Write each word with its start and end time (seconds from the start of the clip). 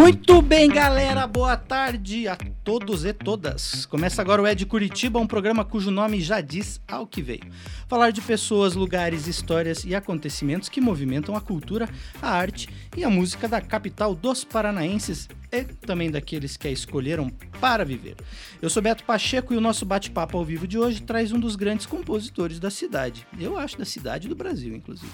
Muito 0.00 0.40
bem, 0.40 0.66
galera. 0.66 1.26
Boa 1.26 1.58
tarde 1.58 2.26
a 2.26 2.34
todos 2.64 3.04
e 3.04 3.12
todas. 3.12 3.84
Começa 3.84 4.22
agora 4.22 4.40
o 4.40 4.46
Ed 4.46 4.64
Curitiba, 4.64 5.18
um 5.18 5.26
programa 5.26 5.62
cujo 5.62 5.90
nome 5.90 6.22
já 6.22 6.40
diz 6.40 6.80
ao 6.88 7.06
que 7.06 7.20
veio. 7.20 7.42
Falar 7.86 8.10
de 8.10 8.22
pessoas, 8.22 8.74
lugares, 8.74 9.26
histórias 9.26 9.84
e 9.84 9.94
acontecimentos 9.94 10.70
que 10.70 10.80
movimentam 10.80 11.36
a 11.36 11.40
cultura, 11.42 11.86
a 12.22 12.30
arte 12.30 12.66
e 12.96 13.04
a 13.04 13.10
música 13.10 13.46
da 13.46 13.60
capital 13.60 14.14
dos 14.14 14.42
paranaenses 14.42 15.28
e 15.52 15.64
também 15.64 16.10
daqueles 16.10 16.56
que 16.56 16.68
a 16.68 16.70
escolheram 16.70 17.30
para 17.60 17.84
viver. 17.84 18.16
Eu 18.62 18.70
sou 18.70 18.82
Beto 18.82 19.04
Pacheco 19.04 19.52
e 19.52 19.56
o 19.58 19.60
nosso 19.60 19.84
bate-papo 19.84 20.38
ao 20.38 20.44
vivo 20.46 20.66
de 20.66 20.78
hoje 20.78 21.02
traz 21.02 21.30
um 21.30 21.38
dos 21.38 21.56
grandes 21.56 21.84
compositores 21.84 22.58
da 22.58 22.70
cidade. 22.70 23.26
Eu 23.38 23.58
acho 23.58 23.76
da 23.76 23.84
cidade 23.84 24.28
do 24.28 24.34
Brasil, 24.34 24.74
inclusive. 24.74 25.12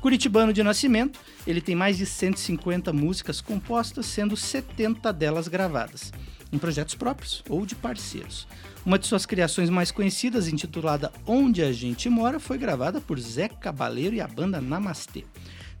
Curitibano 0.00 0.52
de 0.52 0.62
nascimento, 0.62 1.18
ele 1.46 1.60
tem 1.60 1.74
mais 1.74 1.96
de 1.96 2.06
150 2.06 2.92
músicas 2.92 3.40
compostas, 3.40 4.06
sendo 4.06 4.36
70 4.36 5.12
delas 5.12 5.48
gravadas, 5.48 6.12
em 6.52 6.58
projetos 6.58 6.94
próprios 6.94 7.42
ou 7.48 7.66
de 7.66 7.74
parceiros. 7.74 8.46
Uma 8.84 8.98
de 8.98 9.06
suas 9.06 9.26
criações 9.26 9.68
mais 9.68 9.90
conhecidas, 9.90 10.46
intitulada 10.46 11.12
Onde 11.26 11.62
a 11.62 11.72
Gente 11.72 12.08
Mora, 12.08 12.38
foi 12.38 12.56
gravada 12.56 13.00
por 13.00 13.18
Zé 13.18 13.48
Cabaleiro 13.48 14.14
e 14.14 14.20
a 14.20 14.28
banda 14.28 14.60
Namastê. 14.60 15.24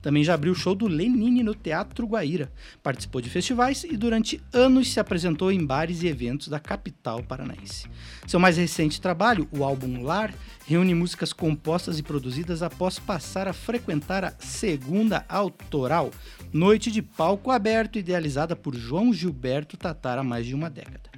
Também 0.06 0.22
já 0.22 0.34
abriu 0.34 0.52
o 0.52 0.54
show 0.54 0.72
do 0.72 0.86
Lenine 0.86 1.42
no 1.42 1.52
Teatro 1.52 2.06
Guaíra. 2.06 2.52
Participou 2.80 3.20
de 3.20 3.28
festivais 3.28 3.82
e 3.82 3.96
durante 3.96 4.40
anos 4.52 4.92
se 4.92 5.00
apresentou 5.00 5.50
em 5.50 5.66
bares 5.66 6.00
e 6.00 6.06
eventos 6.06 6.46
da 6.46 6.60
capital 6.60 7.24
paranaense. 7.24 7.88
Seu 8.24 8.38
mais 8.38 8.56
recente 8.56 9.00
trabalho, 9.00 9.48
o 9.50 9.64
álbum 9.64 10.04
Lar, 10.04 10.32
reúne 10.64 10.94
músicas 10.94 11.32
compostas 11.32 11.98
e 11.98 12.04
produzidas 12.04 12.62
após 12.62 13.00
passar 13.00 13.48
a 13.48 13.52
frequentar 13.52 14.22
a 14.22 14.30
Segunda 14.38 15.24
Autoral, 15.28 16.12
noite 16.52 16.88
de 16.88 17.02
palco 17.02 17.50
aberto 17.50 17.98
idealizada 17.98 18.54
por 18.54 18.76
João 18.76 19.12
Gilberto 19.12 19.76
Tatar 19.76 20.20
há 20.20 20.22
mais 20.22 20.46
de 20.46 20.54
uma 20.54 20.70
década. 20.70 21.10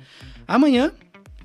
Amanhã, 0.46 0.92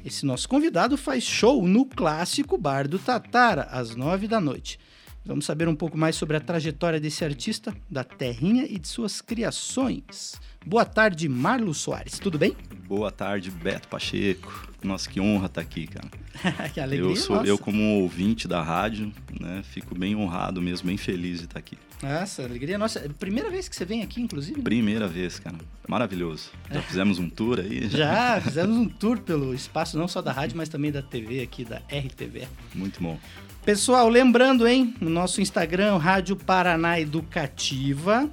esse 0.06 0.26
nosso 0.26 0.48
convidado 0.48 0.96
faz 0.96 1.26
show 1.26 1.68
no 1.68 1.84
clássico 1.86 2.58
Bar 2.58 2.88
do 2.88 2.98
Tatara, 2.98 3.64
às 3.64 3.98
nove 3.98 4.30
da 4.30 4.40
noite. 4.40 4.80
Vamos 5.26 5.46
saber 5.46 5.70
um 5.70 5.76
pouco 5.76 5.98
mais 5.98 6.16
sobre 6.18 6.36
a 6.36 6.42
trajetória 6.42 7.00
desse 7.00 7.24
artista, 7.24 7.74
da 7.90 8.04
terrinha 8.04 8.66
e 8.66 8.78
de 8.78 8.88
suas 8.88 9.22
criações. 9.22 10.36
Boa 10.66 10.84
tarde, 10.84 11.30
Marlos 11.30 11.78
Soares, 11.78 12.20
tudo 12.20 12.38
bem? 12.38 12.56
Boa 12.88 13.10
tarde, 13.10 13.50
Beto 13.50 13.88
Pacheco. 13.88 14.73
Nossa, 14.84 15.10
que 15.10 15.20
honra 15.20 15.46
estar 15.46 15.62
aqui, 15.62 15.88
cara. 15.88 16.08
que 16.74 16.80
alegria, 16.80 17.10
eu 17.10 17.16
sou 17.16 17.38
nossa. 17.38 17.48
eu 17.48 17.58
como 17.58 18.02
ouvinte 18.02 18.48
da 18.48 18.62
rádio, 18.62 19.12
né, 19.40 19.62
fico 19.64 19.96
bem 19.96 20.16
honrado 20.16 20.62
mesmo, 20.62 20.88
bem 20.88 20.98
feliz 20.98 21.40
de 21.40 21.46
estar 21.46 21.60
aqui. 21.60 21.78
Nossa, 22.02 22.44
alegria 22.44 22.78
nossa. 22.78 23.00
Primeira 23.18 23.50
vez 23.50 23.70
que 23.70 23.76
você 23.76 23.86
vem 23.86 24.02
aqui, 24.02 24.22
inclusive? 24.22 24.58
né? 24.58 24.64
Primeira 24.64 25.08
vez, 25.08 25.40
cara. 25.40 25.56
Maravilhoso. 25.88 26.52
Já 26.70 26.82
fizemos 26.82 27.18
um 27.18 27.30
tour 27.30 27.60
aí? 27.60 27.88
Já, 27.88 28.42
fizemos 28.42 28.76
um 28.76 28.90
tour 28.90 29.20
pelo 29.22 29.54
espaço 29.54 29.98
não 29.98 30.08
só 30.08 30.22
da 30.22 30.34
rádio, 30.34 30.58
mas 30.58 30.68
também 30.68 30.92
da 30.92 31.02
TV 31.02 31.42
aqui, 31.42 31.64
da 31.64 31.78
RTV. 31.90 32.48
Muito 32.76 33.02
bom. 33.02 33.18
Pessoal, 33.64 34.10
lembrando, 34.10 34.68
hein, 34.68 34.94
no 35.00 35.10
nosso 35.10 35.40
Instagram, 35.40 35.98
Rádio 35.98 36.36
Paraná 36.36 37.00
Educativa, 37.00 38.30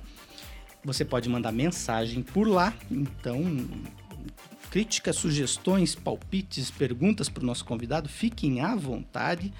você 0.84 1.04
pode 1.04 1.28
mandar 1.28 1.52
mensagem 1.52 2.20
por 2.22 2.48
lá. 2.48 2.74
Então, 2.90 3.40
críticas, 4.70 5.16
sugestões, 5.16 5.94
palpites, 5.94 6.70
perguntas 6.70 7.28
para 7.28 7.42
o 7.42 7.46
nosso 7.46 7.64
convidado, 7.64 8.08
fiquem 8.08 8.60
à 8.60 8.76
vontade. 8.76 9.52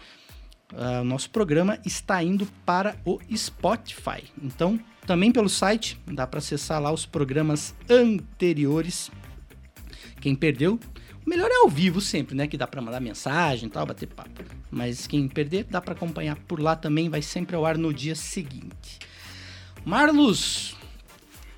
uh, 0.73 1.01
o 1.01 1.03
nosso 1.03 1.29
programa 1.29 1.77
está 1.85 2.23
indo 2.23 2.47
para 2.65 2.95
o 3.03 3.19
Spotify. 3.35 4.23
Então, 4.41 4.79
também 5.05 5.31
pelo 5.31 5.49
site, 5.49 5.99
dá 6.05 6.25
para 6.25 6.37
acessar 6.37 6.81
lá 6.81 6.91
os 6.91 7.05
programas 7.05 7.75
anteriores. 7.89 9.11
Quem 10.21 10.35
perdeu, 10.35 10.79
o 11.25 11.29
melhor 11.29 11.49
é 11.51 11.57
ao 11.57 11.69
vivo 11.69 11.99
sempre, 11.99 12.35
né? 12.35 12.47
Que 12.47 12.57
dá 12.57 12.65
para 12.65 12.81
mandar 12.81 12.99
mensagem 12.99 13.67
e 13.67 13.71
tal, 13.71 13.85
bater 13.85 14.07
papo. 14.07 14.43
Mas 14.71 15.07
quem 15.07 15.27
perder, 15.27 15.65
dá 15.65 15.81
para 15.81 15.93
acompanhar 15.93 16.37
por 16.47 16.59
lá 16.59 16.75
também, 16.75 17.09
vai 17.09 17.21
sempre 17.21 17.55
ao 17.55 17.65
ar 17.65 17.77
no 17.77 17.93
dia 17.93 18.15
seguinte. 18.15 18.99
Marlos, 19.83 20.75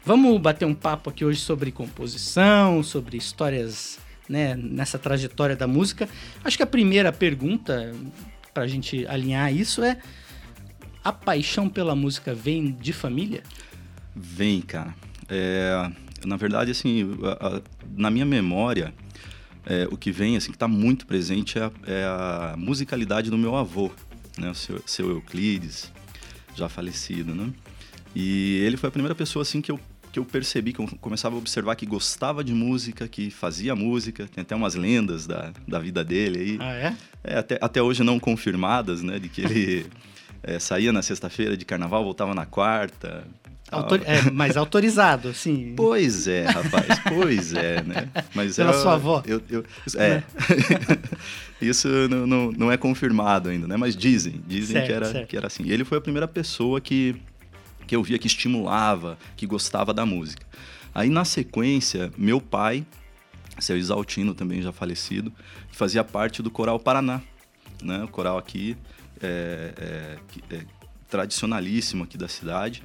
Vamos 0.03 0.41
bater 0.41 0.65
um 0.65 0.73
papo 0.73 1.11
aqui 1.11 1.23
hoje 1.23 1.39
sobre 1.39 1.71
composição, 1.71 2.81
sobre 2.81 3.17
histórias 3.17 3.99
né, 4.27 4.55
nessa 4.55 4.97
trajetória 4.97 5.55
da 5.55 5.67
música. 5.67 6.09
Acho 6.43 6.57
que 6.57 6.63
a 6.63 6.67
primeira 6.67 7.11
pergunta, 7.11 7.93
para 8.51 8.63
a 8.63 8.67
gente 8.67 9.05
alinhar 9.05 9.53
isso, 9.53 9.83
é: 9.83 9.99
a 11.03 11.13
paixão 11.13 11.69
pela 11.69 11.95
música 11.95 12.33
vem 12.33 12.71
de 12.71 12.91
família? 12.93 13.43
Vem, 14.15 14.59
cara. 14.61 14.95
É, 15.29 15.91
na 16.25 16.35
verdade, 16.35 16.71
assim, 16.71 17.07
a, 17.23 17.47
a, 17.47 17.61
na 17.95 18.09
minha 18.09 18.25
memória, 18.25 18.91
é, 19.67 19.87
o 19.91 19.95
que 19.95 20.11
vem, 20.11 20.35
assim, 20.35 20.49
que 20.49 20.55
está 20.55 20.67
muito 20.67 21.05
presente 21.05 21.59
é 21.59 21.63
a, 21.63 21.71
é 21.85 22.03
a, 22.05 22.55
musicalidade 22.57 23.29
do 23.29 23.37
meu 23.37 23.55
avô, 23.55 23.91
né, 24.35 24.49
o 24.49 24.55
seu, 24.55 24.81
seu 24.83 25.09
Euclides, 25.11 25.91
já 26.55 26.67
falecido, 26.67 27.35
né? 27.35 27.53
E 28.15 28.61
ele 28.65 28.77
foi 28.77 28.89
a 28.89 28.91
primeira 28.91 29.15
pessoa 29.15 29.43
assim 29.43 29.61
que 29.61 29.71
eu 29.71 29.79
que 30.11 30.19
eu 30.19 30.25
percebi, 30.25 30.73
que 30.73 30.79
eu 30.79 30.87
começava 30.99 31.35
a 31.35 31.37
observar 31.37 31.75
que 31.75 31.85
gostava 31.85 32.43
de 32.43 32.53
música, 32.53 33.07
que 33.07 33.31
fazia 33.31 33.75
música. 33.75 34.27
Tem 34.33 34.41
até 34.41 34.55
umas 34.55 34.75
lendas 34.75 35.25
da, 35.25 35.51
da 35.67 35.79
vida 35.79 36.03
dele 36.03 36.39
aí. 36.39 36.57
Ah, 36.59 36.73
é? 36.73 36.95
é 37.23 37.37
até, 37.37 37.57
até 37.61 37.81
hoje 37.81 38.03
não 38.03 38.19
confirmadas, 38.19 39.01
né? 39.01 39.17
De 39.19 39.29
que 39.29 39.41
ele 39.41 39.85
é, 40.43 40.59
saía 40.59 40.91
na 40.91 41.01
sexta-feira 41.01 41.55
de 41.55 41.63
carnaval, 41.63 42.03
voltava 42.03 42.35
na 42.35 42.45
quarta. 42.45 43.25
Autor... 43.71 44.01
É, 44.03 44.29
mas 44.29 44.57
autorizado, 44.57 45.33
sim. 45.33 45.73
Pois 45.77 46.27
é, 46.27 46.45
rapaz, 46.45 46.87
pois 47.07 47.53
é, 47.53 47.81
né? 47.81 48.09
Mas 48.35 48.57
Pela 48.57 48.71
eu, 48.71 48.81
sua 48.81 48.95
avó. 48.95 49.23
Eu, 49.25 49.41
eu, 49.49 49.63
é. 49.95 50.21
Isso 51.61 51.87
não, 52.09 52.27
não, 52.27 52.51
não, 52.51 52.71
é 52.71 52.75
confirmado 52.75 53.47
ainda, 53.47 53.67
né? 53.67 53.77
Mas 53.77 53.95
dizem, 53.95 54.43
dizem 54.45 54.73
certo, 54.73 54.87
que, 54.87 54.93
era, 54.93 55.05
certo. 55.05 55.27
que 55.29 55.37
era 55.37 55.47
assim. 55.47 55.63
E 55.63 55.71
ele 55.71 55.85
foi 55.85 55.99
a 55.99 56.01
primeira 56.01 56.27
pessoa 56.27 56.81
que 56.81 57.15
que 57.91 57.95
eu 57.97 58.01
via 58.01 58.17
que 58.17 58.27
estimulava, 58.27 59.17
que 59.35 59.45
gostava 59.45 59.93
da 59.93 60.05
música. 60.05 60.45
Aí 60.95 61.09
na 61.09 61.25
sequência, 61.25 62.09
meu 62.17 62.39
pai, 62.39 62.85
seu 63.59 63.77
Isaltino 63.77 64.33
também 64.33 64.61
já 64.61 64.71
falecido, 64.71 65.29
fazia 65.73 66.01
parte 66.01 66.41
do 66.41 66.49
Coral 66.49 66.79
Paraná, 66.79 67.21
né? 67.83 68.01
O 68.05 68.07
coral 68.07 68.37
aqui 68.37 68.77
é, 69.21 69.73
é, 70.49 70.55
é 70.55 70.65
tradicionalíssimo 71.09 72.05
aqui 72.05 72.17
da 72.17 72.29
cidade. 72.29 72.81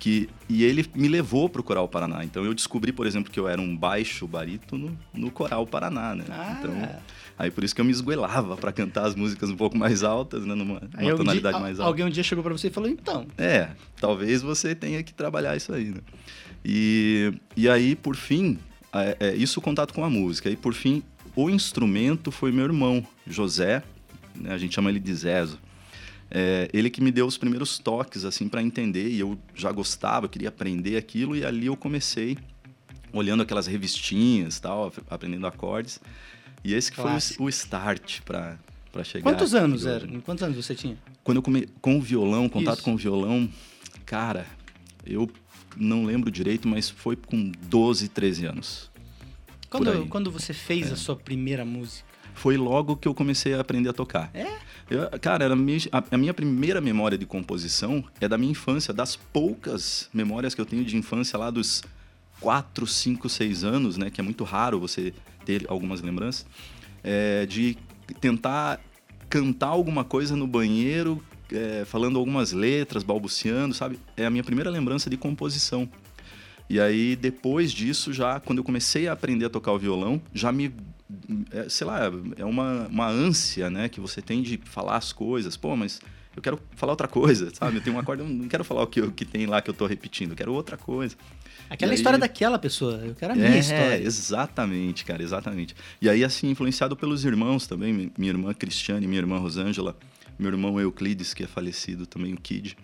Que, 0.00 0.30
e 0.48 0.64
ele 0.64 0.84
me 0.94 1.08
levou 1.08 1.46
para 1.46 1.60
o 1.60 1.62
Coral 1.62 1.86
Paraná. 1.86 2.24
Então 2.24 2.42
eu 2.42 2.54
descobri, 2.54 2.90
por 2.90 3.06
exemplo, 3.06 3.30
que 3.30 3.38
eu 3.38 3.46
era 3.46 3.60
um 3.60 3.76
baixo 3.76 4.26
barítono 4.26 4.98
no 5.12 5.30
Coral 5.30 5.66
Paraná, 5.66 6.14
né? 6.14 6.24
Ah. 6.30 6.56
Então, 6.58 7.00
aí 7.38 7.50
por 7.50 7.62
isso 7.62 7.74
que 7.74 7.82
eu 7.82 7.84
me 7.84 7.92
esgoelava 7.92 8.56
para 8.56 8.72
cantar 8.72 9.04
as 9.04 9.14
músicas 9.14 9.50
um 9.50 9.56
pouco 9.56 9.76
mais 9.76 10.02
altas, 10.02 10.46
né? 10.46 10.54
Numa, 10.54 10.80
numa 10.80 11.14
um 11.14 11.16
tonalidade 11.18 11.54
dia, 11.54 11.62
mais 11.62 11.78
alta. 11.78 11.86
Alguém 11.86 12.06
um 12.06 12.10
dia 12.10 12.22
chegou 12.22 12.42
para 12.42 12.54
você 12.54 12.68
e 12.68 12.70
falou: 12.70 12.88
então. 12.88 13.26
É, 13.36 13.68
talvez 14.00 14.40
você 14.40 14.74
tenha 14.74 15.02
que 15.02 15.12
trabalhar 15.12 15.54
isso 15.54 15.70
aí, 15.70 15.90
né? 15.90 16.00
E, 16.64 17.32
e 17.54 17.68
aí, 17.68 17.94
por 17.94 18.16
fim, 18.16 18.58
é, 18.92 19.16
é, 19.20 19.34
isso 19.34 19.60
o 19.60 19.62
contato 19.62 19.94
com 19.94 20.04
a 20.04 20.10
música. 20.10 20.48
E 20.48 20.56
por 20.56 20.74
fim, 20.74 21.02
o 21.36 21.48
instrumento 21.48 22.30
foi 22.30 22.50
meu 22.52 22.64
irmão, 22.64 23.06
José, 23.26 23.82
né? 24.34 24.52
a 24.52 24.58
gente 24.58 24.74
chama 24.74 24.90
ele 24.90 25.00
de 25.00 25.14
Zezo. 25.14 25.58
É, 26.30 26.68
ele 26.72 26.88
que 26.90 27.00
me 27.00 27.10
deu 27.10 27.26
os 27.26 27.36
primeiros 27.36 27.78
toques 27.78 28.24
assim 28.24 28.48
para 28.48 28.62
entender 28.62 29.08
e 29.08 29.18
eu 29.18 29.38
já 29.54 29.72
gostava, 29.72 30.28
queria 30.28 30.48
aprender 30.48 30.96
aquilo 30.96 31.34
e 31.34 31.44
ali 31.44 31.66
eu 31.66 31.76
comecei 31.76 32.38
olhando 33.12 33.42
aquelas 33.42 33.66
revistinhas, 33.66 34.60
tal, 34.60 34.92
aprendendo 35.08 35.46
acordes. 35.46 36.00
E 36.62 36.72
esse 36.74 36.90
que 36.92 37.00
Clássico. 37.00 37.38
foi 37.38 37.44
o, 37.44 37.46
o 37.46 37.48
start 37.48 38.20
para 38.20 38.58
para 38.92 39.04
chegar. 39.04 39.22
Quantos 39.22 39.54
anos 39.54 39.86
era? 39.86 40.06
Quantos 40.22 40.42
anos 40.42 40.56
você 40.56 40.74
tinha? 40.74 40.96
quando 41.22 41.36
eu 41.36 41.42
come... 41.42 41.68
com 41.80 41.98
o 41.98 42.00
violão, 42.00 42.48
contato 42.48 42.76
Isso. 42.76 42.84
com 42.84 42.94
o 42.94 42.96
violão, 42.96 43.48
cara, 44.04 44.46
eu 45.06 45.30
não 45.76 46.04
lembro 46.04 46.30
direito, 46.30 46.66
mas 46.66 46.90
foi 46.90 47.16
com 47.16 47.52
12, 47.68 48.08
13 48.08 48.46
anos. 48.46 48.90
Quando, 49.68 50.06
quando 50.08 50.30
você 50.30 50.52
fez 50.52 50.92
a 50.92 50.96
sua 50.96 51.14
primeira 51.14 51.64
música? 51.64 52.09
Foi 52.40 52.56
logo 52.56 52.96
que 52.96 53.06
eu 53.06 53.12
comecei 53.14 53.52
a 53.52 53.60
aprender 53.60 53.90
a 53.90 53.92
tocar. 53.92 54.30
É? 54.32 54.46
Eu- 54.88 55.10
cara, 55.20 55.44
era 55.44 55.52
a, 55.52 55.56
minha, 55.56 55.78
a- 55.92 56.02
a 56.12 56.16
minha 56.16 56.32
primeira 56.32 56.80
memória 56.80 57.18
de 57.18 57.26
composição 57.26 58.02
é 58.18 58.26
da 58.26 58.38
minha 58.38 58.52
infância, 58.52 58.94
das 58.94 59.14
poucas 59.14 60.08
memórias 60.12 60.54
que 60.54 60.60
eu 60.60 60.64
tenho 60.64 60.82
de 60.84 60.96
infância 60.96 61.38
lá 61.38 61.50
dos 61.50 61.82
4, 62.40 62.86
5, 62.86 63.28
6 63.28 63.62
anos, 63.62 63.98
né? 63.98 64.08
Que 64.10 64.22
é 64.22 64.24
muito 64.24 64.42
raro 64.42 64.80
você 64.80 65.12
ter 65.44 65.66
algumas 65.68 66.00
lembranças. 66.00 66.46
é, 67.04 67.44
de 67.46 67.76
tentar 68.20 68.80
cantar 69.28 69.68
alguma 69.68 70.02
coisa 70.04 70.34
no 70.34 70.46
banheiro, 70.46 71.22
é, 71.52 71.84
falando 71.84 72.18
algumas 72.18 72.52
letras, 72.52 73.02
balbuciando, 73.02 73.74
sabe? 73.74 73.98
É 74.16 74.24
a 74.26 74.30
minha 74.30 74.42
primeira 74.44 74.70
lembrança 74.70 75.08
de 75.10 75.16
composição. 75.16 75.88
E 76.68 76.78
aí, 76.80 77.16
depois 77.16 77.70
disso, 77.72 78.12
já, 78.12 78.38
quando 78.40 78.58
eu 78.58 78.64
comecei 78.64 79.08
a 79.08 79.12
aprender 79.12 79.44
a 79.46 79.50
tocar 79.50 79.72
o 79.72 79.78
violão, 79.78 80.20
já 80.34 80.50
me. 80.52 80.72
É, 81.52 81.68
sei 81.68 81.86
lá, 81.86 82.00
é 82.36 82.44
uma, 82.44 82.86
uma 82.88 83.08
ânsia, 83.08 83.68
né? 83.70 83.88
Que 83.88 84.00
você 84.00 84.20
tem 84.22 84.42
de 84.42 84.58
falar 84.64 84.96
as 84.96 85.12
coisas. 85.12 85.56
Pô, 85.56 85.74
mas 85.76 86.00
eu 86.36 86.42
quero 86.42 86.58
falar 86.76 86.92
outra 86.92 87.08
coisa, 87.08 87.50
sabe? 87.54 87.76
Eu 87.76 87.80
tenho 87.82 87.96
uma 87.96 88.02
corda, 88.04 88.22
eu 88.22 88.28
não 88.28 88.48
quero 88.48 88.64
falar 88.64 88.82
o 88.82 88.86
que, 88.86 89.00
o 89.00 89.10
que 89.12 89.24
tem 89.24 89.46
lá 89.46 89.60
que 89.60 89.68
eu 89.70 89.74
tô 89.74 89.86
repetindo, 89.86 90.30
eu 90.30 90.36
quero 90.36 90.52
outra 90.52 90.76
coisa. 90.76 91.16
Aquela 91.68 91.92
E 91.92 91.94
aí- 91.94 91.96
história 91.98 92.18
daquela 92.18 92.58
pessoa. 92.58 92.94
Eu 93.04 93.14
quero 93.14 93.32
a 93.32 93.36
minha 93.36 93.48
é, 93.48 93.58
história. 93.58 94.02
exatamente, 94.02 95.04
cara, 95.04 95.22
exatamente. 95.22 95.74
E 96.00 96.08
aí, 96.08 96.24
assim, 96.24 96.50
influenciado 96.50 96.96
pelos 96.96 97.24
irmãos 97.24 97.66
também, 97.66 97.92
mi- 97.92 98.12
minha 98.18 98.32
irmã 98.32 98.52
Cristiane, 98.54 99.06
minha 99.06 99.20
irmã 99.20 99.38
Rosângela, 99.38 99.96
meu 100.38 100.50
irmão 100.50 100.80
Euclides, 100.80 101.32
que 101.34 101.44
é 101.44 101.46
falecido 101.46 102.06
também, 102.06 102.32
o 102.34 102.40
Kid. 102.40 102.76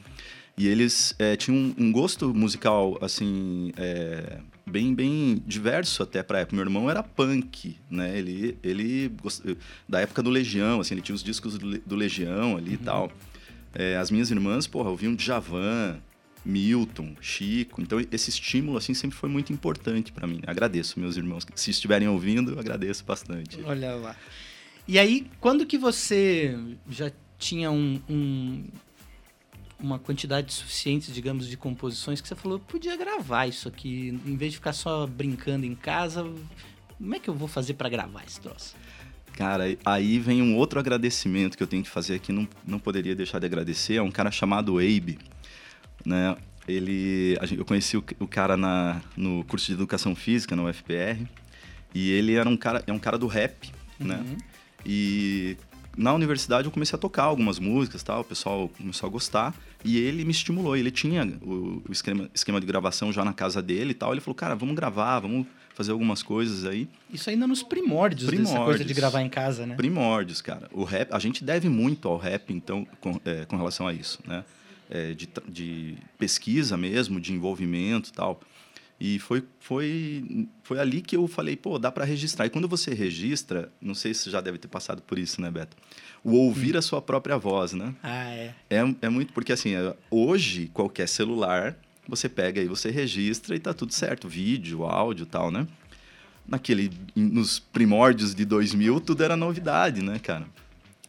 E 0.58 0.66
eles 0.68 1.14
é, 1.18 1.36
tinham 1.36 1.56
um, 1.58 1.74
um 1.86 1.92
gosto 1.92 2.32
musical, 2.32 2.96
assim, 3.00 3.72
é, 3.76 4.38
bem, 4.68 4.94
bem 4.94 5.42
diverso 5.46 6.02
até 6.02 6.22
pra 6.22 6.40
época. 6.40 6.56
Meu 6.56 6.64
irmão 6.64 6.90
era 6.90 7.02
punk, 7.02 7.76
né? 7.90 8.18
Ele, 8.18 8.58
ele 8.62 9.12
da 9.88 10.00
época 10.00 10.22
do 10.22 10.30
Legião, 10.30 10.80
assim, 10.80 10.94
ele 10.94 11.02
tinha 11.02 11.14
os 11.14 11.22
discos 11.22 11.56
do, 11.58 11.66
Le- 11.66 11.82
do 11.86 11.94
Legião 11.96 12.56
ali 12.56 12.74
e 12.74 12.78
tal. 12.78 13.10
É, 13.74 13.96
as 13.96 14.10
minhas 14.10 14.30
irmãs, 14.30 14.66
porra, 14.66 14.90
ouviam 14.90 15.14
Djavan, 15.14 15.98
Milton, 16.44 17.14
Chico. 17.20 17.80
Então 17.80 17.98
esse 18.10 18.30
estímulo 18.30 18.76
assim 18.78 18.94
sempre 18.94 19.16
foi 19.16 19.28
muito 19.28 19.52
importante 19.52 20.12
pra 20.12 20.26
mim. 20.26 20.40
Agradeço 20.46 20.98
meus 20.98 21.16
irmãos, 21.16 21.46
se 21.54 21.70
estiverem 21.70 22.08
ouvindo, 22.08 22.58
agradeço 22.58 23.04
bastante. 23.04 23.58
Olha 23.64 23.94
lá. 23.94 24.16
E 24.88 24.98
aí, 25.00 25.26
quando 25.40 25.66
que 25.66 25.76
você 25.76 26.56
já 26.88 27.10
tinha 27.38 27.70
um, 27.70 28.00
um- 28.08 28.64
uma 29.78 29.98
quantidade 29.98 30.52
suficiente, 30.52 31.12
digamos, 31.12 31.46
de 31.48 31.56
composições 31.56 32.20
que 32.20 32.28
você 32.28 32.34
falou, 32.34 32.58
podia 32.58 32.96
gravar 32.96 33.46
isso 33.46 33.68
aqui, 33.68 34.18
em 34.24 34.36
vez 34.36 34.52
de 34.52 34.58
ficar 34.58 34.72
só 34.72 35.06
brincando 35.06 35.66
em 35.66 35.74
casa, 35.74 36.24
como 36.96 37.14
é 37.14 37.18
que 37.18 37.28
eu 37.28 37.34
vou 37.34 37.48
fazer 37.48 37.74
pra 37.74 37.88
gravar 37.88 38.24
esse 38.24 38.40
troço? 38.40 38.74
Cara, 39.34 39.64
aí 39.84 40.18
vem 40.18 40.40
um 40.40 40.56
outro 40.56 40.80
agradecimento 40.80 41.56
que 41.56 41.62
eu 41.62 41.66
tenho 41.66 41.82
que 41.82 41.90
fazer 41.90 42.14
aqui, 42.14 42.32
não, 42.32 42.48
não 42.66 42.78
poderia 42.78 43.14
deixar 43.14 43.38
de 43.38 43.44
agradecer, 43.44 43.96
é 43.96 44.02
um 44.02 44.10
cara 44.10 44.30
chamado 44.30 44.78
Abe, 44.78 45.18
né? 46.04 46.36
Ele, 46.66 47.36
eu 47.56 47.64
conheci 47.64 47.96
o, 47.96 48.04
o 48.18 48.26
cara 48.26 48.56
na, 48.56 49.00
no 49.16 49.44
curso 49.44 49.66
de 49.66 49.74
educação 49.74 50.16
física 50.16 50.56
na 50.56 50.64
UFPR 50.64 51.24
e 51.94 52.10
ele 52.10 52.34
era 52.34 52.48
um 52.48 52.56
cara, 52.56 52.82
é 52.86 52.92
um 52.92 52.98
cara 52.98 53.16
do 53.16 53.26
rap, 53.26 53.70
né? 54.00 54.16
Uhum. 54.16 54.36
E 54.84 55.56
na 55.96 56.12
universidade 56.12 56.66
eu 56.66 56.72
comecei 56.72 56.96
a 56.96 56.98
tocar 56.98 57.24
algumas 57.24 57.58
músicas, 57.58 58.02
tal, 58.02 58.20
o 58.20 58.24
pessoal 58.24 58.68
começou 58.68 59.06
a 59.06 59.10
gostar 59.10 59.54
e 59.84 59.98
ele 59.98 60.24
me 60.24 60.30
estimulou. 60.30 60.76
Ele 60.76 60.90
tinha 60.90 61.24
o, 61.42 61.82
o 61.88 61.92
esquema, 61.92 62.28
esquema 62.34 62.60
de 62.60 62.66
gravação 62.66 63.12
já 63.12 63.24
na 63.24 63.32
casa 63.32 63.62
dele 63.62 63.92
e 63.92 63.94
tal. 63.94 64.12
Ele 64.12 64.20
falou, 64.20 64.34
cara, 64.34 64.54
vamos 64.54 64.74
gravar, 64.74 65.20
vamos 65.20 65.46
fazer 65.74 65.92
algumas 65.92 66.22
coisas 66.22 66.64
aí. 66.64 66.88
Isso 67.12 67.28
ainda 67.30 67.46
nos 67.46 67.62
primórdios, 67.62 68.30
dessa 68.30 68.36
coisa 68.36 68.52
de 68.52 68.56
Primórdios. 68.58 68.96
gravar 68.96 69.22
em 69.22 69.28
casa, 69.28 69.66
né? 69.66 69.74
Primórdios, 69.74 70.40
cara. 70.40 70.68
O 70.72 70.84
rap, 70.84 71.12
a 71.12 71.18
gente 71.18 71.44
deve 71.44 71.68
muito 71.68 72.08
ao 72.08 72.16
rap, 72.16 72.52
então, 72.52 72.86
com, 73.00 73.20
é, 73.24 73.44
com 73.44 73.56
relação 73.56 73.86
a 73.86 73.92
isso, 73.92 74.18
né? 74.26 74.44
É, 74.88 75.14
de, 75.14 75.28
de 75.48 75.98
pesquisa 76.18 76.76
mesmo, 76.76 77.20
de 77.20 77.32
envolvimento 77.32 78.10
e 78.10 78.12
tal. 78.12 78.40
E 78.98 79.18
foi, 79.18 79.44
foi, 79.60 80.48
foi 80.62 80.78
ali 80.78 81.02
que 81.02 81.16
eu 81.16 81.28
falei, 81.28 81.54
pô, 81.54 81.78
dá 81.78 81.92
para 81.92 82.04
registrar. 82.04 82.46
E 82.46 82.50
quando 82.50 82.66
você 82.66 82.94
registra, 82.94 83.70
não 83.80 83.94
sei 83.94 84.14
se 84.14 84.22
você 84.22 84.30
já 84.30 84.40
deve 84.40 84.56
ter 84.56 84.68
passado 84.68 85.02
por 85.02 85.18
isso, 85.18 85.40
né, 85.40 85.50
Beto? 85.50 85.76
O 86.24 86.32
ouvir 86.32 86.76
a 86.76 86.82
sua 86.82 87.02
própria 87.02 87.36
voz, 87.36 87.74
né? 87.74 87.94
Ah, 88.02 88.30
é. 88.30 88.54
É, 88.70 88.94
é 89.02 89.08
muito, 89.08 89.34
porque 89.34 89.52
assim, 89.52 89.74
é, 89.74 89.94
hoje, 90.10 90.70
qualquer 90.72 91.06
celular, 91.08 91.76
você 92.08 92.28
pega 92.28 92.60
aí, 92.60 92.66
você 92.66 92.90
registra 92.90 93.54
e 93.54 93.58
tá 93.58 93.74
tudo 93.74 93.92
certo. 93.92 94.28
Vídeo, 94.28 94.84
áudio 94.84 95.24
e 95.24 95.26
tal, 95.26 95.50
né? 95.50 95.66
Naquele, 96.48 96.90
nos 97.14 97.58
primórdios 97.58 98.34
de 98.34 98.44
2000, 98.46 99.00
tudo 99.00 99.22
era 99.22 99.36
novidade, 99.36 100.00
né, 100.00 100.18
cara? 100.18 100.46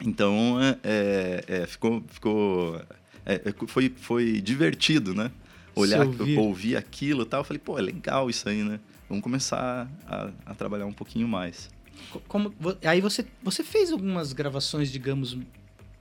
Então, 0.04 0.62
é, 0.62 0.78
é, 0.84 1.44
é, 1.48 1.68
ficou, 1.68 2.04
ficou 2.10 2.82
é, 3.26 3.36
é, 3.46 3.54
foi, 3.68 3.94
foi 3.96 4.42
divertido, 4.42 5.14
né? 5.14 5.32
Olhar, 5.80 6.06
ouvir. 6.06 6.38
ouvir 6.38 6.76
aquilo 6.78 7.24
e 7.24 7.26
tal. 7.26 7.42
Eu 7.42 7.44
falei, 7.44 7.60
pô, 7.60 7.78
é 7.78 7.82
legal 7.82 8.30
isso 8.30 8.48
aí, 8.50 8.64
né? 8.64 8.80
Vamos 9.10 9.24
começar 9.24 9.90
a, 10.08 10.30
a 10.46 10.54
trabalhar 10.56 10.86
um 10.86 10.94
pouquinho 10.94 11.28
mais. 11.28 11.70
Co- 12.12 12.22
Como, 12.28 12.54
aí 12.84 13.00
você, 13.02 13.26
você 13.44 13.64
fez 13.64 13.92
algumas 13.92 14.34
gravações, 14.34 14.92
digamos, 14.92 15.38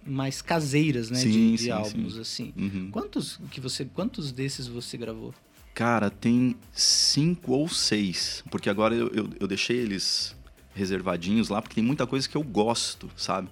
mais 0.04 0.42
caseiras, 0.42 1.10
né? 1.10 1.18
de 1.18 1.32
Sim, 1.32 1.50
de 1.52 1.58
sim, 1.64 1.70
álbuns, 1.70 2.14
sim. 2.14 2.20
assim. 2.20 2.52
Uhum. 2.56 2.90
Quantos, 2.90 3.40
que 3.50 3.60
você, 3.60 3.84
quantos 3.84 4.32
desses 4.32 4.66
você 4.66 4.96
gravou? 4.96 5.34
Cara, 5.74 6.08
tem 6.10 6.56
cinco 6.72 7.52
ou 7.52 7.68
seis. 7.68 8.42
Porque 8.50 8.70
agora 8.70 8.94
eu, 8.94 9.08
eu, 9.08 9.30
eu 9.40 9.46
deixei 9.46 9.76
eles 9.76 10.34
reservadinhos 10.74 11.48
lá, 11.48 11.60
porque 11.62 11.74
tem 11.76 11.84
muita 11.84 12.06
coisa 12.06 12.28
que 12.28 12.36
eu 12.36 12.42
gosto, 12.42 13.10
sabe? 13.16 13.48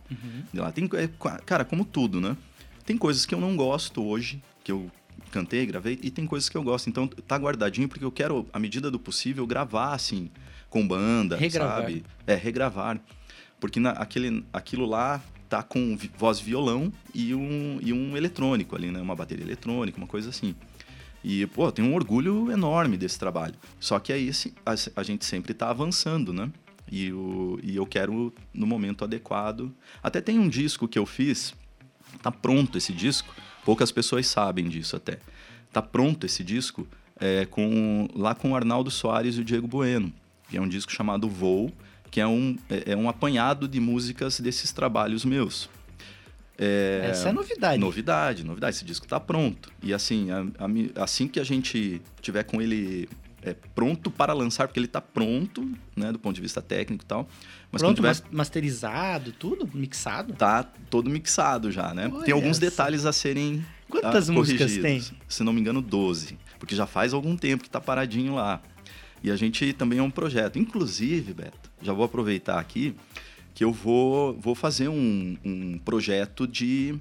De 0.52 0.60
lá. 0.60 0.70
Tem, 0.72 0.84
é, 0.94 1.08
cara, 1.46 1.64
como 1.64 1.84
tudo, 1.84 2.20
né? 2.20 2.36
Tem 2.84 2.98
coisas 2.98 3.24
que 3.24 3.34
eu 3.34 3.40
não 3.40 3.56
gosto 3.56 4.02
hoje, 4.04 4.42
que 4.62 4.70
eu 4.70 4.90
cantei, 5.30 5.66
gravei, 5.66 5.98
e 6.02 6.10
tem 6.10 6.26
coisas 6.26 6.48
que 6.48 6.56
eu 6.56 6.62
gosto. 6.62 6.88
Então 6.88 7.06
tá 7.06 7.36
guardadinho, 7.36 7.88
porque 7.88 8.04
eu 8.04 8.12
quero, 8.12 8.46
à 8.52 8.58
medida 8.58 8.90
do 8.90 8.98
possível, 8.98 9.46
gravar, 9.46 9.94
assim, 9.94 10.30
com 10.70 10.86
banda, 10.86 11.36
Regravar. 11.36 11.82
sabe? 11.82 12.04
É, 12.26 12.34
regravar. 12.34 13.00
Porque 13.60 13.80
na, 13.80 13.90
aquele, 13.90 14.44
aquilo 14.52 14.86
lá 14.86 15.22
tá 15.48 15.62
com 15.62 15.96
voz 16.16 16.40
violão 16.40 16.92
e 17.14 17.34
um, 17.34 17.78
e 17.80 17.92
um 17.92 18.16
eletrônico 18.16 18.74
ali, 18.74 18.90
né? 18.90 19.00
Uma 19.00 19.14
bateria 19.14 19.44
eletrônica, 19.44 19.96
uma 19.98 20.06
coisa 20.06 20.30
assim. 20.30 20.54
E, 21.22 21.46
pô, 21.46 21.66
eu 21.66 21.72
tenho 21.72 21.88
um 21.88 21.94
orgulho 21.94 22.50
enorme 22.50 22.96
desse 22.96 23.18
trabalho. 23.18 23.54
Só 23.80 23.98
que 23.98 24.12
aí 24.12 24.28
assim, 24.28 24.52
a, 24.66 24.74
a 24.96 25.02
gente 25.02 25.24
sempre 25.24 25.54
tá 25.54 25.70
avançando, 25.70 26.32
né? 26.32 26.50
E, 26.90 27.12
o, 27.12 27.58
e 27.62 27.76
eu 27.76 27.86
quero, 27.86 28.32
no 28.52 28.66
momento 28.66 29.04
adequado. 29.04 29.74
Até 30.02 30.20
tem 30.20 30.38
um 30.38 30.48
disco 30.48 30.86
que 30.86 30.98
eu 30.98 31.06
fiz, 31.06 31.54
tá 32.22 32.30
pronto 32.30 32.76
esse 32.78 32.92
disco. 32.92 33.34
Poucas 33.64 33.90
pessoas 33.92 34.26
sabem 34.26 34.68
disso 34.68 34.96
até. 34.96 35.18
Tá 35.72 35.80
pronto 35.82 36.24
esse 36.26 36.44
disco 36.44 36.86
é, 37.18 37.46
com, 37.46 38.08
lá 38.14 38.34
com 38.34 38.52
o 38.52 38.56
Arnaldo 38.56 38.90
Soares 38.90 39.36
e 39.36 39.40
o 39.40 39.44
Diego 39.44 39.66
Bueno. 39.66 40.12
Que 40.48 40.56
é 40.56 40.60
um 40.60 40.68
disco 40.68 40.92
chamado 40.92 41.28
Voo, 41.28 41.72
que 42.10 42.20
é 42.20 42.26
um, 42.26 42.56
é, 42.68 42.92
é 42.92 42.96
um 42.96 43.08
apanhado 43.08 43.66
de 43.66 43.80
músicas 43.80 44.38
desses 44.40 44.70
trabalhos 44.72 45.24
meus. 45.24 45.68
É, 46.56 47.08
Essa 47.10 47.30
é 47.30 47.32
novidade. 47.32 47.78
Novidade, 47.80 48.44
novidade. 48.44 48.76
Esse 48.76 48.84
disco 48.84 49.06
tá 49.08 49.18
pronto. 49.18 49.72
E 49.82 49.92
assim, 49.92 50.30
a- 50.30 50.46
a 50.98 51.02
assim 51.04 51.26
que 51.26 51.40
a 51.40 51.44
gente 51.44 52.00
tiver 52.20 52.44
com 52.44 52.62
ele 52.62 53.08
é, 53.44 53.54
pronto 53.74 54.10
para 54.10 54.32
lançar, 54.32 54.66
porque 54.66 54.80
ele 54.80 54.86
tá 54.86 55.00
pronto, 55.00 55.70
né, 55.94 56.10
do 56.10 56.18
ponto 56.18 56.34
de 56.34 56.40
vista 56.40 56.62
técnico 56.62 57.04
e 57.04 57.06
tal. 57.06 57.28
Mas 57.70 57.82
Pronto, 57.82 57.96
tiver, 57.96 58.08
mas- 58.08 58.24
masterizado, 58.30 59.32
tudo? 59.32 59.68
Mixado? 59.74 60.32
tá 60.34 60.62
todo 60.62 61.10
mixado 61.10 61.70
já, 61.70 61.92
né? 61.92 62.10
Olha 62.12 62.24
tem 62.24 62.32
alguns 62.32 62.56
só. 62.56 62.60
detalhes 62.60 63.04
a 63.04 63.12
serem 63.12 63.64
Quantas 63.88 64.28
ah, 64.28 64.32
músicas 64.32 64.76
corrigidos. 64.76 65.12
Se 65.28 65.42
não 65.42 65.52
me 65.52 65.60
engano, 65.60 65.82
12. 65.82 66.38
Porque 66.58 66.74
já 66.74 66.86
faz 66.86 67.12
algum 67.12 67.36
tempo 67.36 67.62
que 67.62 67.70
tá 67.70 67.80
paradinho 67.80 68.34
lá. 68.34 68.62
E 69.22 69.30
a 69.30 69.36
gente 69.36 69.72
também 69.72 69.98
é 69.98 70.02
um 70.02 70.10
projeto. 70.10 70.58
Inclusive, 70.58 71.32
Beto, 71.32 71.70
já 71.82 71.92
vou 71.92 72.04
aproveitar 72.04 72.58
aqui 72.58 72.94
que 73.54 73.62
eu 73.64 73.72
vou, 73.72 74.38
vou 74.38 74.54
fazer 74.54 74.88
um, 74.88 75.36
um 75.44 75.78
projeto 75.78 76.46
de 76.46 76.98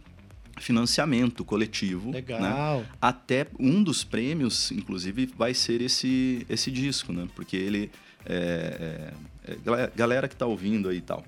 financiamento 0.60 1.43
coletivo. 1.43 2.10
né? 2.10 2.15
Legal. 2.17 2.86
Até 3.01 3.48
um 3.60 3.83
dos 3.83 4.03
prêmios, 4.03 4.72
inclusive, 4.72 5.29
vai 5.38 5.53
ser 5.53 5.81
esse, 5.81 6.45
esse 6.50 6.72
disco, 6.72 7.12
né? 7.13 7.27
Porque 7.36 7.55
ele. 7.57 7.91
É, 8.25 9.12
é, 9.45 9.51
é, 9.51 9.57
gal- 9.63 9.91
galera 9.95 10.27
que 10.27 10.36
tá 10.36 10.45
ouvindo 10.45 10.89
aí 10.89 10.98
e 10.98 11.01
tal. 11.01 11.24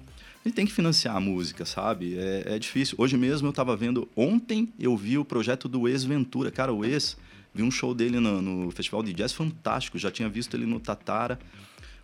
Gente 0.46 0.54
tem 0.56 0.66
que 0.66 0.72
financiar 0.72 1.16
a 1.16 1.20
música, 1.20 1.66
sabe? 1.66 2.18
É, 2.18 2.56
é 2.56 2.60
difícil. 2.60 2.96
Hoje 3.00 3.18
mesmo 3.18 3.48
eu 3.48 3.54
tava 3.54 3.76
vendo. 3.76 4.08
Ontem 4.16 4.72
eu 4.80 4.96
vi 4.96 5.18
o 5.18 5.26
projeto 5.26 5.68
do 5.68 5.88
Ex 5.88 6.04
Ventura. 6.04 6.52
Cara, 6.52 6.72
o 6.72 6.86
Ex, 6.86 7.18
vi 7.54 7.64
um 7.64 7.72
show 7.72 7.94
dele 7.96 8.20
no, 8.20 8.42
no 8.42 8.72
Festival 8.72 9.02
de 9.04 9.12
Jazz 9.12 9.34
fantástico. 9.34 9.98
Já 9.98 10.12
tinha 10.12 10.30
visto 10.30 10.56
ele 10.56 10.66
no 10.68 10.80
Tatara. 10.80 11.40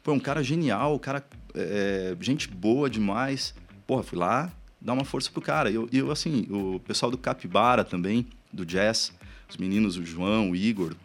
Foi 0.04 0.13
um 0.13 0.20
cara 0.20 0.44
genial, 0.44 0.96
um 0.96 1.00
cara. 1.00 1.24
é, 1.54 2.18
gente 2.20 2.48
boa 2.48 2.90
demais. 2.90 3.54
Porra, 3.86 4.01
fui 4.01 4.18
lá, 4.18 4.51
dá 4.82 4.94
uma 4.94 5.06
força 5.06 5.30
pro 5.32 5.42
cara. 5.42 5.70
E 5.70 5.76
eu, 5.76 5.88
eu, 5.94 6.12
assim, 6.12 6.48
o 6.50 6.80
pessoal 6.80 7.12
do 7.12 7.18
Capibara 7.18 7.84
também, 7.84 8.26
do 8.52 8.66
jazz, 8.66 9.14
os 9.48 9.58
meninos, 9.58 9.98
o 9.98 10.06
João, 10.06 10.52
o 10.52 10.56
Igor, 10.56 10.96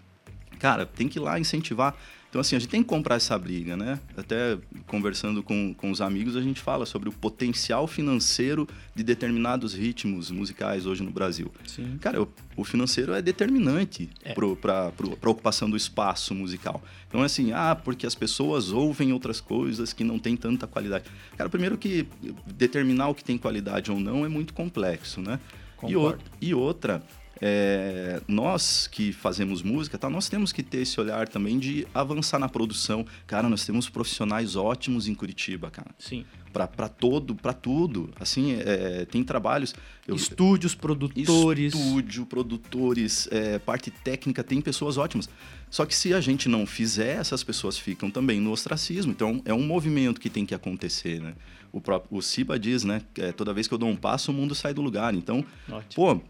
cara, 0.58 0.86
tem 0.86 1.08
que 1.08 1.18
ir 1.18 1.22
lá 1.22 1.38
incentivar. 1.38 1.94
Então, 2.28 2.40
assim, 2.40 2.56
a 2.56 2.58
gente 2.58 2.68
tem 2.68 2.82
que 2.82 2.88
comprar 2.88 3.14
essa 3.16 3.38
briga, 3.38 3.76
né? 3.76 3.98
Até 4.16 4.58
conversando 4.86 5.42
com, 5.42 5.72
com 5.72 5.90
os 5.90 6.00
amigos, 6.00 6.36
a 6.36 6.42
gente 6.42 6.60
fala 6.60 6.84
sobre 6.84 7.08
o 7.08 7.12
potencial 7.12 7.86
financeiro 7.86 8.68
de 8.94 9.02
determinados 9.02 9.72
ritmos 9.72 10.30
musicais 10.30 10.84
hoje 10.86 11.02
no 11.02 11.10
Brasil. 11.10 11.50
Sim. 11.66 11.96
Cara, 11.98 12.20
o, 12.22 12.28
o 12.56 12.64
financeiro 12.64 13.14
é 13.14 13.22
determinante 13.22 14.10
É. 14.24 14.34
para 14.34 14.92
a 15.22 15.30
ocupação 15.30 15.70
do 15.70 15.76
espaço 15.76 16.34
musical. 16.34 16.82
Então, 17.08 17.22
é 17.22 17.24
assim, 17.26 17.52
ah, 17.52 17.74
porque 17.74 18.06
as 18.06 18.14
pessoas 18.14 18.70
ouvem 18.70 19.12
outras 19.12 19.40
coisas 19.40 19.92
que 19.94 20.04
não 20.04 20.18
têm 20.18 20.36
tanta 20.36 20.66
qualidade. 20.66 21.04
Cara, 21.38 21.48
primeiro 21.48 21.78
que 21.78 22.06
determinar 22.54 23.08
o 23.08 23.14
que 23.14 23.24
tem 23.24 23.38
qualidade 23.38 23.90
ou 23.90 23.98
não 23.98 24.26
é 24.26 24.28
muito 24.28 24.52
complexo, 24.52 25.20
né? 25.22 25.38
E, 25.86 25.94
o- 25.96 26.16
e 26.40 26.52
outra, 26.54 27.02
é, 27.40 28.20
nós 28.26 28.86
que 28.86 29.12
fazemos 29.12 29.62
música, 29.62 29.98
tá, 29.98 30.08
nós 30.08 30.28
temos 30.28 30.52
que 30.52 30.62
ter 30.62 30.78
esse 30.78 30.98
olhar 31.00 31.28
também 31.28 31.58
de 31.58 31.86
avançar 31.94 32.38
na 32.38 32.48
produção. 32.48 33.04
Cara, 33.26 33.48
nós 33.48 33.64
temos 33.64 33.88
profissionais 33.88 34.56
ótimos 34.56 35.06
em 35.08 35.14
Curitiba, 35.14 35.70
cara. 35.70 35.90
Sim. 35.98 36.24
Para 36.52 36.88
todo, 36.88 37.34
para 37.34 37.52
tudo. 37.52 38.10
Assim, 38.18 38.54
é, 38.54 39.04
tem 39.04 39.22
trabalhos. 39.22 39.74
eu- 40.08 40.16
Estúdios, 40.16 40.74
produtores. 40.74 41.74
Estúdio, 41.74 42.24
produtores, 42.24 43.28
é, 43.30 43.58
parte 43.58 43.90
técnica, 43.90 44.42
tem 44.42 44.62
pessoas 44.62 44.96
ótimas. 44.96 45.28
Só 45.70 45.84
que 45.84 45.94
se 45.94 46.14
a 46.14 46.20
gente 46.20 46.48
não 46.48 46.64
fizer, 46.64 47.18
essas 47.18 47.44
pessoas 47.44 47.76
ficam 47.78 48.10
também 48.10 48.40
no 48.40 48.52
ostracismo. 48.52 49.12
Então, 49.12 49.42
é 49.44 49.52
um 49.52 49.62
movimento 49.66 50.18
que 50.18 50.30
tem 50.30 50.46
que 50.46 50.54
acontecer, 50.54 51.20
né? 51.20 51.34
O, 51.70 51.78
próprio, 51.80 52.16
o 52.16 52.22
Siba 52.22 52.58
diz, 52.58 52.84
né? 52.84 53.02
que, 53.12 53.20
é, 53.20 53.32
toda 53.32 53.52
vez 53.52 53.68
que 53.68 53.74
eu 53.74 53.78
dou 53.78 53.90
um 53.90 53.96
passo, 53.96 54.30
o 54.30 54.34
mundo 54.34 54.54
sai 54.54 54.72
do 54.72 54.80
lugar. 54.80 55.14
Então, 55.14 55.44
Ótimo. 55.68 55.90
pô, 55.94 56.20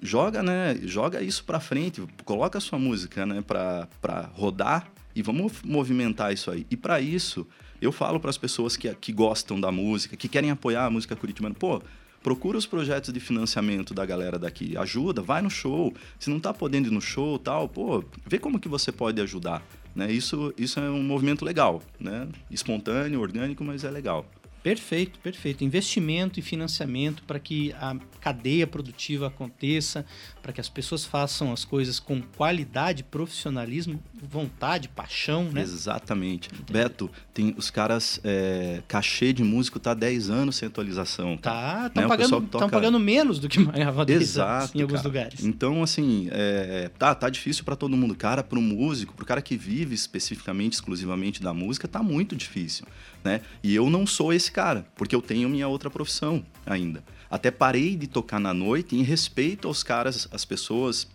joga, 0.00 0.42
né? 0.42 0.78
Joga 0.82 1.22
isso 1.22 1.44
pra 1.44 1.60
frente, 1.60 2.02
coloca 2.24 2.58
a 2.58 2.60
sua 2.60 2.78
música, 2.78 3.26
né, 3.26 3.42
pra 3.42 4.30
rodar 4.34 4.90
e 5.14 5.22
vamos 5.22 5.52
movimentar 5.64 6.32
isso 6.32 6.50
aí. 6.50 6.66
E 6.70 6.76
pra 6.76 7.00
isso, 7.00 7.46
eu 7.80 7.90
falo 7.90 8.20
para 8.20 8.30
as 8.30 8.38
pessoas 8.38 8.76
que, 8.76 8.92
que 8.94 9.12
gostam 9.12 9.60
da 9.60 9.72
música, 9.72 10.16
que 10.16 10.28
querem 10.28 10.50
apoiar 10.50 10.86
a 10.86 10.90
música 10.90 11.16
curitibana, 11.16 11.54
pô, 11.54 11.82
procura 12.22 12.58
os 12.58 12.66
projetos 12.66 13.12
de 13.12 13.20
financiamento 13.20 13.94
da 13.94 14.04
galera 14.04 14.38
daqui, 14.38 14.76
ajuda, 14.76 15.22
vai 15.22 15.42
no 15.42 15.50
show. 15.50 15.92
Se 16.18 16.30
não 16.30 16.38
tá 16.38 16.52
podendo 16.52 16.88
ir 16.88 16.92
no 16.92 17.00
show, 17.00 17.38
tal, 17.38 17.68
pô, 17.68 18.04
vê 18.26 18.38
como 18.38 18.60
que 18.60 18.68
você 18.68 18.92
pode 18.92 19.20
ajudar, 19.20 19.62
né? 19.94 20.10
Isso 20.10 20.52
isso 20.56 20.78
é 20.78 20.90
um 20.90 21.02
movimento 21.02 21.44
legal, 21.44 21.82
né? 21.98 22.28
Espontâneo, 22.50 23.20
orgânico, 23.20 23.64
mas 23.64 23.84
é 23.84 23.90
legal. 23.90 24.26
Perfeito, 24.62 25.18
perfeito. 25.20 25.64
Investimento 25.64 26.38
e 26.38 26.42
financiamento 26.42 27.22
para 27.22 27.38
que 27.38 27.72
a 27.74 27.96
cadeia 28.20 28.66
produtiva 28.66 29.28
aconteça, 29.28 30.04
para 30.42 30.52
que 30.52 30.60
as 30.60 30.68
pessoas 30.68 31.04
façam 31.04 31.52
as 31.52 31.64
coisas 31.64 32.00
com 32.00 32.20
qualidade, 32.20 33.04
profissionalismo, 33.04 34.02
vontade, 34.26 34.88
paixão, 34.88 35.44
né? 35.52 35.60
Exatamente. 35.62 36.48
Beto, 36.70 37.10
tem 37.34 37.54
os 37.56 37.70
caras, 37.70 38.20
é, 38.24 38.82
cachê 38.88 39.32
de 39.32 39.42
músico 39.44 39.78
tá 39.78 39.94
10 39.94 40.30
anos 40.30 40.56
sem 40.56 40.66
atualização. 40.68 41.36
Tá, 41.36 41.82
Né, 41.82 41.86
estão 41.88 42.04
o 42.04 42.08
pagando, 42.08 42.40
toca- 42.48 42.68
pagando 42.68 42.98
menos 42.98 43.38
do 43.38 43.48
que 43.48 43.58
dez 43.64 43.78
anos 43.86 44.10
Exato, 44.10 44.78
em 44.78 44.82
alguns 44.82 44.96
cara. 44.98 45.08
lugares. 45.08 45.44
Então, 45.44 45.82
assim, 45.82 46.28
é, 46.30 46.90
tá, 46.98 47.14
tá 47.14 47.28
difícil 47.28 47.64
para 47.64 47.76
todo 47.76 47.96
mundo. 47.96 48.14
Cara, 48.14 48.42
para 48.42 48.58
músico, 48.60 49.14
pro 49.14 49.24
cara 49.26 49.40
que 49.42 49.56
vive 49.56 49.94
especificamente, 49.94 50.72
exclusivamente 50.74 51.42
da 51.42 51.54
música, 51.54 51.86
tá 51.86 52.02
muito 52.02 52.34
difícil, 52.34 52.86
né? 53.22 53.40
E 53.62 53.74
eu 53.74 53.88
não 53.90 54.06
sou 54.06 54.32
esse 54.32 54.50
cara, 54.50 54.86
porque 54.96 55.14
eu 55.14 55.22
tenho 55.22 55.48
minha 55.48 55.68
outra 55.68 55.88
profissão 55.90 56.44
ainda. 56.66 57.02
Até 57.30 57.50
parei 57.50 57.94
de 57.94 58.06
tocar 58.06 58.40
na 58.40 58.54
noite 58.54 58.96
em 58.96 59.02
respeito 59.02 59.68
aos 59.68 59.82
caras, 59.82 60.26
às 60.32 60.44
pessoas 60.44 61.06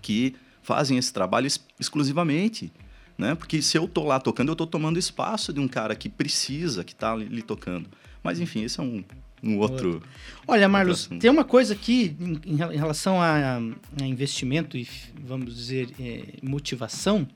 que 0.00 0.34
fazem 0.70 0.96
esse 0.98 1.12
trabalho 1.12 1.46
ex- 1.46 1.60
exclusivamente, 1.80 2.72
né? 3.18 3.34
Porque 3.34 3.60
se 3.60 3.76
eu 3.76 3.88
tô 3.88 4.04
lá 4.04 4.20
tocando, 4.20 4.50
eu 4.52 4.56
tô 4.56 4.66
tomando 4.66 4.98
espaço 5.00 5.52
de 5.52 5.58
um 5.58 5.66
cara 5.66 5.96
que 5.96 6.08
precisa, 6.08 6.84
que 6.84 6.94
tá 6.94 7.12
ali, 7.12 7.26
ali 7.26 7.42
tocando. 7.42 7.88
Mas 8.22 8.38
enfim, 8.38 8.62
esse 8.62 8.78
é 8.78 8.82
um, 8.82 9.02
um 9.42 9.58
outro. 9.58 10.00
Olha, 10.46 10.68
Marlos, 10.68 11.06
assunto. 11.06 11.20
tem 11.20 11.28
uma 11.30 11.42
coisa 11.44 11.74
aqui 11.74 12.16
em, 12.20 12.52
em 12.52 12.56
rela- 12.56 12.74
em 12.74 12.78
relação 12.78 13.20
a, 13.20 13.56
a 14.00 14.06
investimento 14.06 14.76
e, 14.76 14.86
vamos 15.24 15.54
dizer, 15.56 15.88
é, 15.98 16.34
motivação, 16.42 17.26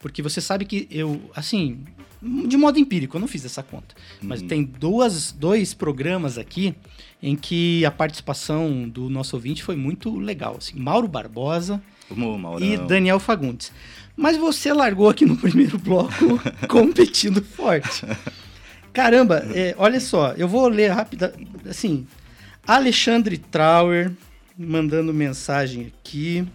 porque 0.00 0.20
você 0.22 0.40
sabe 0.40 0.64
que 0.64 0.88
eu, 0.90 1.30
assim, 1.36 1.84
de 2.48 2.56
modo 2.56 2.78
empírico, 2.78 3.16
eu 3.16 3.20
não 3.20 3.28
fiz 3.28 3.44
essa 3.44 3.62
conta, 3.62 3.94
mas 4.20 4.40
Uhum. 4.42 4.48
tem 4.48 4.64
duas, 4.64 5.30
dois 5.32 5.72
programas 5.72 6.36
aqui 6.36 6.74
em 7.22 7.36
que 7.36 7.84
a 7.86 7.90
participação 7.90 8.88
do 8.88 9.08
nosso 9.08 9.36
ouvinte 9.36 9.62
foi 9.62 9.76
muito 9.76 10.18
legal, 10.18 10.56
assim, 10.58 10.78
Mauro 10.78 11.06
Barbosa 11.08 11.80
Maurão. 12.14 12.64
e 12.66 12.76
Daniel 12.76 13.18
Fagundes. 13.18 13.72
Mas 14.16 14.36
você 14.36 14.72
largou 14.72 15.08
aqui 15.08 15.26
no 15.26 15.36
primeiro 15.38 15.78
bloco 15.78 16.40
competindo 16.68 17.42
forte. 17.42 18.04
Caramba, 18.92 19.46
é, 19.54 19.74
olha 19.76 20.00
só, 20.00 20.32
eu 20.32 20.48
vou 20.48 20.68
ler 20.68 20.88
rápida, 20.88 21.34
assim, 21.68 22.06
Alexandre 22.66 23.36
Trauer 23.36 24.10
mandando 24.58 25.12
mensagem 25.12 25.92
aqui, 25.92 26.46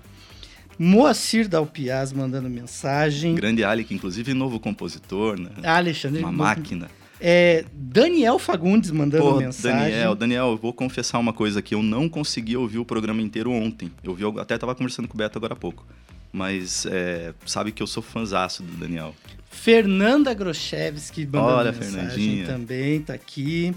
Moacir 0.79 1.47
Dalpiaz 1.47 2.11
mandando 2.11 2.49
mensagem, 2.49 3.35
Grande 3.35 3.63
Ali, 3.63 3.83
que 3.83 3.93
inclusive 3.93 4.31
é 4.31 4.33
novo 4.33 4.59
compositor, 4.59 5.39
né? 5.39 5.51
Alexandre, 5.63 6.21
Uma 6.21 6.31
máquina. 6.31 6.89
É, 7.21 7.63
Daniel 7.71 8.39
Fagundes 8.39 8.89
mandando 8.89 9.23
Pô, 9.23 9.37
mensagem. 9.37 9.91
Daniel, 9.91 10.15
Daniel, 10.15 10.47
eu 10.47 10.57
vou 10.57 10.73
confessar 10.73 11.19
uma 11.19 11.31
coisa 11.31 11.59
aqui. 11.59 11.75
Eu 11.75 11.83
não 11.83 12.09
consegui 12.09 12.57
ouvir 12.57 12.79
o 12.79 12.85
programa 12.85 13.21
inteiro 13.21 13.51
ontem. 13.51 13.91
Eu 14.03 14.15
vi, 14.15 14.23
até 14.39 14.57
tava 14.57 14.73
conversando 14.73 15.07
com 15.07 15.13
o 15.13 15.17
Beto 15.17 15.37
agora 15.37 15.53
há 15.53 15.55
pouco. 15.55 15.85
Mas 16.33 16.85
é, 16.87 17.33
sabe 17.45 17.71
que 17.71 17.83
eu 17.83 17.87
sou 17.87 18.01
fãzaço 18.01 18.63
do 18.63 18.71
Daniel. 18.73 19.13
Fernanda 19.49 20.33
Grochevski 20.33 21.25
mandando 21.25 21.47
Olha, 21.47 21.71
mensagem 21.71 21.91
Fernandinha. 21.91 22.45
também, 22.47 23.01
tá 23.01 23.13
aqui. 23.13 23.75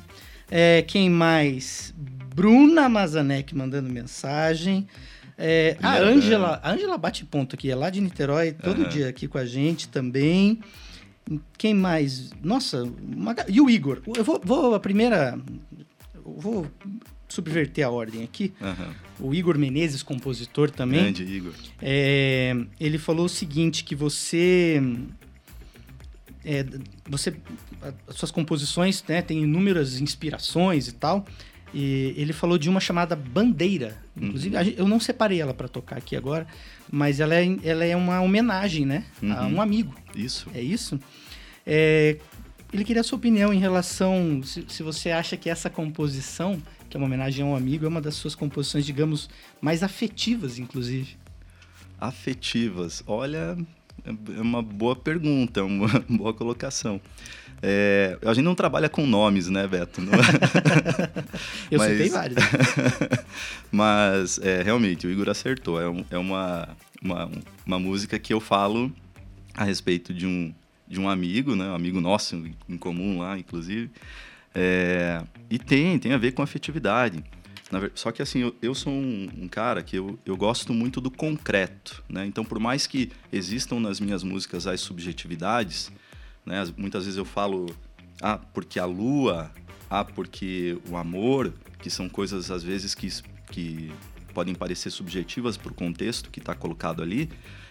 É, 0.51 0.83
quem 0.83 1.11
mais? 1.11 1.93
Bruna 2.35 2.89
Mazanek 2.89 3.55
mandando 3.55 3.91
mensagem. 3.91 4.87
É, 5.37 5.77
a 5.83 5.99
Ângela, 5.99 6.61
Ângela 6.65 6.97
bate 6.97 7.25
ponto 7.25 7.57
aqui, 7.57 7.71
é 7.71 7.75
lá 7.75 7.91
de 7.91 8.01
Niterói, 8.01 8.53
todo 8.53 8.83
Aham. 8.83 8.89
dia 8.89 9.09
aqui 9.09 9.27
com 9.27 9.37
a 9.37 9.45
gente 9.45 9.89
também. 9.89 10.61
Quem 11.57 11.73
mais? 11.75 12.31
Nossa, 12.43 12.83
uma 12.83 13.35
e 13.49 13.61
o 13.61 13.71
Igor. 13.71 14.03
Eu 14.17 14.23
vou, 14.25 14.41
vou 14.45 14.75
a 14.75 14.81
primeira, 14.81 15.39
eu 16.15 16.37
vou 16.39 16.67
subverter 17.29 17.87
a 17.87 17.91
ordem 17.91 18.23
aqui. 18.23 18.53
Aham. 18.61 18.95
O 19.19 19.35
Igor 19.35 19.59
Menezes, 19.59 20.03
compositor 20.03 20.71
também. 20.71 21.01
Grande 21.01 21.25
Igor. 21.25 21.53
É, 21.81 22.55
ele 22.79 22.99
falou 22.99 23.27
o 23.27 23.29
seguinte, 23.29 23.85
que 23.85 23.95
você... 23.95 24.83
é, 26.45 26.65
você 27.09 27.35
as 28.07 28.17
suas 28.17 28.31
composições 28.31 29.03
né, 29.09 29.23
têm 29.23 29.43
inúmeras 29.43 30.01
inspirações 30.01 30.89
e 30.89 30.93
tal. 30.93 31.25
E 31.75 32.15
ele 32.17 32.33
falou 32.33 32.57
de 32.57 32.69
uma 32.71 32.79
chamada 32.81 33.17
Bandeira. 33.17 33.99
Inclusive, 34.17 34.55
Uhum. 34.55 34.63
a 34.63 34.65
eu 34.65 34.87
não 34.89 35.01
separei 35.01 35.41
ela 35.41 35.53
para 35.53 35.67
tocar 35.67 35.97
aqui 35.99 36.15
agora, 36.15 36.47
mas 36.91 37.19
ela 37.19 37.35
é, 37.35 37.57
ela 37.65 37.85
é 37.85 37.97
uma 37.97 38.21
homenagem, 38.21 38.87
né? 38.87 39.05
A 39.23 39.45
Uhum. 39.47 39.55
um 39.57 39.61
amigo. 39.61 39.93
Isso. 40.15 40.47
É 40.55 40.61
isso? 40.63 41.01
É, 41.67 42.17
ele 42.73 42.85
queria 42.85 43.01
a 43.01 43.05
sua 43.05 43.19
opinião 43.19 43.53
em 43.53 43.59
relação. 43.59 44.41
Se, 44.45 44.65
se 44.69 44.83
você 44.85 45.11
acha 45.11 45.37
que 45.37 45.51
essa 45.51 45.69
composição, 45.69 46.63
que 46.89 46.97
é 46.97 46.99
uma 46.99 47.07
homenagem 47.07 47.45
a 47.45 47.49
um 47.49 47.57
amigo, 47.57 47.85
é 47.85 47.89
uma 47.89 48.01
das 48.01 48.15
suas 48.15 48.35
composições, 48.37 48.87
digamos, 48.87 49.29
mais 49.61 49.83
afetivas, 49.83 50.59
inclusive. 50.61 51.17
Afetivas. 52.01 53.03
Olha, 53.07 53.57
é 54.05 54.41
uma 54.41 54.63
boa 54.63 54.95
pergunta, 54.97 55.61
é 55.61 55.63
uma 55.63 55.89
boa 56.09 56.35
colocação. 56.35 57.01
É, 57.63 58.19
a 58.25 58.35
gente 58.35 58.45
não 58.45 58.55
trabalha 58.55 58.89
com 58.89 59.07
nomes, 59.07 59.49
né, 59.49 59.67
Beto? 59.67 60.01
Eu 61.71 61.79
Mas- 61.79 61.93
citei 61.93 62.09
vários. 62.11 62.39
Mas, 63.71 64.39
é, 64.39 64.63
realmente, 64.63 65.07
o 65.07 65.11
Igor 65.11 65.29
acertou. 65.29 65.81
É, 65.81 65.89
um- 65.89 66.05
é 66.11 66.19
uma, 66.19 66.69
uma, 67.03 67.31
uma 67.67 67.79
música 67.79 68.19
que 68.19 68.33
eu 68.33 68.41
falo 68.41 68.93
a 69.55 69.65
respeito 69.65 70.13
de 70.13 70.27
um, 70.27 70.55
de 70.87 71.01
um 71.01 71.09
amigo, 71.09 71.55
né? 71.57 71.65
Um 71.71 71.75
amigo 71.75 72.01
nosso 72.01 72.37
em 72.69 72.77
comum 72.77 73.19
lá, 73.21 73.39
inclusive. 73.39 73.91
É, 74.55 75.23
e 75.51 75.59
tem, 75.59 75.99
tem 75.99 76.13
a 76.13 76.19
ver 76.19 76.33
com 76.33 76.43
afetividade. 76.43 77.25
Na 77.73 77.81
só 77.95 78.13
que 78.13 78.21
assim, 78.23 78.41
eu, 78.41 78.55
eu 78.63 78.75
sou 78.75 78.93
um, 78.93 79.29
um 79.43 79.49
cara 79.49 79.83
que 79.83 79.97
eu, 79.97 80.19
eu 80.25 80.37
gosto 80.37 80.73
muito 80.73 81.01
do 81.01 81.11
concreto, 81.11 82.05
né? 82.09 82.25
Então, 82.27 82.45
por 82.45 82.59
mais 82.61 82.87
que 82.87 83.11
existam 83.33 83.81
nas 83.81 83.99
minhas 83.99 84.23
músicas 84.23 84.67
as 84.67 84.81
subjetividades, 84.81 85.91
né? 86.45 86.61
As- 86.61 86.71
Muitas 86.73 87.05
vezes 87.05 87.19
eu 87.19 87.25
falo, 87.25 87.67
ah, 88.21 88.39
porque 88.53 88.79
a 88.79 88.85
lua, 88.87 89.51
ah, 89.91 90.05
porque 90.05 90.79
o 90.89 90.97
amor, 90.97 91.53
que 91.81 91.91
são 91.91 92.09
coisas 92.09 92.51
às 92.51 92.63
vezes 92.63 92.95
que, 92.95 93.09
que 93.51 93.93
podem 94.33 94.55
parecer 94.55 94.91
subjetivas 94.91 95.57
para 95.57 95.71
o 95.71 95.75
contexto 95.75 96.31
que 96.31 96.39
está 96.41 96.55
colocado 96.55 97.03
ali, 97.03 97.29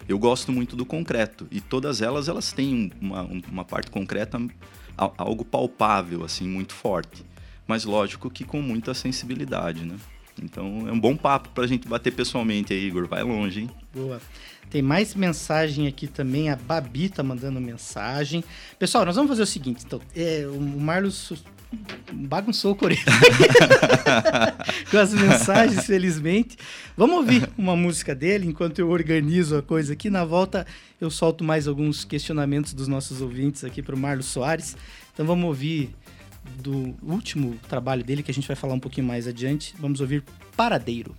eu 0.08 0.18
gosto 0.18 0.50
muito 0.52 0.76
do 0.76 0.84
concreto. 0.86 1.46
E 1.50 1.60
todas 1.60 2.00
elas, 2.02 2.28
elas 2.28 2.52
têm 2.52 2.90
uma, 3.00 3.22
uma 3.50 3.64
parte 3.64 3.90
concreta, 3.90 4.38
a- 4.96 5.10
algo 5.18 5.44
palpável, 5.44 6.24
assim, 6.24 6.46
muito 6.48 6.72
forte. 6.74 7.24
mas 7.66 7.84
lógico 7.86 8.28
que 8.30 8.44
com 8.44 8.60
muita 8.60 8.92
sensibilidade, 8.92 9.84
né? 9.86 9.96
Então 10.42 10.86
é 10.88 10.92
um 10.92 11.00
bom 11.00 11.16
papo 11.16 11.48
pra 11.50 11.66
gente 11.66 11.88
bater 11.88 12.12
pessoalmente 12.12 12.72
aí, 12.74 12.86
Igor. 12.86 13.06
Vai 13.08 13.22
longe, 13.22 13.60
hein? 13.62 13.70
Boa. 13.94 14.20
Tem 14.70 14.82
mais 14.82 15.14
mensagem 15.14 15.86
aqui 15.86 16.06
também. 16.08 16.50
A 16.50 16.56
Babi 16.56 17.08
tá 17.08 17.22
mandando 17.22 17.60
mensagem. 17.60 18.42
Pessoal, 18.78 19.04
nós 19.04 19.14
vamos 19.14 19.30
fazer 19.30 19.42
o 19.42 19.46
seguinte. 19.46 19.84
Então, 19.86 20.00
é, 20.16 20.46
o 20.48 20.60
Marlos 20.60 21.32
bagunçou 22.12 22.72
o 22.72 22.76
Coreia 22.76 23.02
com 24.90 24.98
as 24.98 25.12
mensagens, 25.12 25.86
felizmente. 25.86 26.56
Vamos 26.96 27.16
ouvir 27.16 27.48
uma 27.56 27.76
música 27.76 28.14
dele 28.14 28.46
enquanto 28.46 28.78
eu 28.78 28.88
organizo 28.90 29.56
a 29.56 29.62
coisa 29.62 29.92
aqui. 29.92 30.10
Na 30.10 30.24
volta, 30.24 30.66
eu 31.00 31.10
solto 31.10 31.44
mais 31.44 31.68
alguns 31.68 32.04
questionamentos 32.04 32.74
dos 32.74 32.88
nossos 32.88 33.20
ouvintes 33.20 33.64
aqui 33.64 33.82
para 33.82 33.94
o 33.94 33.98
Marlos 33.98 34.26
Soares. 34.26 34.76
Então, 35.12 35.24
vamos 35.24 35.44
ouvir 35.44 35.94
do 36.58 36.94
último 37.02 37.56
trabalho 37.68 38.04
dele, 38.04 38.22
que 38.22 38.30
a 38.30 38.34
gente 38.34 38.46
vai 38.46 38.56
falar 38.56 38.74
um 38.74 38.80
pouquinho 38.80 39.06
mais 39.06 39.26
adiante. 39.26 39.74
Vamos 39.78 40.00
ouvir 40.00 40.24
Paradeiro. 40.56 41.14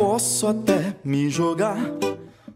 Posso 0.00 0.46
até 0.46 0.96
me 1.04 1.28
jogar 1.28 1.76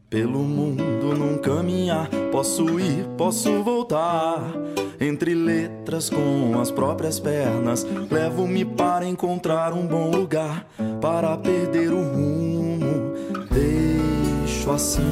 pelo 0.08 0.38
mundo 0.38 1.14
num 1.14 1.36
caminhar. 1.36 2.08
Posso 2.32 2.80
ir, 2.80 3.04
posso 3.18 3.62
voltar. 3.62 4.40
Entre 4.98 5.34
letras 5.34 6.08
com 6.08 6.58
as 6.58 6.70
próprias 6.70 7.20
pernas. 7.20 7.86
Levo-me 8.10 8.64
para 8.64 9.06
encontrar 9.06 9.74
um 9.74 9.86
bom 9.86 10.10
lugar. 10.10 10.66
Para 11.02 11.36
perder 11.36 11.92
o 11.92 12.02
rumo. 12.02 13.12
Deixo 13.50 14.70
assim 14.70 15.02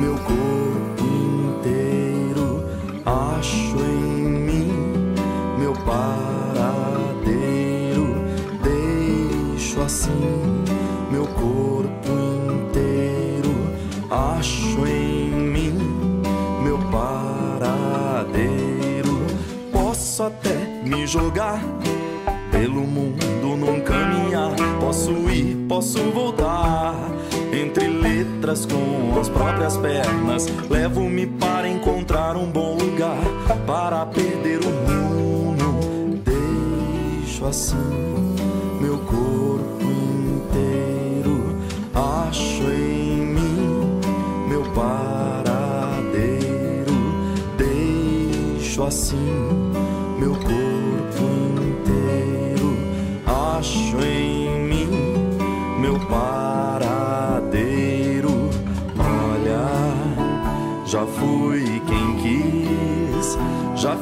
meu 0.00 0.14
corpo 0.14 1.04
inteiro. 1.54 2.64
Acho 3.06 3.78
em 3.78 3.97
jogar 21.08 21.58
pelo 22.50 22.82
mundo 22.82 23.56
num 23.56 23.80
caminhar. 23.80 24.54
Posso 24.78 25.10
ir, 25.30 25.56
posso 25.66 25.98
voltar. 26.10 26.94
Entre 27.50 27.88
letras 27.88 28.66
com 28.66 29.18
as 29.18 29.28
próprias 29.30 29.78
pernas. 29.78 30.46
Levo-me 30.68 31.26
para 31.26 31.66
encontrar 31.66 32.36
um 32.36 32.50
bom 32.50 32.76
lugar. 32.76 33.16
Para 33.66 34.04
perder 34.04 34.60
o 34.60 34.68
rumo. 34.86 36.20
Deixo 36.24 37.46
assim 37.46 37.76
meu 38.78 38.98
corpo 38.98 39.82
inteiro. 39.82 41.56
Acho 41.94 42.64
em 42.64 43.24
mim 43.34 44.00
meu 44.46 44.62
paradeiro. 44.74 45.72
Deixo 47.56 48.82
assim 48.82 49.57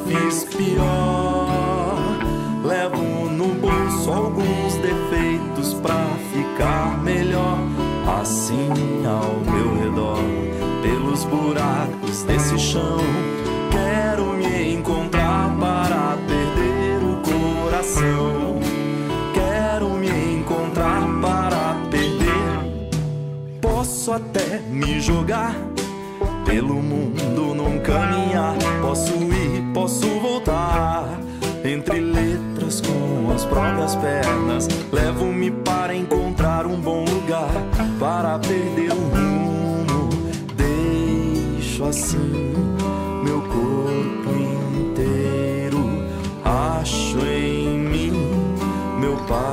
fiz 0.07 0.45
pior. 0.45 1.97
Levo 2.63 3.29
no 3.29 3.53
bolso 3.55 4.11
alguns 4.11 4.75
defeitos 4.75 5.73
pra 5.75 6.05
ficar 6.33 7.01
melhor. 7.03 7.57
Assim 8.19 9.05
ao 9.05 9.35
meu 9.51 9.75
redor, 9.75 10.23
pelos 10.81 11.25
buracos 11.25 12.23
desse 12.23 12.57
chão, 12.57 12.99
quero 13.69 14.33
me 14.33 14.73
encontrar 14.73 15.53
para 15.59 16.17
perder 16.25 17.03
o 17.03 17.21
coração. 17.21 18.59
Quero 19.33 19.89
me 19.89 20.39
encontrar 20.39 21.01
para 21.21 21.75
perder. 21.91 22.89
Posso 23.61 24.13
até 24.13 24.59
me 24.69 25.01
jogar 25.01 25.53
pelo 26.47 26.81
mundo 26.81 27.53
num 27.53 27.77
caminhar. 27.79 28.55
Posso 28.81 29.13
ir, 29.13 29.61
posso 29.73 30.07
voltar. 30.19 31.19
Entre 31.63 31.99
letras 31.99 32.81
com 32.81 33.31
as 33.35 33.43
próprias 33.45 33.95
pernas. 33.95 34.67
Levo-me 34.91 35.51
para 35.51 35.93
encontrar 35.93 36.65
um 36.65 36.79
bom 36.79 37.03
lugar. 37.03 37.51
Para 37.99 38.39
perder 38.39 38.91
o 38.91 39.09
rumo. 39.09 40.09
Deixo 40.55 41.83
assim 41.83 42.53
meu 43.23 43.41
corpo 43.41 44.29
inteiro. 44.89 45.83
Acho 46.45 47.19
em 47.19 47.77
mim 47.77 48.13
meu 48.99 49.17
paradeiro. 49.27 49.51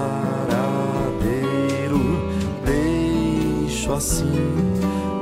Deixo 2.64 3.92
assim 3.92 4.30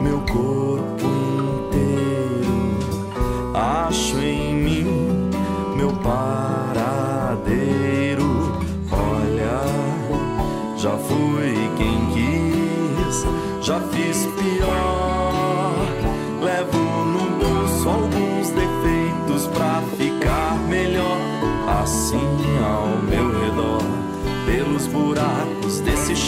meu 0.03 0.21
corpo 0.21 0.72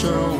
chão, 0.05 0.37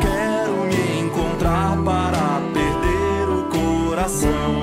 quero 0.00 0.66
me 0.66 1.00
encontrar 1.02 1.76
para 1.84 2.40
perder 2.52 3.28
o 3.28 3.44
coração. 3.44 4.54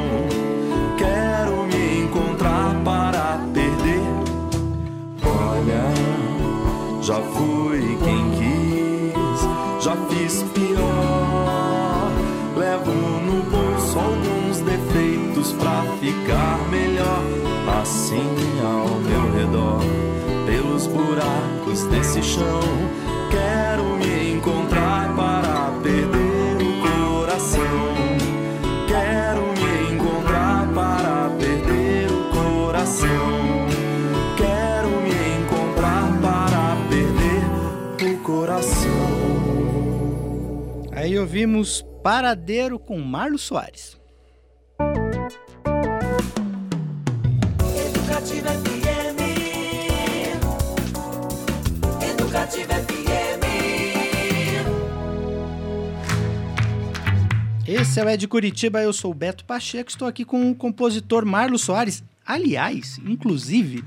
Quero 0.97 1.63
me 1.63 2.03
encontrar 2.03 2.75
para 2.83 3.39
perder. 3.53 4.01
Olha, 5.25 5.83
já 7.01 7.19
fui 7.21 7.97
quem 8.03 8.31
quis, 8.37 9.83
já 9.83 9.95
fiz 10.09 10.43
pior. 10.53 12.11
Levo 12.57 12.91
no 12.91 13.43
bolso 13.43 13.99
alguns 13.99 14.59
defeitos 14.59 15.53
pra 15.53 15.83
ficar 16.01 16.59
melhor. 16.69 17.23
Assim 17.81 18.29
ao 18.61 18.87
meu 18.99 19.31
redor, 19.33 19.79
pelos 20.45 20.87
buracos 20.87 21.83
desse 21.85 22.21
chão, 22.21 22.59
Aí 41.03 41.19
ouvimos 41.19 41.83
Paradeiro 42.01 42.79
com 42.79 42.97
Marlos 42.97 43.41
Soares. 43.41 43.99
Educativa 47.87 48.49
FM. 48.51 49.19
Educativa 52.09 52.73
FM. 52.75 53.43
Esse 57.67 57.99
é 57.99 58.05
o 58.05 58.09
Ed 58.09 58.25
Curitiba, 58.29 58.81
eu 58.81 58.93
sou 58.93 59.11
o 59.11 59.13
Beto 59.13 59.43
Pacheco, 59.43 59.89
estou 59.89 60.07
aqui 60.07 60.23
com 60.23 60.49
o 60.49 60.55
compositor 60.55 61.25
Marlos 61.25 61.63
Soares. 61.63 62.01
Aliás, 62.25 62.97
inclusive, 63.05 63.83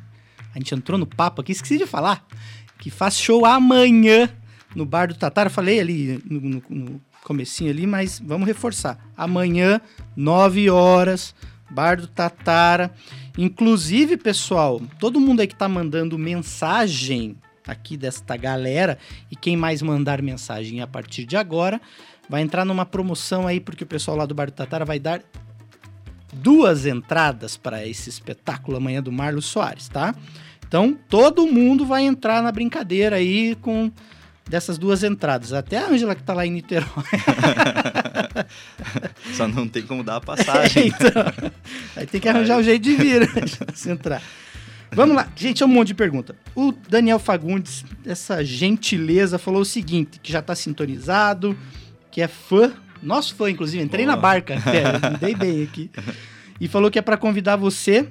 a 0.54 0.58
gente 0.58 0.74
entrou 0.74 0.98
no 0.98 1.06
papo 1.06 1.40
aqui, 1.40 1.52
esqueci 1.52 1.78
de 1.78 1.86
falar, 1.86 2.26
que 2.78 2.90
faz 2.90 3.18
show 3.18 3.46
amanhã 3.46 4.28
no 4.76 4.86
Bar 4.86 5.08
do 5.08 5.14
Tatara. 5.14 5.50
Falei 5.50 5.80
ali 5.80 6.22
no, 6.28 6.40
no- 6.40 6.62
no 6.68 7.00
comecinho 7.24 7.70
ali, 7.70 7.86
mas 7.86 8.20
vamos 8.24 8.46
reforçar. 8.46 8.98
Amanhã, 9.16 9.80
9 10.14 10.70
horas, 10.70 11.34
Bar 11.70 11.96
do 12.00 12.06
Tatara. 12.06 12.92
Inclusive, 13.36 14.16
pessoal, 14.16 14.80
todo 15.00 15.18
mundo 15.20 15.40
aí 15.40 15.46
que 15.46 15.56
tá 15.56 15.68
mandando 15.68 16.16
mensagem 16.18 17.36
aqui 17.66 17.96
desta 17.96 18.36
galera, 18.36 18.96
e 19.28 19.34
quem 19.34 19.56
mais 19.56 19.82
mandar 19.82 20.22
mensagem 20.22 20.80
a 20.80 20.86
partir 20.86 21.24
de 21.26 21.36
agora, 21.36 21.80
vai 22.28 22.42
entrar 22.42 22.64
numa 22.64 22.86
promoção 22.86 23.46
aí, 23.46 23.58
porque 23.58 23.82
o 23.82 23.86
pessoal 23.86 24.16
lá 24.16 24.24
do 24.24 24.34
Bar 24.34 24.46
do 24.46 24.52
Tatara 24.52 24.84
vai 24.84 25.00
dar 25.00 25.20
duas 26.32 26.86
entradas 26.86 27.56
para 27.56 27.86
esse 27.86 28.08
espetáculo 28.08 28.76
amanhã 28.76 29.02
do 29.02 29.10
Marlos 29.10 29.46
Soares, 29.46 29.88
tá? 29.88 30.14
Então, 30.66 30.96
todo 31.08 31.46
mundo 31.46 31.86
vai 31.86 32.04
entrar 32.04 32.42
na 32.42 32.50
brincadeira 32.52 33.16
aí 33.16 33.54
com 33.56 33.90
dessas 34.48 34.78
duas 34.78 35.02
entradas. 35.02 35.52
Até 35.52 35.78
a 35.78 35.88
Ângela 35.88 36.14
que 36.14 36.22
tá 36.22 36.32
lá 36.32 36.46
em 36.46 36.50
Niterói. 36.50 36.86
Só 39.34 39.48
não 39.48 39.66
tem 39.68 39.82
como 39.82 40.02
dar 40.02 40.16
a 40.16 40.20
passagem. 40.20 40.88
então, 40.88 41.50
aí 41.96 42.06
tem 42.06 42.20
que 42.20 42.28
arranjar 42.28 42.58
um 42.58 42.62
jeito 42.62 42.82
de 42.82 42.94
vir, 42.94 43.20
né? 43.20 43.42
se 43.74 43.90
entrar. 43.90 44.22
Vamos 44.92 45.16
lá, 45.16 45.28
gente, 45.34 45.62
é 45.62 45.66
um 45.66 45.68
monte 45.68 45.88
de 45.88 45.94
pergunta. 45.94 46.36
O 46.54 46.72
Daniel 46.72 47.18
Fagundes, 47.18 47.84
essa 48.04 48.44
gentileza, 48.44 49.38
falou 49.38 49.62
o 49.62 49.64
seguinte: 49.64 50.20
que 50.22 50.32
já 50.32 50.40
tá 50.40 50.54
sintonizado, 50.54 51.58
que 52.10 52.22
é 52.22 52.28
fã, 52.28 52.72
nosso 53.02 53.34
fã, 53.34 53.50
inclusive, 53.50 53.82
entrei 53.82 54.06
na 54.06 54.12
Boa. 54.12 54.22
barca, 54.22 54.56
até, 54.56 55.10
me 55.10 55.18
dei 55.18 55.34
bem 55.34 55.62
aqui. 55.62 55.90
E 56.58 56.68
falou 56.68 56.90
que 56.90 56.98
é 56.98 57.02
para 57.02 57.18
convidar 57.18 57.56
você, 57.56 58.08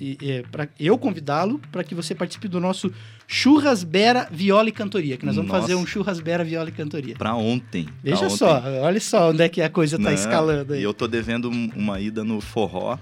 e, 0.00 0.18
é, 0.22 0.42
para 0.42 0.68
eu 0.78 0.96
convidá-lo, 0.98 1.60
para 1.72 1.82
que 1.84 1.94
você 1.94 2.14
participe 2.14 2.48
do 2.48 2.60
nosso 2.60 2.92
Churrasbera 3.26 4.28
Viola 4.30 4.68
e 4.68 4.72
Cantoria, 4.72 5.16
que 5.16 5.24
nós 5.26 5.36
vamos 5.36 5.50
Nossa. 5.50 5.62
fazer 5.62 5.74
um 5.74 5.86
Churrasbera 5.86 6.42
Viola 6.44 6.68
e 6.68 6.72
Cantoria. 6.72 7.14
Pra 7.16 7.34
ontem. 7.34 7.84
pra 7.84 7.94
Veja 8.02 8.24
ontem. 8.24 8.36
só, 8.36 8.62
olha 8.82 9.00
só 9.00 9.30
onde 9.30 9.42
é 9.42 9.48
que 9.48 9.62
a 9.62 9.70
coisa 9.70 9.96
tá 9.98 10.04
Não, 10.04 10.12
escalando 10.12 10.72
aí. 10.74 10.80
E 10.80 10.82
eu 10.82 10.92
tô 10.92 11.06
devendo 11.06 11.48
um- 11.50 11.70
uma 11.76 12.00
ida 12.00 12.24
no 12.24 12.40
forró, 12.40 12.98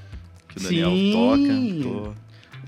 que 0.48 0.58
o 0.58 0.62
Daniel 0.62 0.90
Sim. 0.90 1.82
toca. 1.82 1.82
Tô- 1.82 2.24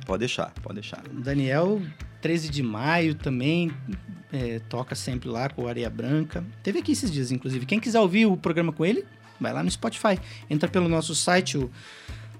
Pode 0.06 0.20
deixar, 0.20 0.52
pode 0.62 0.74
deixar. 0.74 1.02
O 1.12 1.20
Daniel, 1.20 1.82
13 2.22 2.48
de 2.48 2.62
maio 2.62 3.14
também, 3.16 3.72
é, 4.32 4.60
toca 4.68 4.94
sempre 4.94 5.28
lá 5.28 5.48
com 5.48 5.62
o 5.64 5.68
Areia 5.68 5.90
Branca. 5.90 6.44
Teve 6.62 6.78
aqui 6.78 6.92
esses 6.92 7.10
dias, 7.10 7.32
inclusive. 7.32 7.66
Quem 7.66 7.80
quiser 7.80 7.98
ouvir 8.00 8.24
o 8.26 8.36
programa 8.36 8.72
com 8.72 8.84
ele, 8.86 9.04
vai 9.40 9.52
lá 9.52 9.64
no 9.64 9.70
Spotify. 9.70 10.18
Entra 10.48 10.68
pelo 10.68 10.88
nosso 10.88 11.12
site, 11.12 11.58
o 11.58 11.68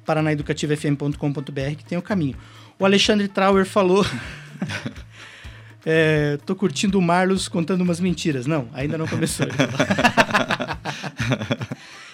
paranaeducativofm.com.br, 0.06 1.74
que 1.76 1.84
tem 1.84 1.98
o 1.98 2.02
caminho. 2.02 2.36
O 2.78 2.84
Alexandre 2.84 3.28
Trauer 3.28 3.66
falou... 3.66 4.06
é, 5.84 6.38
tô 6.46 6.54
curtindo 6.56 6.98
o 6.98 7.02
Marlos 7.02 7.48
contando 7.48 7.80
umas 7.82 8.00
mentiras. 8.00 8.46
Não, 8.46 8.68
ainda 8.72 8.96
não 8.96 9.06
começou. 9.06 9.46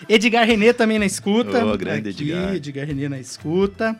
Edgar 0.08 0.46
Renê 0.46 0.72
também 0.72 0.98
na 0.98 1.06
escuta. 1.06 1.64
Ô, 1.64 1.76
grande 1.76 2.10
Aqui, 2.10 2.30
Edgar. 2.30 2.54
Edgar 2.54 2.86
Renê 2.86 3.08
na 3.08 3.18
escuta. 3.18 3.96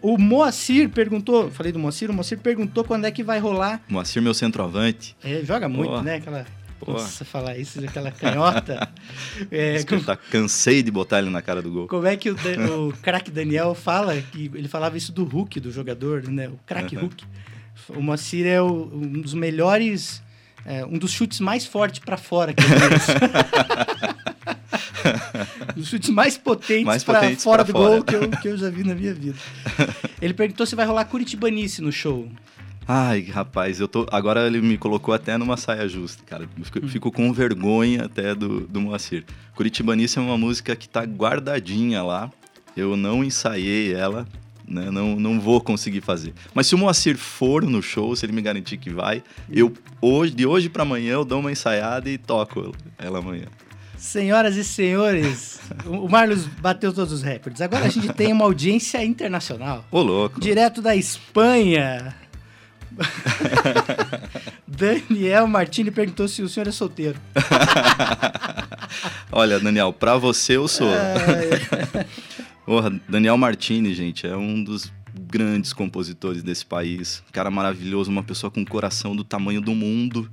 O 0.00 0.16
Moacir 0.16 0.88
perguntou, 0.88 1.50
falei 1.50 1.72
do 1.72 1.78
Moacir, 1.78 2.10
o 2.10 2.14
Moacir 2.14 2.38
perguntou 2.38 2.84
quando 2.84 3.06
é 3.06 3.10
que 3.10 3.24
vai 3.24 3.40
rolar. 3.40 3.82
Moacir, 3.88 4.22
meu 4.22 4.32
centroavante. 4.32 5.16
É, 5.24 5.42
joga 5.44 5.68
muito, 5.68 5.90
Pô. 5.90 6.02
né? 6.02 6.16
Aquela. 6.16 6.46
Pô. 6.80 6.92
Nossa, 6.92 7.24
falar 7.26 7.58
isso, 7.58 7.78
aquela 7.84 8.10
canhota. 8.10 8.88
É, 9.50 9.82
com- 9.84 10.00
Tá, 10.00 10.16
cansei 10.16 10.82
de 10.82 10.90
botar 10.90 11.18
ele 11.18 11.28
na 11.30 11.42
cara 11.42 11.60
do 11.62 11.70
gol. 11.70 11.88
como 11.88 12.06
é 12.06 12.16
que 12.16 12.30
o, 12.30 12.36
o 12.88 12.92
craque 13.02 13.30
Daniel 13.30 13.74
fala? 13.74 14.16
Que 14.32 14.50
ele 14.54 14.68
falava 14.68 14.96
isso 14.96 15.12
do 15.12 15.24
Hulk, 15.24 15.60
do 15.60 15.70
jogador, 15.70 16.22
né? 16.28 16.48
O 16.48 16.58
craque 16.66 16.96
Aham. 16.96 17.04
Hulk. 17.06 17.24
O 17.90 18.00
Moacir 18.02 18.46
é 18.46 18.60
o- 18.62 18.90
um 18.92 19.20
dos 19.20 19.34
melhores, 19.34 20.22
é, 20.64 20.84
um 20.84 20.96
dos 20.98 21.10
chutes 21.10 21.40
mais 21.40 21.66
fortes 21.66 21.98
pra 22.00 22.16
fora 22.16 22.52
que 22.54 22.62
eu 22.62 22.68
conheço. 22.68 23.12
um 25.76 25.80
dos 25.80 25.88
chutes 25.88 26.10
mais 26.10 26.36
potentes, 26.36 26.84
Mais 26.84 27.04
potentes 27.04 27.42
fora 27.44 27.64
pra 27.64 27.72
do 27.72 27.78
fora. 27.78 27.94
gol 27.96 28.04
que 28.04 28.14
eu, 28.14 28.30
que 28.30 28.48
eu 28.48 28.56
já 28.56 28.70
vi 28.70 28.84
na 28.84 28.94
minha 28.94 29.14
vida. 29.14 29.36
Ele 30.20 30.34
perguntou 30.34 30.66
se 30.66 30.74
vai 30.76 30.86
rolar 30.86 31.04
Curitibanice 31.06 31.80
no 31.82 31.90
show. 31.92 32.28
Ai, 32.92 33.22
rapaz, 33.22 33.78
eu 33.78 33.86
tô. 33.86 34.04
Agora 34.10 34.48
ele 34.48 34.60
me 34.60 34.76
colocou 34.76 35.14
até 35.14 35.38
numa 35.38 35.56
saia 35.56 35.86
justa, 35.88 36.24
cara. 36.26 36.48
Eu 36.58 36.64
Fico, 36.64 36.88
fico 36.88 37.12
com 37.12 37.32
vergonha 37.32 38.06
até 38.06 38.34
do, 38.34 38.62
do 38.62 38.80
Moacir. 38.80 39.24
Curitibanice 39.54 40.18
é 40.18 40.20
uma 40.20 40.36
música 40.36 40.74
que 40.74 40.88
tá 40.88 41.04
guardadinha 41.04 42.02
lá. 42.02 42.32
Eu 42.76 42.96
não 42.96 43.22
ensaiei 43.22 43.94
ela, 43.94 44.26
né? 44.66 44.90
Não, 44.90 45.14
não 45.14 45.38
vou 45.38 45.60
conseguir 45.60 46.00
fazer. 46.00 46.34
Mas 46.52 46.66
se 46.66 46.74
o 46.74 46.78
Moacir 46.78 47.16
for 47.16 47.62
no 47.62 47.80
show, 47.80 48.16
se 48.16 48.26
ele 48.26 48.32
me 48.32 48.42
garantir 48.42 48.76
que 48.76 48.90
vai, 48.90 49.22
eu 49.48 49.72
hoje, 50.02 50.34
de 50.34 50.44
hoje 50.44 50.68
pra 50.68 50.82
amanhã, 50.82 51.12
eu 51.12 51.24
dou 51.24 51.38
uma 51.38 51.52
ensaiada 51.52 52.10
e 52.10 52.18
toco 52.18 52.74
ela 52.98 53.20
amanhã. 53.20 53.46
Senhoras 53.96 54.56
e 54.56 54.64
senhores, 54.64 55.60
o 55.86 56.06
o 56.06 56.08
Marlos 56.08 56.44
bateu 56.44 56.92
todos 56.92 57.12
os 57.12 57.22
recordes. 57.22 57.62
Agora 57.62 57.84
a 57.84 57.88
gente 57.88 58.12
tem 58.14 58.32
uma 58.32 58.46
audiência 58.46 59.04
internacional. 59.04 59.84
Ô, 59.92 60.02
louco. 60.02 60.40
Direto 60.40 60.82
da 60.82 60.96
Espanha. 60.96 62.16
Daniel 64.66 65.46
Martini 65.46 65.90
perguntou 65.90 66.26
se 66.28 66.42
o 66.42 66.48
senhor 66.48 66.66
é 66.68 66.72
solteiro. 66.72 67.18
Olha, 69.30 69.60
Daniel, 69.60 69.92
pra 69.92 70.16
você 70.16 70.56
eu 70.56 70.66
sou. 70.66 70.90
Porra, 72.64 72.90
Daniel 73.08 73.36
Martini, 73.36 73.94
gente, 73.94 74.26
é 74.26 74.36
um 74.36 74.62
dos 74.62 74.92
grandes 75.14 75.72
compositores 75.72 76.42
desse 76.42 76.64
país. 76.64 77.22
Cara 77.32 77.50
maravilhoso, 77.50 78.10
uma 78.10 78.22
pessoa 78.22 78.50
com 78.50 78.60
um 78.60 78.64
coração 78.64 79.14
do 79.14 79.24
tamanho 79.24 79.60
do 79.60 79.74
mundo. 79.74 80.30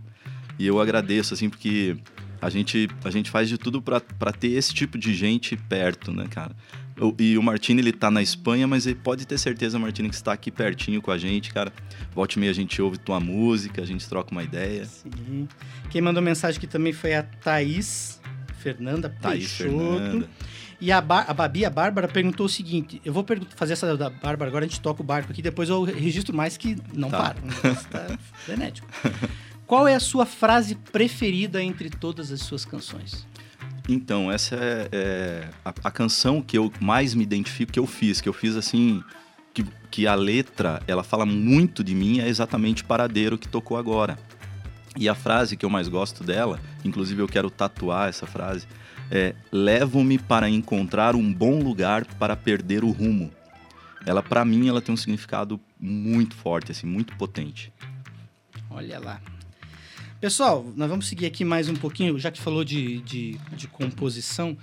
E 0.60 0.65
eu 0.65 0.80
agradeço, 0.80 1.34
assim, 1.34 1.50
porque 1.50 1.98
a 2.41 2.50
gente, 2.50 2.88
a 3.04 3.10
gente 3.10 3.30
faz 3.30 3.50
de 3.50 3.58
tudo 3.58 3.82
pra 3.82 4.32
ter 4.32 4.50
esse 4.50 4.74
tipo 4.74 4.98
de 4.98 5.13
gente 5.13 5.56
perto, 5.56 6.12
né, 6.12 6.28
cara? 6.30 6.56
O- 7.00 7.14
E 7.20 7.38
o 7.38 7.44
Martini, 7.44 7.82
ele 7.82 7.92
tá 7.92 8.10
na 8.10 8.22
Espanha, 8.22 8.68
mas 8.68 8.86
ele 8.88 8.96
pode 8.96 9.26
ter 9.28 9.38
certeza, 9.38 9.78
Martini, 9.78 10.10
que 10.10 10.16
está 10.16 10.34
aqui 10.34 10.50
pertinho 10.52 11.02
com 11.02 11.12
a 11.12 11.18
gente, 11.18 11.54
cara. 11.54 11.72
Volte 12.14 12.36
e 12.36 12.40
meia 12.40 12.52
a 12.52 12.56
gente 12.56 12.82
ouve 12.82 12.98
tua 12.98 13.20
música, 13.20 13.82
a 13.82 13.86
gente 13.86 14.08
troca 14.08 14.32
uma 14.32 14.44
ideia. 14.44 14.86
sim. 14.86 15.48
Quem 15.90 16.02
mandou 16.02 16.22
mensagem 16.24 16.58
aqui 16.58 16.68
também 16.68 16.94
foi 16.94 17.14
a 17.16 17.24
Thaís 17.24 18.20
Fernanda 18.60 19.10
Thaís 19.22 19.54
Peixoto. 19.58 19.78
Fernanda. 20.00 20.30
E 20.80 20.92
a, 20.92 21.02
Ba- 21.02 21.26
a 21.28 21.34
Babi, 21.34 21.66
a 21.66 21.70
Bárbara, 21.70 22.08
perguntou 22.08 22.46
o 22.46 22.50
seguinte: 22.50 23.02
eu 23.06 23.12
vou 23.14 23.26
fazer 23.56 23.74
essa 23.74 23.98
da 23.98 24.10
Bárbara, 24.10 24.50
agora 24.50 24.66
a 24.66 24.68
gente 24.68 24.80
toca 24.82 25.02
o 25.02 25.06
barco 25.06 25.32
aqui, 25.32 25.42
depois 25.42 25.70
eu 25.70 25.84
registro 25.84 26.36
mais 26.36 26.56
que 26.58 26.76
não 26.94 27.10
Tá. 27.10 27.34
para. 27.34 27.76
Tá 27.90 28.18
frenético. 28.46 28.88
Qual 29.66 29.88
é 29.88 29.96
a 29.96 30.00
sua 30.00 30.26
frase 30.26 30.76
preferida 30.76 31.62
entre 31.64 31.90
todas 31.90 32.32
as 32.32 32.42
suas 32.42 32.64
canções? 32.64 33.26
Então, 33.88 34.32
essa 34.32 34.56
é, 34.56 34.89
é 34.91 35.50
a, 35.63 35.73
a 35.86 35.91
canção 35.91 36.41
que 36.41 36.58
eu 36.58 36.71
mais 36.80 37.13
me 37.13 37.23
identifico, 37.23 37.71
que 37.71 37.80
eu 37.80 37.88
fiz, 37.88 38.19
que 38.19 38.28
eu 38.28 38.34
fiz 38.34 38.56
assim, 38.56 39.02
que, 39.54 39.65
que 39.89 40.06
a 40.06 40.13
letra, 40.13 40.82
ela 40.88 41.04
fala 41.04 41.26
muito 41.26 41.84
de 41.84 41.95
mim, 41.95 42.19
é 42.19 42.28
exatamente 42.28 42.84
Paradeiro 42.84 43.38
que 43.38 43.47
tocou 43.47 43.78
agora. 43.78 44.19
E 44.97 45.08
a 45.08 45.15
frase 45.15 45.56
que 45.56 45.65
eu 45.65 45.69
mais 45.69 45.88
gosto 45.88 46.23
dela, 46.23 46.60
inclusive 46.84 47.21
eu 47.21 47.28
quero 47.28 47.50
tatuar 47.50 48.10
essa 48.10 48.26
frase, 48.26 48.67
é 49.10 49.34
Levo-me 49.52 50.17
para 50.17 50.50
encontrar 50.50 51.15
um 51.15 51.34
bom 51.34 51.60
lugar 51.60 52.06
para 52.06 52.36
perder 52.36 52.84
o 52.84 52.91
rumo. 52.91 53.32
Ela, 54.06 54.23
pra 54.23 54.43
mim, 54.43 54.67
ela 54.67 54.82
tem 54.82 54.93
um 54.93 54.97
significado 54.97 55.60
muito 55.80 56.36
forte, 56.36 56.71
assim, 56.71 56.88
muito 56.88 57.15
potente. 57.17 57.71
Olha 58.69 59.00
lá. 59.00 59.21
Pessoal, 60.20 60.66
nós 60.76 60.90
vamos 60.90 61.08
seguir 61.08 61.28
aqui 61.28 61.46
mais 61.46 61.70
um 61.70 61.76
pouquinho, 61.76 62.18
já 62.18 62.32
que 62.32 62.42
falou 62.42 62.64
de, 62.64 63.00
de, 63.02 63.38
de 63.56 63.68
composição. 63.68 64.58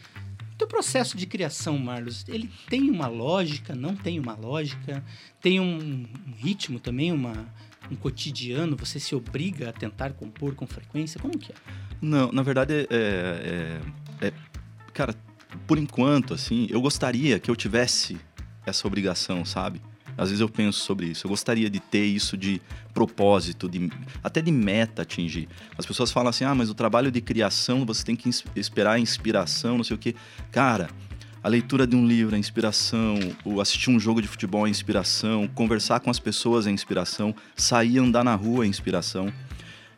O 0.60 0.66
processo 0.66 1.16
de 1.16 1.26
criação, 1.26 1.78
Marlos, 1.78 2.24
ele 2.26 2.50
tem 2.68 2.90
uma 2.90 3.06
lógica, 3.06 3.74
não 3.74 3.94
tem 3.94 4.18
uma 4.18 4.34
lógica? 4.34 5.04
Tem 5.40 5.60
um, 5.60 5.76
um 6.26 6.32
ritmo 6.36 6.80
também, 6.80 7.12
uma, 7.12 7.46
um 7.90 7.94
cotidiano? 7.94 8.74
Você 8.76 8.98
se 8.98 9.14
obriga 9.14 9.68
a 9.68 9.72
tentar 9.72 10.14
compor 10.14 10.54
com 10.54 10.66
frequência? 10.66 11.20
Como 11.20 11.38
que 11.38 11.52
é? 11.52 11.54
Não, 12.00 12.32
na 12.32 12.42
verdade, 12.42 12.72
é, 12.90 13.80
é- 14.20 14.26
é- 14.28 14.32
Cara, 14.92 15.14
por 15.66 15.76
enquanto, 15.78 16.34
assim, 16.34 16.66
eu 16.70 16.80
gostaria 16.80 17.38
que 17.38 17.50
eu 17.50 17.56
tivesse 17.56 18.16
essa 18.64 18.86
obrigação, 18.86 19.44
sabe? 19.44 19.80
Às 20.16 20.30
vezes 20.30 20.40
eu 20.40 20.48
penso 20.48 20.80
sobre 20.80 21.06
isso. 21.06 21.26
Eu 21.26 21.30
gostaria 21.30 21.68
de 21.68 21.80
ter 21.80 22.04
isso 22.04 22.36
de 22.36 22.60
propósito, 22.92 23.68
de, 23.68 23.90
até 24.22 24.40
de 24.40 24.52
meta 24.52 25.02
atingir. 25.02 25.48
As 25.76 25.84
pessoas 25.84 26.10
falam 26.10 26.30
assim: 26.30 26.44
ah, 26.44 26.54
mas 26.54 26.70
o 26.70 26.74
trabalho 26.74 27.10
de 27.10 27.20
criação 27.20 27.84
você 27.84 28.04
tem 28.04 28.16
que 28.16 28.30
esperar 28.56 28.92
a 28.92 28.98
inspiração, 28.98 29.76
não 29.76 29.84
sei 29.84 29.96
o 29.96 29.98
quê. 29.98 30.14
Cara, 30.50 30.88
a 31.42 31.48
leitura 31.48 31.86
de 31.86 31.94
um 31.94 32.06
livro 32.06 32.34
é 32.34 32.38
inspiração, 32.38 33.18
o 33.44 33.60
assistir 33.60 33.90
um 33.90 34.00
jogo 34.00 34.22
de 34.22 34.28
futebol 34.28 34.66
é 34.66 34.70
inspiração, 34.70 35.46
conversar 35.48 36.00
com 36.00 36.10
as 36.10 36.18
pessoas 36.18 36.66
é 36.66 36.70
inspiração, 36.70 37.34
sair 37.54 37.98
andar 37.98 38.24
na 38.24 38.34
rua 38.34 38.64
é 38.64 38.68
inspiração 38.68 39.32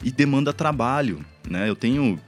e 0.02 0.10
demanda 0.10 0.52
trabalho, 0.52 1.24
né? 1.48 1.68
Eu 1.68 1.76
tenho 1.76 2.18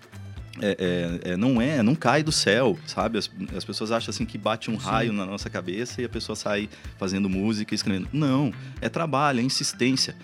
é, 0.61 1.21
é, 1.25 1.33
é, 1.33 1.37
não 1.37 1.61
é, 1.61 1.83
não 1.83 1.94
cai 1.94 2.23
do 2.23 2.33
céu, 2.33 2.79
sabe? 2.87 3.18
As, 3.18 3.31
as 3.57 3.64
pessoas 3.64 3.90
acham 3.90 4.11
assim 4.11 4.25
que 4.25 4.38
bate 4.38 4.71
um 4.71 4.77
raio 4.77 5.12
na 5.12 5.27
nossa 5.27 5.49
cabeça 5.49 6.01
e 6.03 6.05
a 6.05 6.09
pessoa 6.09 6.37
sai 6.37 6.68
fazendo 6.99 7.29
música 7.29 7.75
e 7.75 7.77
escrevendo. 7.77 8.09
Não, 8.12 8.53
é 8.81 8.88
trabalho, 8.88 9.40
é 9.40 9.42
insistência. 9.42 10.16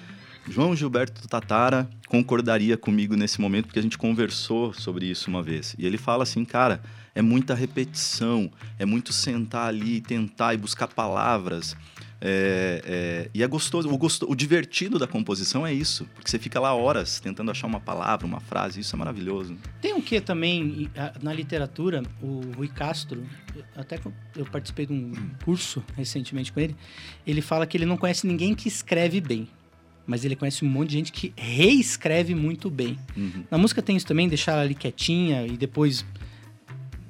João 0.48 0.76
Gilberto 0.76 1.26
Tatara 1.26 1.88
concordaria 2.06 2.76
comigo 2.76 3.16
nesse 3.16 3.40
momento 3.40 3.66
porque 3.66 3.78
a 3.78 3.82
gente 3.82 3.96
conversou 3.96 4.74
sobre 4.74 5.06
isso 5.06 5.30
uma 5.30 5.42
vez. 5.42 5.74
E 5.78 5.86
ele 5.86 5.96
fala 5.96 6.22
assim, 6.22 6.44
cara, 6.44 6.82
é 7.14 7.22
muita 7.22 7.54
repetição, 7.54 8.50
é 8.78 8.84
muito 8.84 9.12
sentar 9.12 9.68
ali 9.68 9.96
e 9.96 10.00
tentar 10.00 10.52
e 10.52 10.58
buscar 10.58 10.88
palavras. 10.88 11.74
É, 12.26 12.82
é, 12.86 13.30
e 13.34 13.42
é 13.42 13.46
gostoso. 13.46 13.86
O, 13.90 13.98
gosto, 13.98 14.26
o 14.30 14.34
divertido 14.34 14.98
da 14.98 15.06
composição 15.06 15.66
é 15.66 15.72
isso. 15.74 16.06
Porque 16.14 16.30
você 16.30 16.38
fica 16.38 16.58
lá 16.58 16.74
horas 16.74 17.20
tentando 17.20 17.50
achar 17.50 17.66
uma 17.66 17.80
palavra, 17.80 18.26
uma 18.26 18.40
frase. 18.40 18.80
Isso 18.80 18.96
é 18.96 18.98
maravilhoso. 18.98 19.54
Tem 19.82 19.92
um 19.92 20.00
que 20.00 20.18
também 20.22 20.88
na 21.22 21.32
literatura, 21.34 22.02
o 22.22 22.40
Rui 22.56 22.68
Castro, 22.68 23.22
até 23.76 23.96
eu- 24.02 24.12
eu 24.36 24.44
participei 24.46 24.86
de 24.86 24.92
um 24.94 25.12
curso 25.44 25.84
recentemente 25.94 26.50
com 26.50 26.60
ele, 26.60 26.74
ele 27.26 27.42
fala 27.42 27.66
que 27.66 27.76
ele 27.76 27.84
não 27.86 27.96
conhece 27.98 28.26
ninguém 28.26 28.54
que 28.54 28.68
escreve 28.68 29.20
bem, 29.20 29.46
mas 30.06 30.24
ele 30.24 30.34
conhece 30.36 30.64
um 30.64 30.68
monte 30.68 30.88
de 30.90 30.94
gente 30.96 31.12
que 31.12 31.32
reescreve 31.36 32.34
muito 32.34 32.70
bem. 32.70 32.98
Uhum. 33.16 33.44
Na 33.50 33.58
música 33.58 33.82
tem 33.82 33.96
isso 33.96 34.06
também, 34.06 34.28
deixar 34.28 34.52
ela 34.52 34.62
ali 34.62 34.74
quietinha 34.74 35.46
e 35.46 35.56
depois 35.58 36.04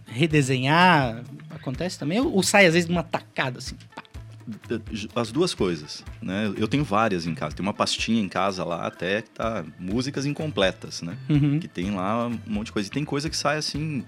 redesenhar. 0.07 1.23
Acontece 1.51 1.99
também? 1.99 2.21
Ou 2.21 2.33
ou 2.35 2.43
sai 2.43 2.67
às 2.67 2.75
vezes 2.75 2.87
de 2.87 2.93
uma 2.93 3.03
tacada 3.03 3.59
assim? 3.59 3.77
pá? 3.95 4.03
As 5.15 5.31
duas 5.33 5.55
coisas, 5.55 6.05
né? 6.21 6.53
Eu 6.57 6.69
tenho 6.69 6.85
várias 6.85 7.27
em 7.27 7.35
casa. 7.35 7.55
Tem 7.57 7.63
uma 7.65 7.75
pastinha 7.75 8.21
em 8.21 8.29
casa 8.29 8.65
lá 8.65 8.87
até 8.87 9.23
que 9.23 9.31
tá 9.31 9.65
músicas 9.79 10.27
incompletas, 10.27 11.03
né? 11.03 11.17
Uhum. 11.29 11.59
Que 11.59 11.69
tem 11.69 11.91
lá 11.95 12.27
um 12.27 12.39
monte 12.47 12.67
de 12.67 12.73
coisa. 12.73 12.89
E 12.89 12.91
tem 12.93 13.05
coisa 13.05 13.31
que 13.31 13.37
sai 13.37 13.57
assim 13.59 14.05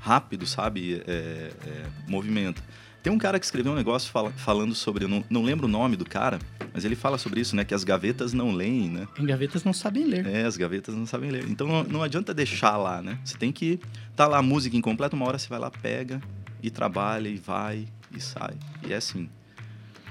rápido, 0.00 0.46
sabe? 0.46 1.02
É, 1.06 1.50
é, 1.66 1.86
movimento. 2.08 2.62
Tem 3.02 3.10
um 3.12 3.18
cara 3.18 3.38
que 3.38 3.46
escreveu 3.46 3.72
um 3.72 3.76
negócio 3.76 4.10
fala- 4.10 4.30
falando 4.32 4.74
sobre, 4.74 5.06
não, 5.06 5.24
não 5.30 5.42
lembro 5.42 5.66
o 5.66 5.70
nome 5.70 5.96
do 5.96 6.04
cara, 6.04 6.38
mas 6.74 6.84
ele 6.84 6.94
fala 6.94 7.16
sobre 7.16 7.40
isso, 7.40 7.56
né? 7.56 7.64
Que 7.64 7.72
as 7.74 7.82
gavetas 7.82 8.34
não 8.34 8.52
leem, 8.52 8.90
né? 8.90 9.08
Em 9.18 9.24
gavetas 9.24 9.64
não 9.64 9.72
sabem 9.72 10.04
ler. 10.04 10.26
É, 10.26 10.44
as 10.44 10.56
gavetas 10.58 10.94
não 10.94 11.06
sabem 11.06 11.30
ler. 11.30 11.48
Então 11.48 11.66
não, 11.66 11.82
não 11.84 12.02
adianta 12.02 12.34
deixar 12.34 12.76
lá, 12.76 13.00
né? 13.00 13.18
Você 13.24 13.38
tem 13.38 13.50
que 13.50 13.80
tá 14.14 14.26
lá 14.26 14.38
a 14.38 14.42
música 14.42 14.76
incompleta, 14.76 15.16
uma 15.16 15.26
hora 15.26 15.38
você 15.38 15.48
vai 15.48 15.58
lá, 15.58 15.70
pega 15.70 16.20
e 16.62 16.70
trabalha 16.70 17.28
e 17.28 17.36
vai 17.36 17.86
e 18.14 18.20
sai. 18.20 18.52
E 18.86 18.92
é 18.92 18.96
assim. 18.96 19.30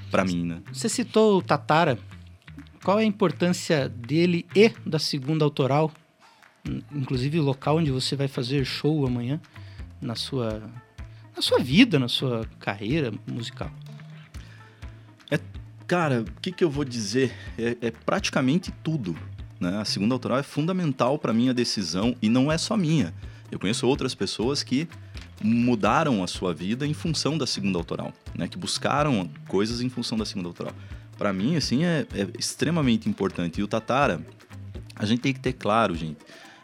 Pra 0.10 0.24
mim, 0.26 0.46
né? 0.46 0.62
Você 0.72 0.90
citou 0.90 1.38
o 1.38 1.42
Tatara. 1.42 1.98
Qual 2.84 3.00
é 3.00 3.04
a 3.04 3.06
importância 3.06 3.90
dele 3.90 4.46
e 4.56 4.72
da 4.86 5.00
segunda 5.00 5.44
autoral? 5.46 5.92
In- 6.66 6.84
Inclusive 6.92 7.40
o 7.40 7.44
local 7.44 7.78
onde 7.78 7.92
você 7.92 8.16
vai 8.16 8.28
fazer 8.28 8.64
show 8.66 9.06
amanhã 9.06 9.40
na 10.02 10.16
sua 10.16 10.62
na 11.36 11.42
sua 11.42 11.60
vida, 11.60 11.98
na 12.00 12.08
sua 12.10 12.46
carreira 12.60 13.14
musical. 13.28 13.72
Cara, 15.88 16.22
o 16.22 16.26
que, 16.40 16.52
que 16.52 16.64
eu 16.64 16.70
vou 16.70 16.86
dizer? 16.86 17.34
É, 17.58 17.76
é 17.88 17.90
praticamente 17.92 18.72
tudo. 18.84 19.18
Né? 19.60 19.76
A 19.80 19.86
segunda 19.86 20.14
autoral 20.14 20.38
é 20.38 20.44
fundamental 20.44 21.18
para 21.18 21.34
minha 21.34 21.52
decisão 21.52 22.16
e 22.22 22.30
não 22.30 22.52
é 22.52 22.60
só 22.60 22.78
minha. 22.78 23.12
Eu 23.52 23.58
conheço 23.58 23.88
outras 23.88 24.14
pessoas 24.14 24.62
que 24.62 24.88
mudaram 25.42 26.24
a 26.24 26.28
sua 26.28 26.54
vida 26.54 26.86
em 26.86 26.94
função 26.94 27.38
da 27.38 27.48
segunda 27.48 27.78
autoral, 27.78 28.14
né? 28.36 28.48
Que 28.48 28.58
buscaram 28.58 29.30
coisas 29.48 29.82
em 29.82 29.90
função 29.90 30.18
da 30.18 30.26
segunda 30.26 30.48
autoral. 30.48 30.74
Para 31.18 31.34
mim, 31.34 31.56
assim, 31.56 31.86
é, 31.86 32.06
é 32.14 32.28
extremamente 32.38 33.10
importante. 33.10 33.60
E 33.60 33.64
o 33.64 33.68
Tatara, 33.68 34.22
a 34.96 35.06
gente 35.06 35.22
tem 35.22 35.34
que 35.34 35.40
ter 35.40 35.54
claro, 35.54 35.96
gente. 35.96 36.18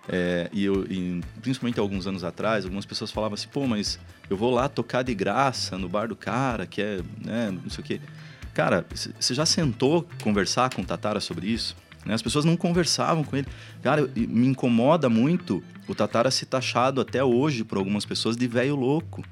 É, 0.07 0.49
e, 0.53 0.63
eu, 0.63 0.85
e 0.89 1.21
principalmente 1.41 1.79
alguns 1.79 2.05
anos 2.05 2.23
atrás, 2.23 2.63
algumas 2.63 2.85
pessoas 2.85 3.11
falavam 3.11 3.33
assim, 3.33 3.47
pô, 3.47 3.65
mas 3.65 3.99
eu 4.29 4.38
vou 4.38 4.51
lá 4.51 4.69
tocar 4.69 5.03
de 5.03 5.15
graça 5.15 5.77
no 5.77 5.89
bar 5.89 6.07
do 6.07 6.15
cara, 6.15 6.65
que 6.65 6.81
é, 6.81 7.01
né, 7.23 7.51
não 7.51 7.69
sei 7.69 7.83
o 7.83 7.88
quê. 7.88 8.01
Cara, 8.53 8.85
você 9.19 9.33
já 9.33 9.45
sentou 9.45 10.07
conversar 10.23 10.73
com 10.73 10.81
o 10.81 10.85
Tatara 10.85 11.19
sobre 11.19 11.47
isso? 11.47 11.75
Né? 12.05 12.13
As 12.13 12.21
pessoas 12.21 12.45
não 12.45 12.55
conversavam 12.55 13.23
com 13.23 13.35
ele. 13.35 13.47
Cara, 13.81 14.09
me 14.15 14.47
incomoda 14.47 15.09
muito 15.09 15.63
o 15.87 15.95
Tatara 15.95 16.29
ser 16.31 16.45
taxado 16.45 17.01
até 17.01 17.23
hoje 17.23 17.63
por 17.63 17.77
algumas 17.77 18.05
pessoas 18.05 18.37
de 18.37 18.47
velho 18.47 18.75
louco. 18.75 19.23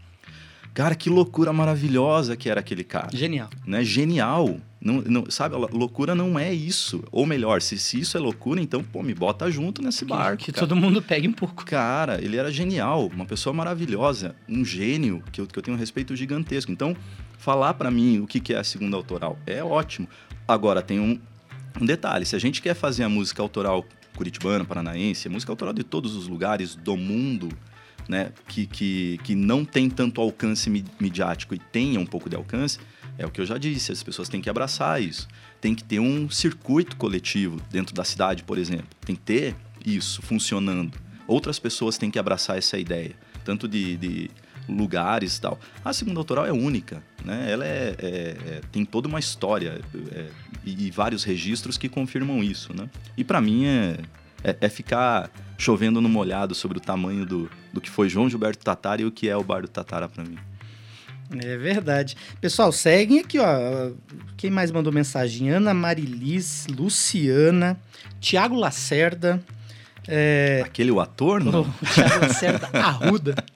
Cara, 0.73 0.95
que 0.95 1.07
loucura 1.07 1.53
maravilhosa 1.53 2.35
que 2.35 2.49
era 2.49 2.59
aquele 2.59 2.83
cara 2.83 3.09
Genial. 3.13 3.47
né? 3.65 3.83
Genial. 3.83 4.57
Não, 4.81 5.01
não, 5.01 5.29
sabe, 5.29 5.55
loucura 5.55 6.15
não 6.15 6.37
é 6.37 6.51
isso. 6.51 7.03
Ou 7.11 7.27
melhor, 7.27 7.61
se, 7.61 7.77
se 7.77 7.99
isso 7.99 8.17
é 8.17 8.19
loucura, 8.19 8.59
então, 8.59 8.83
pô, 8.83 9.03
me 9.03 9.13
bota 9.13 9.49
junto 9.51 9.81
nesse 9.83 10.03
barco. 10.03 10.43
que 10.43 10.51
cara. 10.51 10.67
todo 10.67 10.75
mundo 10.75 10.99
pegue 11.01 11.27
um 11.27 11.31
pouco. 11.31 11.63
Cara, 11.63 12.19
ele 12.21 12.37
era 12.37 12.51
genial, 12.51 13.07
uma 13.13 13.23
pessoa 13.25 13.53
maravilhosa, 13.53 14.35
um 14.49 14.65
gênio 14.65 15.23
que 15.31 15.39
eu, 15.39 15.45
que 15.45 15.57
eu 15.57 15.63
tenho 15.63 15.77
um 15.77 15.79
respeito 15.79 16.15
gigantesco. 16.15 16.71
Então, 16.71 16.97
falar 17.37 17.75
pra 17.75 17.91
mim 17.91 18.19
o 18.19 18.27
que, 18.27 18.39
que 18.39 18.53
é 18.53 18.57
a 18.57 18.63
segunda 18.63 18.97
autoral 18.97 19.37
é 19.45 19.63
ótimo. 19.63 20.07
Agora, 20.47 20.81
tem 20.81 20.99
um, 20.99 21.19
um 21.79 21.85
detalhe: 21.85 22.25
se 22.25 22.35
a 22.35 22.39
gente 22.39 22.61
quer 22.61 22.73
fazer 22.73 23.03
a 23.03 23.09
música 23.09 23.41
autoral 23.41 23.85
curitibana, 24.15 24.63
paranaense, 24.63 25.27
a 25.27 25.31
música 25.31 25.51
autoral 25.51 25.73
de 25.73 25.83
todos 25.83 26.15
os 26.15 26.27
lugares 26.27 26.75
do 26.75 26.95
mundo, 26.95 27.49
né, 28.07 28.31
que, 28.47 28.65
que, 28.65 29.19
que 29.23 29.35
não 29.35 29.65
tem 29.65 29.89
tanto 29.89 30.21
alcance 30.21 30.69
mi- 30.69 30.85
midiático 30.99 31.55
e 31.55 31.59
tenha 31.59 31.99
um 31.99 32.05
pouco 32.05 32.29
de 32.29 32.35
alcance, 32.35 32.79
é 33.17 33.25
o 33.25 33.31
que 33.31 33.41
eu 33.41 33.45
já 33.45 33.57
disse, 33.57 33.91
as 33.91 34.03
pessoas 34.03 34.29
têm 34.29 34.41
que 34.41 34.49
abraçar 34.49 35.01
isso. 35.01 35.27
Tem 35.61 35.73
que 35.73 35.83
ter 35.83 35.99
um 35.99 36.29
circuito 36.29 36.95
coletivo 36.97 37.61
dentro 37.71 37.95
da 37.95 38.03
cidade, 38.03 38.43
por 38.43 38.57
exemplo. 38.57 38.87
Tem 39.05 39.15
que 39.15 39.21
ter 39.21 39.55
isso 39.85 40.21
funcionando. 40.21 40.99
Outras 41.27 41.57
pessoas 41.57 41.97
têm 41.97 42.11
que 42.11 42.19
abraçar 42.19 42.57
essa 42.57 42.77
ideia, 42.77 43.15
tanto 43.45 43.67
de, 43.67 43.95
de 43.97 44.31
lugares 44.67 45.37
e 45.37 45.41
tal. 45.41 45.59
A 45.83 45.93
segunda 45.93 46.19
autoral 46.19 46.45
é 46.45 46.51
única, 46.51 47.03
né? 47.23 47.51
Ela 47.51 47.65
é, 47.65 47.95
é- 47.99 48.37
é- 48.47 48.61
tem 48.71 48.85
toda 48.85 49.07
uma 49.07 49.19
história 49.19 49.81
é, 50.11 50.25
e, 50.65 50.87
e 50.87 50.91
vários 50.91 51.23
registros 51.23 51.77
que 51.77 51.89
confirmam 51.89 52.43
isso, 52.43 52.73
né? 52.75 52.89
E 53.17 53.23
para 53.23 53.41
mim 53.41 53.65
é, 53.65 53.97
é, 54.43 54.57
é 54.61 54.69
ficar 54.69 55.29
chovendo 55.57 56.01
no 56.01 56.09
molhado 56.09 56.53
sobre 56.55 56.77
o 56.77 56.81
tamanho 56.81 57.25
do, 57.25 57.49
do 57.71 57.79
que 57.81 57.89
foi 57.89 58.09
João 58.09 58.29
Gilberto 58.29 58.63
Tatara 58.63 59.01
e 59.01 59.05
o 59.05 59.11
que 59.11 59.29
é 59.29 59.35
o 59.35 59.43
Bar 59.43 59.61
do 59.61 59.67
Tatara 59.67 60.07
para 60.09 60.23
mim. 60.23 60.37
É 61.43 61.57
verdade. 61.57 62.15
Pessoal, 62.39 62.71
seguem 62.71 63.19
aqui, 63.19 63.39
ó. 63.39 63.91
Quem 64.37 64.51
mais 64.51 64.71
mandou 64.71 64.93
mensagem? 64.93 65.49
Ana 65.49 65.73
Marilis, 65.73 66.67
Luciana, 66.67 67.79
Tiago 68.19 68.55
Lacerda, 68.55 69.41
é, 70.07 70.61
Aquele 70.65 70.91
o 70.91 70.99
ator, 70.99 71.43
não? 71.43 71.63
Tiago 71.93 72.19
Lacerda 72.25 72.69
Arruda. 72.73 73.35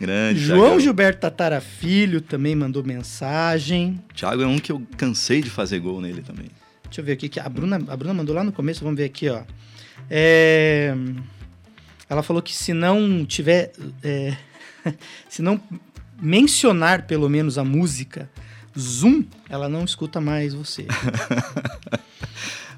Grande. 0.00 0.40
João 0.40 0.60
Thiago. 0.60 0.80
Gilberto 0.80 1.20
Tatara 1.20 1.60
Filho 1.60 2.20
também 2.20 2.54
mandou 2.54 2.84
mensagem. 2.84 4.00
Thiago 4.14 4.42
é 4.42 4.46
um 4.46 4.58
que 4.58 4.70
eu 4.70 4.82
cansei 4.96 5.42
de 5.42 5.50
fazer 5.50 5.80
gol 5.80 6.00
nele 6.00 6.22
também. 6.22 6.46
Deixa 6.84 7.00
eu 7.00 7.04
ver 7.04 7.12
aqui 7.12 7.28
que 7.28 7.40
a 7.40 7.48
Bruna, 7.48 7.76
a 7.76 7.96
Bruna 7.96 8.14
mandou 8.14 8.34
lá 8.34 8.44
no 8.44 8.52
começo, 8.52 8.82
vamos 8.82 8.96
ver 8.96 9.04
aqui, 9.04 9.28
ó. 9.28 9.42
É, 10.08 10.94
ela 12.08 12.22
falou 12.22 12.40
que 12.40 12.54
se 12.54 12.72
não 12.72 13.24
tiver. 13.26 13.72
é, 14.02 14.36
se 15.28 15.42
não 15.42 15.60
mencionar 16.20 17.06
pelo 17.06 17.28
menos 17.28 17.58
a 17.58 17.64
música 17.64 18.28
Zoom, 18.78 19.24
ela 19.48 19.68
não 19.68 19.84
escuta 19.84 20.20
mais 20.20 20.54
você. 20.54 20.86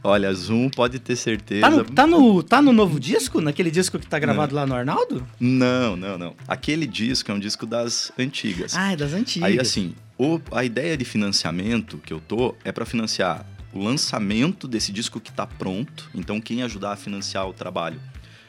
Olha, 0.03 0.33
Zoom 0.33 0.71
pode 0.71 0.99
ter 0.99 1.15
certeza. 1.17 1.61
Tá 1.63 1.71
no, 1.71 1.85
tá 1.85 2.07
no, 2.07 2.43
tá 2.43 2.63
no 2.63 2.73
novo 2.73 2.99
disco? 2.99 3.41
Naquele 3.41 3.71
disco 3.71 3.99
que 3.99 4.07
tá 4.07 4.19
gravado 4.19 4.55
lá 4.55 4.65
no 4.67 4.75
Arnaldo? 4.75 5.27
Não, 5.39 5.95
não, 5.95 6.17
não. 6.17 6.35
Aquele 6.49 6.87
disco 6.87 7.31
é 7.31 7.35
um 7.35 7.39
disco 7.39 7.67
das 7.67 8.11
antigas. 8.19 8.75
Ah, 8.77 8.93
é 8.93 8.97
das 8.97 9.13
antigas. 9.13 9.47
Aí, 9.49 9.59
assim, 9.61 9.95
o- 10.19 10.41
a 10.53 10.65
ideia 10.65 10.97
de 10.97 11.05
financiamento 11.05 11.99
que 11.99 12.13
eu 12.13 12.21
tô 12.21 12.55
é 12.65 12.73
para 12.73 12.87
financiar 12.87 13.45
o 13.75 13.79
lançamento 13.85 14.67
desse 14.67 14.91
disco 14.91 15.21
que 15.21 15.31
tá 15.31 15.47
pronto. 15.47 16.09
Então, 16.15 16.41
quem 16.41 16.63
ajudar 16.63 16.93
a 16.93 16.97
financiar 16.97 17.47
o 17.47 17.53
trabalho 17.53 18.01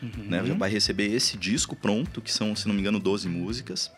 Uhum. 0.02 0.10
né, 0.30 0.42
já 0.46 0.54
vai 0.56 0.70
receber 0.70 1.14
esse 1.14 1.38
disco 1.38 1.76
pronto, 1.76 2.22
que 2.22 2.32
são, 2.34 2.56
se 2.56 2.66
não 2.68 2.74
me 2.74 2.80
engano, 2.82 2.98
12 2.98 3.28
músicas. 3.28 3.92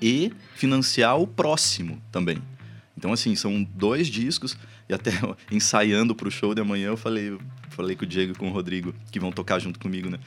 E 0.00 0.30
financiar 0.54 1.18
o 1.18 1.26
próximo 1.26 2.00
também. 2.12 2.38
Então, 2.96 3.12
assim, 3.12 3.34
são 3.34 3.62
dois 3.74 4.06
discos. 4.08 4.56
E 4.88 4.94
até 4.94 5.10
ensaiando 5.50 6.14
pro 6.14 6.30
show 6.30 6.54
de 6.54 6.60
amanhã, 6.60 6.88
eu 6.88 6.96
falei, 6.96 7.36
falei 7.70 7.96
com 7.96 8.04
o 8.04 8.06
Diego 8.06 8.32
e 8.32 8.34
com 8.36 8.48
o 8.48 8.52
Rodrigo, 8.52 8.94
que 9.10 9.18
vão 9.20 9.32
tocar 9.32 9.58
junto 9.58 9.78
comigo, 9.80 10.08
né? 10.10 10.18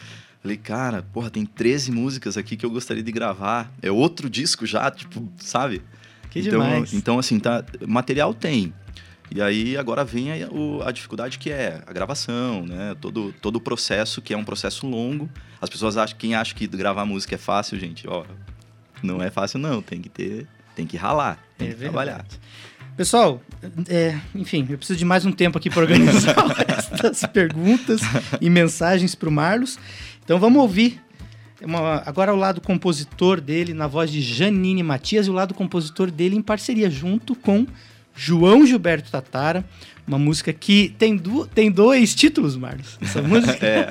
Falei, 0.41 0.55
cara, 0.57 1.03
porra, 1.13 1.29
tem 1.29 1.45
13 1.45 1.91
músicas 1.91 2.37
aqui 2.37 2.55
que 2.55 2.65
eu 2.65 2.69
gostaria 2.69 3.03
de 3.03 3.11
gravar. 3.11 3.71
É 3.81 3.91
outro 3.91 4.29
disco 4.29 4.65
já, 4.65 4.89
tipo, 4.89 5.27
sabe? 5.37 5.81
Que 6.29 6.39
então, 6.39 6.51
demais. 6.51 6.93
Então, 6.93 7.19
assim, 7.19 7.39
tá, 7.39 7.63
material 7.87 8.33
tem. 8.33 8.73
E 9.31 9.41
aí 9.41 9.77
agora 9.77 10.03
vem 10.05 10.43
a, 10.43 10.47
o- 10.49 10.81
a 10.83 10.91
dificuldade 10.91 11.37
que 11.37 11.51
é 11.51 11.83
a 11.85 11.91
gravação, 11.91 12.65
né? 12.65 12.95
Todo, 13.01 13.33
todo 13.41 13.57
o 13.57 13.61
processo, 13.61 14.21
que 14.21 14.33
é 14.33 14.37
um 14.37 14.43
processo 14.45 14.87
longo. 14.87 15.29
As 15.61 15.69
pessoas 15.69 15.97
acham, 15.97 16.17
quem 16.17 16.35
acha 16.35 16.55
que 16.55 16.65
gravar 16.67 17.05
música 17.05 17.35
é 17.35 17.37
fácil, 17.37 17.77
gente, 17.77 18.07
ó, 18.07 18.23
não 19.03 19.21
é 19.21 19.29
fácil 19.29 19.59
não, 19.59 19.81
tem 19.81 20.01
que 20.01 20.09
ter, 20.09 20.47
tem 20.75 20.85
que 20.87 20.95
ralar, 20.97 21.37
tem 21.57 21.67
É 21.67 21.71
que 21.71 21.77
verdade. 21.77 21.91
trabalhar. 22.05 22.25
Pessoal, 22.99 23.41
é, 23.88 24.13
enfim, 24.35 24.67
eu 24.69 24.77
preciso 24.77 24.99
de 24.99 25.05
mais 25.05 25.23
um 25.23 25.31
tempo 25.31 25.57
aqui 25.57 25.69
para 25.69 25.83
organizar 25.83 26.35
das 27.01 27.21
perguntas 27.21 28.01
e 28.41 28.49
mensagens 28.49 29.15
para 29.15 29.29
o 29.29 29.31
Marlos. 29.31 29.79
Então 30.21 30.38
vamos 30.38 30.62
ouvir 30.62 31.01
uma- 31.63 32.03
agora 32.05 32.33
o 32.33 32.35
lado 32.35 32.59
compositor 32.59 33.39
dele 33.39 33.73
na 33.73 33.88
voz 33.88 34.12
de 34.12 34.19
Janine 34.21 34.83
Matias 34.83 35.27
e 35.27 35.29
o 35.29 35.33
lado 35.33 35.53
compositor 35.53 36.12
dele 36.12 36.35
em 36.35 36.41
parceria 36.41 36.89
junto 36.89 37.35
com 37.35 37.65
João 38.13 38.65
Gilberto 38.65 39.09
Tatara, 39.09 39.63
Uma 40.09 40.17
música 40.17 40.51
que 40.51 40.89
tem, 40.97 41.15
du 41.15 41.45
tem 41.45 41.69
dois 41.69 42.15
títulos, 42.15 42.57
Marlos. 42.57 42.97
Essa 42.99 43.21
música. 43.21 43.59
É. 43.61 43.87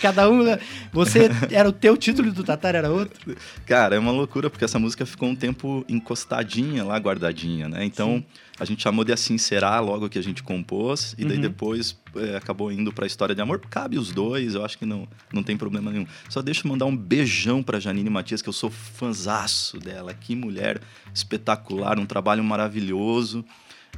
Cada 0.00 0.30
um. 0.30 0.44
Você 0.92 1.28
era 1.50 1.68
o 1.68 1.72
teu 1.72 1.96
título 1.96 2.30
do 2.30 2.44
Tatar 2.44 2.76
era 2.76 2.88
outro. 2.90 3.36
Cara, 3.66 3.96
é 3.96 3.98
uma 3.98 4.12
loucura, 4.12 4.48
porque 4.48 4.64
essa 4.64 4.78
música 4.78 5.04
ficou 5.04 5.28
um 5.28 5.34
tempo 5.34 5.84
encostadinha 5.88 6.84
lá, 6.84 6.96
guardadinha, 6.98 7.68
né? 7.68 7.84
Então, 7.84 8.24
a 8.60 8.64
gente 8.64 8.80
chamou 8.82 9.04
de 9.04 9.12
Assim 9.12 9.36
Será 9.38 9.80
logo 9.80 10.08
que 10.08 10.18
a 10.18 10.22
gente 10.22 10.40
compôs, 10.40 11.16
e 11.18 11.24
daí 11.24 11.34
Uhum. 11.36 11.42
depois 11.42 11.98
é, 12.14 12.36
acabou 12.36 12.70
indo 12.70 12.92
pra 12.92 13.04
História 13.06 13.34
de 13.34 13.40
Amor. 13.42 13.60
Cabe 13.68 13.98
os 13.98 14.12
dois, 14.12 14.54
eu 14.54 14.64
acho 14.64 14.78
que 14.78 14.86
não, 14.86 15.08
não 15.32 15.42
tem 15.42 15.56
problema 15.56 15.90
nenhum. 15.90 16.06
Só 16.28 16.40
deixa 16.42 16.64
eu 16.64 16.70
mandar 16.70 16.86
um 16.86 16.96
beijão 16.96 17.60
pra 17.60 17.80
Janine 17.80 18.08
Matias, 18.08 18.40
que 18.40 18.48
eu 18.48 18.52
sou 18.52 18.70
fanzaço 18.70 19.78
dela. 19.80 20.14
Que 20.14 20.36
mulher 20.36 20.80
espetacular, 21.12 21.98
um 21.98 22.06
trabalho 22.06 22.44
maravilhoso. 22.44 23.44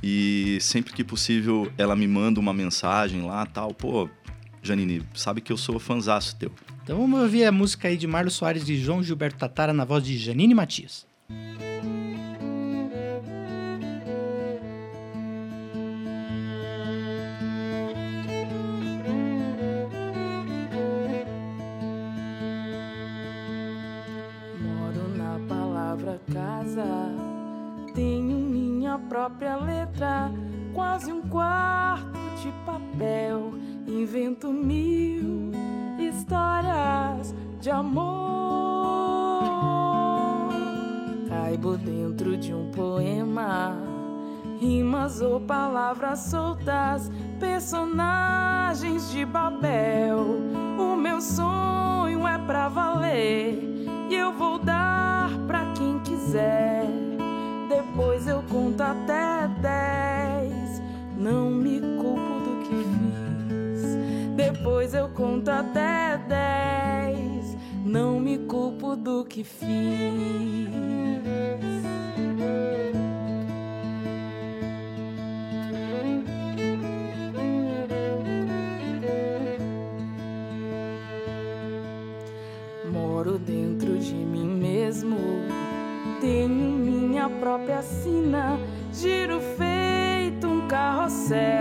E 0.02 0.58
sempre 0.60 0.92
que 0.92 1.02
possível 1.02 1.70
ela 1.76 1.96
me 1.96 2.06
manda 2.06 2.38
uma 2.38 2.52
mensagem 2.52 3.22
lá, 3.22 3.44
tal. 3.46 3.74
Pô, 3.74 4.08
Janine, 4.62 5.02
sabe 5.14 5.40
que 5.40 5.52
eu 5.52 5.56
sou 5.56 5.78
fanzaço 5.78 6.36
teu. 6.36 6.52
Então 6.82 6.98
vamos 6.98 7.20
ouvir 7.20 7.44
a 7.44 7.52
música 7.52 7.88
aí 7.88 7.96
de 7.96 8.06
Marlos 8.06 8.34
Soares 8.34 8.68
e 8.68 8.76
João 8.76 9.02
Gilberto 9.02 9.38
Tatara 9.38 9.72
na 9.72 9.84
voz 9.84 10.04
de 10.04 10.16
Janine 10.16 10.54
Matias. 10.54 11.06
Moro 11.28 12.07
própria 29.18 29.56
letra, 29.56 30.30
quase 30.72 31.12
um 31.12 31.22
quarto 31.22 32.16
de 32.40 32.52
papel. 32.64 33.52
Invento 33.84 34.52
mil 34.52 35.50
histórias 35.98 37.34
de 37.60 37.68
amor. 37.68 38.04
Caibo 41.28 41.76
dentro 41.78 42.36
de 42.36 42.54
um 42.54 42.70
poema, 42.70 43.76
rimas 44.60 45.20
ou 45.20 45.40
palavras 45.40 46.20
soltas, 46.20 47.10
personagens 47.40 49.10
de 49.10 49.24
Babel. 49.24 50.20
O 50.78 50.94
meu 50.94 51.20
sonho 51.20 52.24
é 52.24 52.38
pra 52.38 52.68
valer 52.68 53.58
e 54.08 54.14
eu 54.14 54.32
vou 54.32 54.60
dar 54.60 55.28
pra 55.48 55.72
quem 55.72 55.98
quiser. 56.04 57.07
Depois 57.78 58.26
eu 58.26 58.42
conto 58.50 58.80
até 58.80 59.46
dez, 59.62 60.82
não 61.16 61.48
me 61.48 61.80
culpo 61.80 62.40
do 62.40 62.64
que 62.64 62.74
fiz. 62.74 63.96
Depois 64.34 64.94
eu 64.94 65.08
conto 65.10 65.48
até 65.48 66.18
dez, 66.28 67.56
não 67.84 68.18
me 68.18 68.38
culpo 68.38 68.96
do 68.96 69.24
que 69.24 69.44
fiz. 69.44 70.68
Própria 87.48 87.80
sina, 87.80 88.58
giro 88.92 89.40
feito 89.40 90.46
um 90.46 90.68
carrossel, 90.68 91.57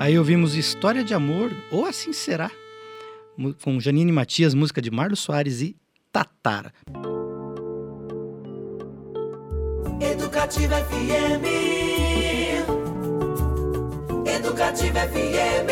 Aí 0.00 0.16
ouvimos 0.16 0.54
História 0.54 1.02
de 1.02 1.12
Amor, 1.12 1.50
ou 1.72 1.84
Assim 1.84 2.12
Será, 2.12 2.50
com 3.62 3.80
Janine 3.80 4.12
Matias, 4.12 4.54
música 4.54 4.80
de 4.80 4.92
Marlos 4.92 5.18
Soares 5.18 5.60
e 5.60 5.76
Tatara. 6.12 6.72
Educativa 10.00 10.76
FM. 10.76 11.44
Educativa 14.24 15.00
FM. 15.00 15.68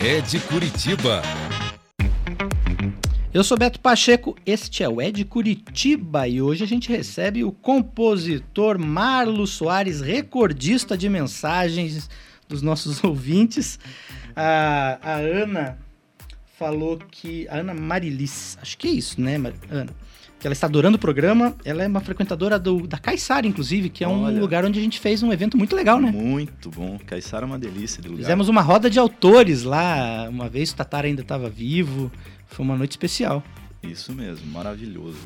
É 0.00 0.20
de 0.20 0.38
Curitiba. 0.40 1.22
Eu 3.32 3.44
sou 3.44 3.56
Beto 3.56 3.78
Pacheco, 3.78 4.36
este 4.44 4.82
é 4.82 4.88
o 4.88 5.00
Ed 5.00 5.24
Curitiba 5.24 6.26
e 6.26 6.42
hoje 6.42 6.64
a 6.64 6.66
gente 6.66 6.88
recebe 6.88 7.44
o 7.44 7.52
compositor 7.52 8.76
Marlos 8.76 9.50
Soares, 9.50 10.00
recordista 10.00 10.98
de 10.98 11.08
mensagens 11.08 12.10
dos 12.48 12.60
nossos 12.60 13.02
ouvintes. 13.04 13.78
A, 14.34 14.98
a 15.00 15.14
Ana 15.18 15.78
falou 16.58 16.98
que. 17.08 17.46
A 17.48 17.58
Ana 17.58 17.72
Marilis, 17.72 18.58
acho 18.60 18.76
que 18.76 18.88
é 18.88 18.90
isso, 18.90 19.20
né, 19.20 19.36
Ana? 19.70 19.92
Que 20.40 20.48
ela 20.48 20.52
está 20.52 20.66
adorando 20.66 20.96
o 20.96 21.00
programa. 21.00 21.54
Ela 21.64 21.84
é 21.84 21.86
uma 21.86 22.00
frequentadora 22.00 22.58
do, 22.58 22.84
da 22.84 22.98
Caiçara, 22.98 23.46
inclusive, 23.46 23.90
que 23.90 24.02
é 24.02 24.08
um 24.08 24.24
Olha. 24.24 24.40
lugar 24.40 24.64
onde 24.64 24.80
a 24.80 24.82
gente 24.82 24.98
fez 24.98 25.22
um 25.22 25.32
evento 25.32 25.56
muito 25.56 25.76
legal, 25.76 26.00
né? 26.00 26.10
Muito 26.10 26.68
bom. 26.70 26.98
Caiçara 27.06 27.44
é 27.44 27.46
uma 27.46 27.58
delícia 27.58 28.02
de 28.02 28.08
lugar. 28.08 28.22
Fizemos 28.22 28.48
uma 28.48 28.62
roda 28.62 28.90
de 28.90 28.98
autores 28.98 29.62
lá, 29.62 30.26
uma 30.28 30.48
vez 30.48 30.72
o 30.72 30.76
Tatara 30.76 31.06
ainda 31.06 31.22
estava 31.22 31.48
vivo. 31.48 32.10
Foi 32.50 32.64
uma 32.64 32.76
noite 32.76 32.92
especial. 32.92 33.42
Isso 33.82 34.12
mesmo, 34.12 34.46
maravilhoso. 34.52 35.16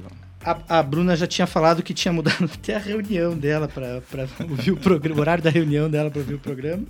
A, 0.45 0.79
a 0.79 0.83
Bruna 0.83 1.17
já 1.17 1.27
tinha 1.27 1.47
falado 1.47 1.83
que 1.83 1.93
tinha 1.95 2.13
mudado 2.13 2.45
até 2.53 2.77
a 2.77 2.79
reunião 2.79 3.37
dela 3.37 3.67
para 3.67 4.03
ouvir 4.49 4.71
o 4.73 4.77
programa, 4.77 5.17
o 5.17 5.21
horário 5.21 5.43
da 5.43 5.51
reunião 5.51 5.91
dela 5.91 6.11
para 6.11 6.21
ouvir 6.21 6.35
o 6.35 6.39
programa. 6.39 6.85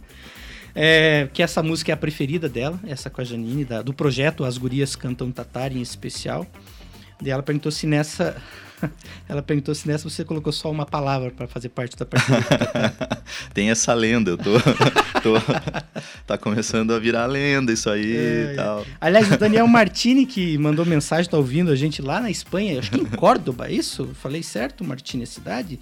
É, 0.74 1.28
que 1.32 1.40
essa 1.40 1.62
música 1.62 1.92
é 1.92 1.94
a 1.94 1.96
preferida 1.96 2.48
dela, 2.48 2.80
essa 2.84 3.08
com 3.08 3.20
a 3.20 3.24
Janine, 3.24 3.64
da- 3.64 3.80
do 3.80 3.94
projeto 3.94 4.44
As 4.44 4.58
Gurias 4.58 4.96
Cantam 4.96 5.30
Tatar 5.30 5.70
em 5.72 5.80
especial. 5.80 6.44
E 7.24 7.30
ela 7.30 7.42
perguntou 7.44 7.70
se 7.70 7.86
nessa. 7.86 8.36
Ela 9.28 9.42
perguntou 9.42 9.74
se 9.74 9.86
nessa 9.86 10.08
você 10.08 10.24
colocou 10.24 10.52
só 10.52 10.70
uma 10.70 10.86
palavra 10.86 11.30
para 11.30 11.46
fazer 11.46 11.68
parte 11.68 11.96
da 11.96 12.04
partida. 12.04 12.38
Tem 13.52 13.70
essa 13.70 13.92
lenda, 13.94 14.30
eu 14.30 14.38
tô, 14.38 14.52
tô. 15.22 15.34
Tá 16.26 16.38
começando 16.38 16.92
a 16.92 16.98
virar 16.98 17.26
lenda 17.26 17.72
isso 17.72 17.88
aí 17.90 18.16
É, 18.16 18.52
e 18.52 18.56
tal. 18.56 18.84
Aliás, 19.00 19.30
o 19.30 19.38
Daniel 19.38 19.66
Martini, 19.66 20.26
que 20.26 20.56
mandou 20.58 20.84
mensagem, 20.84 21.30
tá 21.30 21.36
ouvindo 21.36 21.70
a 21.70 21.76
gente 21.76 22.00
lá 22.02 22.20
na 22.20 22.30
Espanha, 22.30 22.78
acho 22.78 22.90
que 22.90 23.00
em 23.00 23.04
Córdoba, 23.04 23.70
isso? 23.70 24.10
Falei 24.14 24.42
certo, 24.42 24.84
Martini, 24.84 25.24
a 25.24 25.26
cidade? 25.26 25.78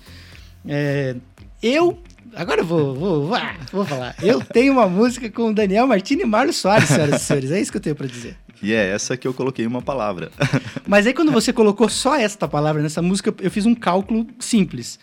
É, 0.67 1.17
eu. 1.63 2.03
Agora 2.35 2.63
eu 2.63 2.65
vou, 2.65 2.95
vou, 2.95 3.27
vou, 3.27 3.35
ah, 3.35 3.55
vou 3.71 3.85
falar. 3.85 4.17
Eu 4.23 4.41
tenho 4.41 4.73
uma 4.73 4.89
música 4.89 5.31
com 5.31 5.51
o 5.51 5.55
Daniel 5.55 5.87
Martini 5.87 6.23
e 6.23 6.27
Marlos 6.27 6.57
Soares, 6.57 6.89
senhoras 6.89 7.21
e 7.21 7.25
senhores. 7.25 7.51
É 7.51 7.61
isso 7.61 7.71
que 7.71 7.77
eu 7.77 7.83
tenho 7.83 7.95
para 7.95 8.07
dizer. 8.07 8.37
E 8.63 8.73
é 8.73 8.91
essa 8.91 9.17
que 9.17 9.27
eu 9.27 9.35
coloquei 9.35 9.67
uma 9.67 9.83
palavra. 9.83 10.31
Mas 10.87 11.07
aí 11.07 11.13
quando 11.13 11.33
você 11.33 11.53
colocou 11.53 11.89
só 11.89 12.17
esta 12.17 12.47
palavra 12.47 12.81
nessa 12.81 13.03
música, 13.03 13.35
eu 13.41 13.51
fiz 13.51 13.67
um 13.67 13.75
cálculo 13.75 14.27
simples. 14.39 14.99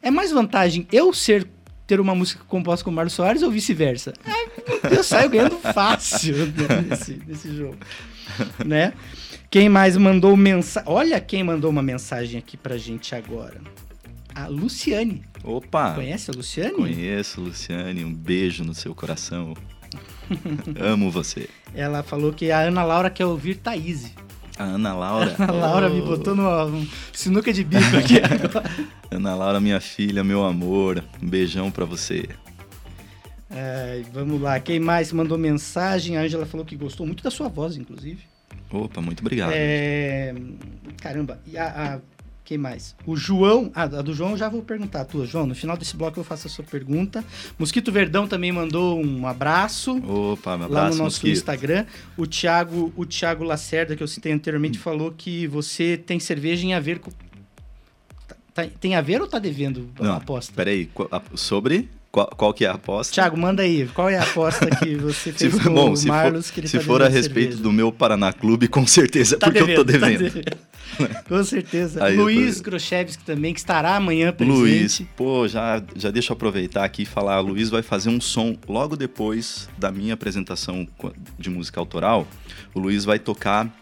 É 0.00 0.10
mais 0.10 0.32
vantagem 0.32 0.86
eu 0.90 1.12
ser 1.12 1.46
ter 1.86 2.00
uma 2.00 2.14
música 2.14 2.42
composta 2.48 2.84
com 2.84 2.90
o 2.90 2.94
Marlos 2.94 3.12
Soares 3.12 3.42
ou 3.42 3.50
vice-versa? 3.50 4.14
Ah, 4.24 4.90
eu 4.90 5.04
saio 5.04 5.28
ganhando 5.28 5.58
fácil 5.58 6.34
nesse, 6.88 7.22
nesse 7.26 7.54
jogo. 7.54 7.76
Né? 8.64 8.94
Quem 9.50 9.68
mais 9.68 9.96
mandou 9.96 10.34
mensagem? 10.34 10.90
Olha 10.90 11.20
quem 11.20 11.44
mandou 11.44 11.70
uma 11.70 11.82
mensagem 11.82 12.38
aqui 12.38 12.56
pra 12.56 12.78
gente 12.78 13.14
agora. 13.14 13.60
A 14.34 14.46
Luciane. 14.46 15.22
Opa! 15.44 15.92
Conhece 15.92 16.30
a 16.30 16.34
Luciane? 16.34 16.72
Conheço, 16.72 17.40
Luciane. 17.42 18.02
Um 18.04 18.14
beijo 18.14 18.64
no 18.64 18.72
seu 18.72 18.94
coração. 18.94 19.54
Amo 20.80 21.10
você. 21.10 21.48
Ela 21.74 22.02
falou 22.02 22.32
que 22.32 22.50
a 22.50 22.60
Ana 22.60 22.82
Laura 22.84 23.10
quer 23.10 23.26
ouvir 23.26 23.56
Thaís. 23.56 24.12
A 24.58 24.64
Ana 24.64 24.92
Laura. 24.94 25.34
A 25.40 25.50
Laura 25.50 25.88
me 25.88 26.00
Oh. 26.00 26.06
botou 26.06 26.34
numa 26.34 26.64
um 26.66 26.86
sinuca 27.12 27.52
de 27.52 27.64
bico 27.64 27.96
aqui 27.96 28.18
agora. 28.22 28.64
Ana 29.10 29.34
Laura, 29.34 29.60
minha 29.60 29.80
filha, 29.80 30.22
meu 30.22 30.44
amor. 30.44 31.02
Um 31.22 31.28
beijão 31.28 31.70
pra 31.70 31.84
você. 31.84 32.28
É, 33.50 34.02
vamos 34.12 34.40
lá, 34.40 34.58
quem 34.60 34.80
mais 34.80 35.12
mandou 35.12 35.36
mensagem? 35.36 36.16
A 36.16 36.22
Ângela 36.22 36.46
falou 36.46 36.64
que 36.64 36.74
gostou 36.76 37.04
muito 37.06 37.22
da 37.22 37.30
sua 37.30 37.48
voz, 37.48 37.76
inclusive. 37.76 38.20
Opa, 38.70 39.02
muito 39.02 39.20
obrigado. 39.20 39.52
É, 39.54 40.34
caramba, 41.02 41.38
e 41.46 41.58
a, 41.58 41.66
a- 41.66 42.00
quem 42.52 42.58
mais? 42.58 42.94
O 43.06 43.16
João, 43.16 43.70
ah, 43.74 43.84
a 43.84 44.02
do 44.02 44.12
João 44.12 44.32
eu 44.32 44.36
já 44.36 44.46
vou 44.48 44.60
perguntar 44.62 45.00
a 45.00 45.04
tua, 45.06 45.24
João. 45.24 45.46
No 45.46 45.54
final 45.54 45.74
desse 45.74 45.96
bloco 45.96 46.20
eu 46.20 46.24
faço 46.24 46.46
a 46.48 46.50
sua 46.50 46.62
pergunta. 46.64 47.24
Mosquito 47.58 47.90
Verdão 47.90 48.28
também 48.28 48.52
mandou 48.52 49.02
um 49.02 49.26
abraço. 49.26 49.96
Opa, 50.06 50.54
Lá 50.54 50.64
abraço, 50.66 50.98
no 50.98 51.04
nosso 51.04 51.16
mosquito. 51.16 51.32
Instagram, 51.32 51.86
o 52.14 52.26
Thiago, 52.26 52.92
o 52.94 53.06
Thiago 53.06 53.42
Lacerda, 53.42 53.96
que 53.96 54.02
eu 54.02 54.06
citei 54.08 54.32
anteriormente, 54.32 54.78
Hum. 54.78 54.82
falou 54.82 55.12
que 55.16 55.46
você 55.46 55.96
tem 55.96 56.20
cerveja 56.20 56.66
em 56.66 56.74
a 56.74 56.80
ver 56.80 56.98
com. 56.98 57.10
Tá- 58.28 58.36
tá- 58.52 58.66
tem 58.78 58.94
a 58.96 59.00
ver 59.00 59.22
ou 59.22 59.26
tá 59.26 59.38
devendo 59.38 59.88
a 59.98 60.02
Não, 60.04 60.16
aposta? 60.16 60.52
peraí. 60.54 60.90
Sobre? 61.34 61.88
Qual, 62.12 62.26
qual 62.36 62.52
que 62.52 62.62
é 62.64 62.68
a 62.68 62.72
aposta? 62.74 63.14
Thiago, 63.14 63.38
manda 63.38 63.62
aí. 63.62 63.88
Qual 63.94 64.06
é 64.08 64.18
a 64.18 64.22
aposta 64.22 64.66
que 64.76 64.94
você 65.00 65.32
Se 65.32 65.48
fez 65.50 65.58
com 65.62 65.72
bom, 65.72 65.92
o 65.92 65.96
se 65.96 66.06
Marlos? 66.06 66.48
for, 66.48 66.52
que 66.54 66.60
ele 66.60 66.68
se 66.68 66.78
tá 66.78 66.84
for 66.84 67.00
a 67.00 67.06
devendo 67.08 67.16
respeito 67.16 67.40
cerveja? 67.52 67.62
do 67.62 67.72
meu 67.72 67.90
Paraná 67.90 68.32
Clube, 68.34 68.68
com 68.68 68.86
certeza 68.86 69.38
Tá 69.38 69.46
porque 69.50 69.62
eu 69.62 69.74
tô 69.76 69.82
devendo, 69.82 70.02
tá 70.02 70.08
devendo. 70.18 70.34
devendo. 70.34 71.24
Com 71.26 71.42
certeza. 71.42 72.04
Aí 72.04 72.14
tô 72.16 72.24
Luiz 72.24 72.38
devendo. 72.38 72.62
Grochevski 72.64 73.24
também, 73.24 73.54
que 73.54 73.60
estará 73.60 73.96
amanhã 73.96 74.30
presente. 74.30 74.54
Luiz, 74.58 75.02
pô, 75.16 75.48
já, 75.48 75.82
já 75.96 76.10
deixa 76.10 76.32
eu 76.32 76.34
aproveitar 76.34 76.84
aqui 76.84 77.04
e 77.04 77.06
falar. 77.06 77.40
O 77.40 77.46
Luiz 77.46 77.70
vai 77.70 77.80
fazer 77.80 78.10
um 78.10 78.20
som 78.20 78.54
logo 78.68 78.94
depois 78.94 79.70
da 79.78 79.90
minha 79.90 80.12
apresentação 80.12 80.86
de 81.38 81.48
música 81.48 81.80
autoral. 81.80 82.28
O 82.74 82.78
Luiz 82.78 83.06
vai 83.06 83.18
tocar, 83.18 83.74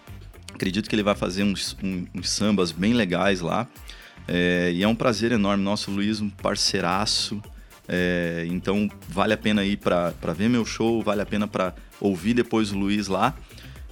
acredito 0.54 0.88
que 0.88 0.94
ele 0.94 1.02
vai 1.02 1.16
fazer 1.16 1.42
uns, 1.42 1.76
um- 1.82 2.06
uns 2.14 2.30
sambas 2.30 2.70
bem 2.70 2.92
legais 2.94 3.40
lá. 3.40 3.66
É, 4.28 4.70
e 4.72 4.84
é 4.84 4.86
um 4.86 4.94
prazer 4.94 5.32
enorme. 5.32 5.64
Nosso 5.64 5.90
Luiz, 5.90 6.20
um 6.20 6.30
parceiraço. 6.30 7.42
É, 7.92 8.46
então 8.48 8.88
vale 9.08 9.32
a 9.34 9.36
pena 9.36 9.64
ir 9.64 9.76
para 9.76 10.12
ver 10.36 10.48
meu 10.48 10.64
show, 10.64 11.02
vale 11.02 11.22
a 11.22 11.26
pena 11.26 11.48
para 11.48 11.74
ouvir 12.00 12.34
depois 12.34 12.70
o 12.70 12.78
Luiz 12.78 13.08
lá, 13.08 13.34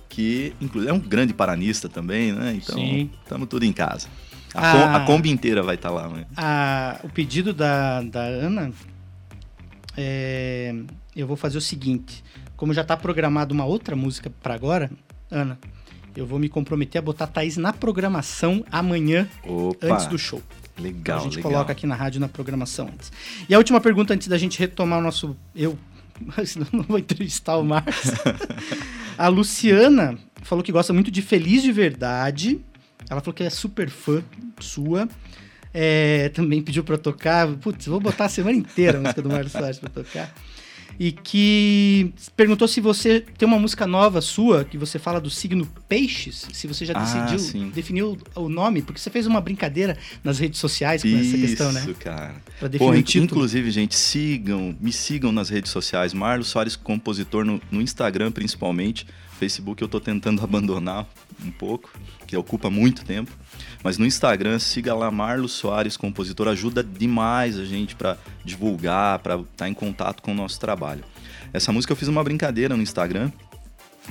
que 0.09 0.53
inclusive 0.61 0.89
é 0.91 0.95
um 0.95 1.01
grande 1.01 1.35
paranista 1.35 1.89
também, 1.89 2.31
né? 2.33 2.55
Então 2.63 2.79
estamos 3.25 3.49
tudo 3.49 3.65
em 3.65 3.73
casa. 3.73 4.07
A, 4.55 4.71
Ah. 4.71 4.73
com- 4.73 4.97
a 4.97 5.01
Kombi 5.07 5.31
inteira 5.31 5.63
vai 5.65 5.75
estar 5.75 5.91
lá, 5.91 6.09
né? 6.09 6.27
A- 6.37 7.01
o 7.03 7.09
pedido 7.09 7.53
da, 7.53 8.01
da 8.03 8.21
Ana, 8.23 8.71
é, 9.97 10.75
eu 11.17 11.27
vou 11.27 11.37
fazer 11.37 11.59
o 11.59 11.61
seguinte. 11.61 12.23
Como 12.57 12.73
já 12.73 12.83
está 12.83 12.97
programada 12.97 13.53
uma 13.53 13.65
outra 13.65 13.95
música 13.97 14.31
para 14.43 14.55
agora, 14.55 14.91
Ana, 15.31 15.59
eu 16.17 16.27
vou 16.27 16.39
me 16.39 16.49
comprometer 16.49 16.99
a 16.99 17.03
botar 17.03 17.25
a 17.25 17.29
Thaís 17.29 17.57
na 17.57 17.73
programação 17.73 18.65
amanhã, 18.71 19.29
Opa, 19.45 19.87
antes 19.87 20.07
do 20.07 20.19
show. 20.19 20.43
Legal, 20.81 21.01
Então 21.01 21.17
a 21.19 21.21
gente 21.21 21.37
legal. 21.37 21.53
coloca 21.53 21.73
aqui 21.73 21.87
na 21.87 21.95
rádio 21.95 22.21
na 22.21 22.29
programação 22.29 22.89
antes. 22.93 23.13
E 23.49 23.55
a 23.55 23.59
última 23.59 23.81
pergunta 23.81 24.15
antes 24.15 24.29
da 24.29 24.39
gente 24.39 24.59
retomar 24.59 24.99
o 24.99 25.03
nosso. 25.03 25.37
Eu. 25.55 25.79
Senão 26.45 26.67
não 26.73 26.83
vou 26.83 26.99
entrevistar 26.99 27.57
o 27.57 27.65
Marcos. 27.65 28.11
a 29.17 29.29
Luciana 29.29 30.19
falou 30.43 30.63
que 30.65 30.73
gosta 30.73 30.93
muito 30.93 31.11
de 31.11 31.23
Feliz 31.23 31.63
de 31.63 31.73
Verdade. 31.73 32.61
Ela 33.09 33.21
falou 33.21 33.35
que 33.35 33.43
é 33.45 33.51
super 33.51 33.89
fã 33.89 34.23
sua. 34.61 35.09
É, 35.73 36.31
também 36.31 36.63
pediu 36.63 36.83
pra 36.83 36.99
tocar. 36.99 37.47
Putz, 37.57 37.87
vou 37.87 38.01
botar 38.01 38.25
a 38.25 38.29
semana 38.29 38.57
inteira 38.57 38.99
a 38.99 39.01
música 39.01 39.23
do 39.23 39.29
Marcos 39.29 39.53
Soares 39.53 39.79
pra 39.79 39.89
tocar. 39.91 40.33
E 40.99 41.13
que 41.13 42.13
perguntou 42.37 42.67
se 42.67 42.81
você 42.81 43.21
tem 43.21 43.47
uma 43.47 43.59
música 43.59 43.87
nova 43.87 44.21
sua, 44.21 44.65
que 44.65 44.77
você 44.77 44.99
fala 44.99 45.21
do 45.21 45.31
signo 45.31 45.65
Peixes, 45.89 46.49
se 46.53 46.67
você 46.67 46.85
já 46.85 46.93
Ah, 46.97 47.05
decidiu, 47.05 47.39
sim. 47.39 47.71
definiu 47.73 48.19
o 48.35 48.49
nome, 48.49 48.83
porque 48.83 49.01
você 49.01 49.09
fez 49.09 49.25
uma 49.27 49.41
brincadeira 49.41 49.97
nas 50.25 50.41
redes 50.41 50.59
sociais 50.59 51.03
com 51.03 51.09
essa 51.17 51.39
questão, 51.39 51.71
né? 51.71 51.81
Isso, 51.83 51.95
cara. 51.95 52.35
Pra 52.59 52.67
definir 52.67 52.91
Pô, 52.93 52.97
o 52.99 53.03
título. 53.03 53.25
inclusive, 53.27 53.71
gente, 53.71 53.95
sigam, 53.95 54.75
me 54.81 54.93
sigam 54.93 55.31
nas 55.31 55.49
redes 55.49 55.71
sociais. 55.71 56.13
Marlos 56.13 56.49
Soares, 56.49 56.75
compositor 56.75 57.45
no, 57.45 57.61
no 57.71 57.81
Instagram, 57.81 58.33
principalmente. 58.33 59.07
Facebook 59.39 59.81
eu 59.81 59.87
tô 59.89 60.01
tentando 60.01 60.43
abandonar 60.45 61.07
um 61.47 61.53
pouco, 61.53 61.91
que 62.27 62.37
ocupa 62.37 62.69
muito 62.69 63.05
tempo. 63.05 63.31
Mas 63.83 63.97
no 63.97 64.05
Instagram, 64.05 64.59
siga 64.59 64.95
lá 64.95 65.11
Marlos 65.11 65.53
Soares, 65.53 65.97
compositor. 65.97 66.49
Ajuda 66.49 66.83
demais 66.83 67.59
a 67.59 67.65
gente 67.65 67.95
para 67.95 68.17
divulgar, 68.45 69.21
para 69.21 69.37
estar 69.37 69.69
em 69.69 69.75
contato 69.75 70.23
com 70.23 70.33
o 70.33 70.35
nosso 70.35 70.59
trabalho. 70.59 71.05
Essa 71.53 71.73
música 71.73 71.93
eu 71.93 71.97
fiz 71.97 72.09
uma 72.09 72.23
brincadeira 72.25 72.77
no 72.77 72.83
Instagram. 72.83 73.31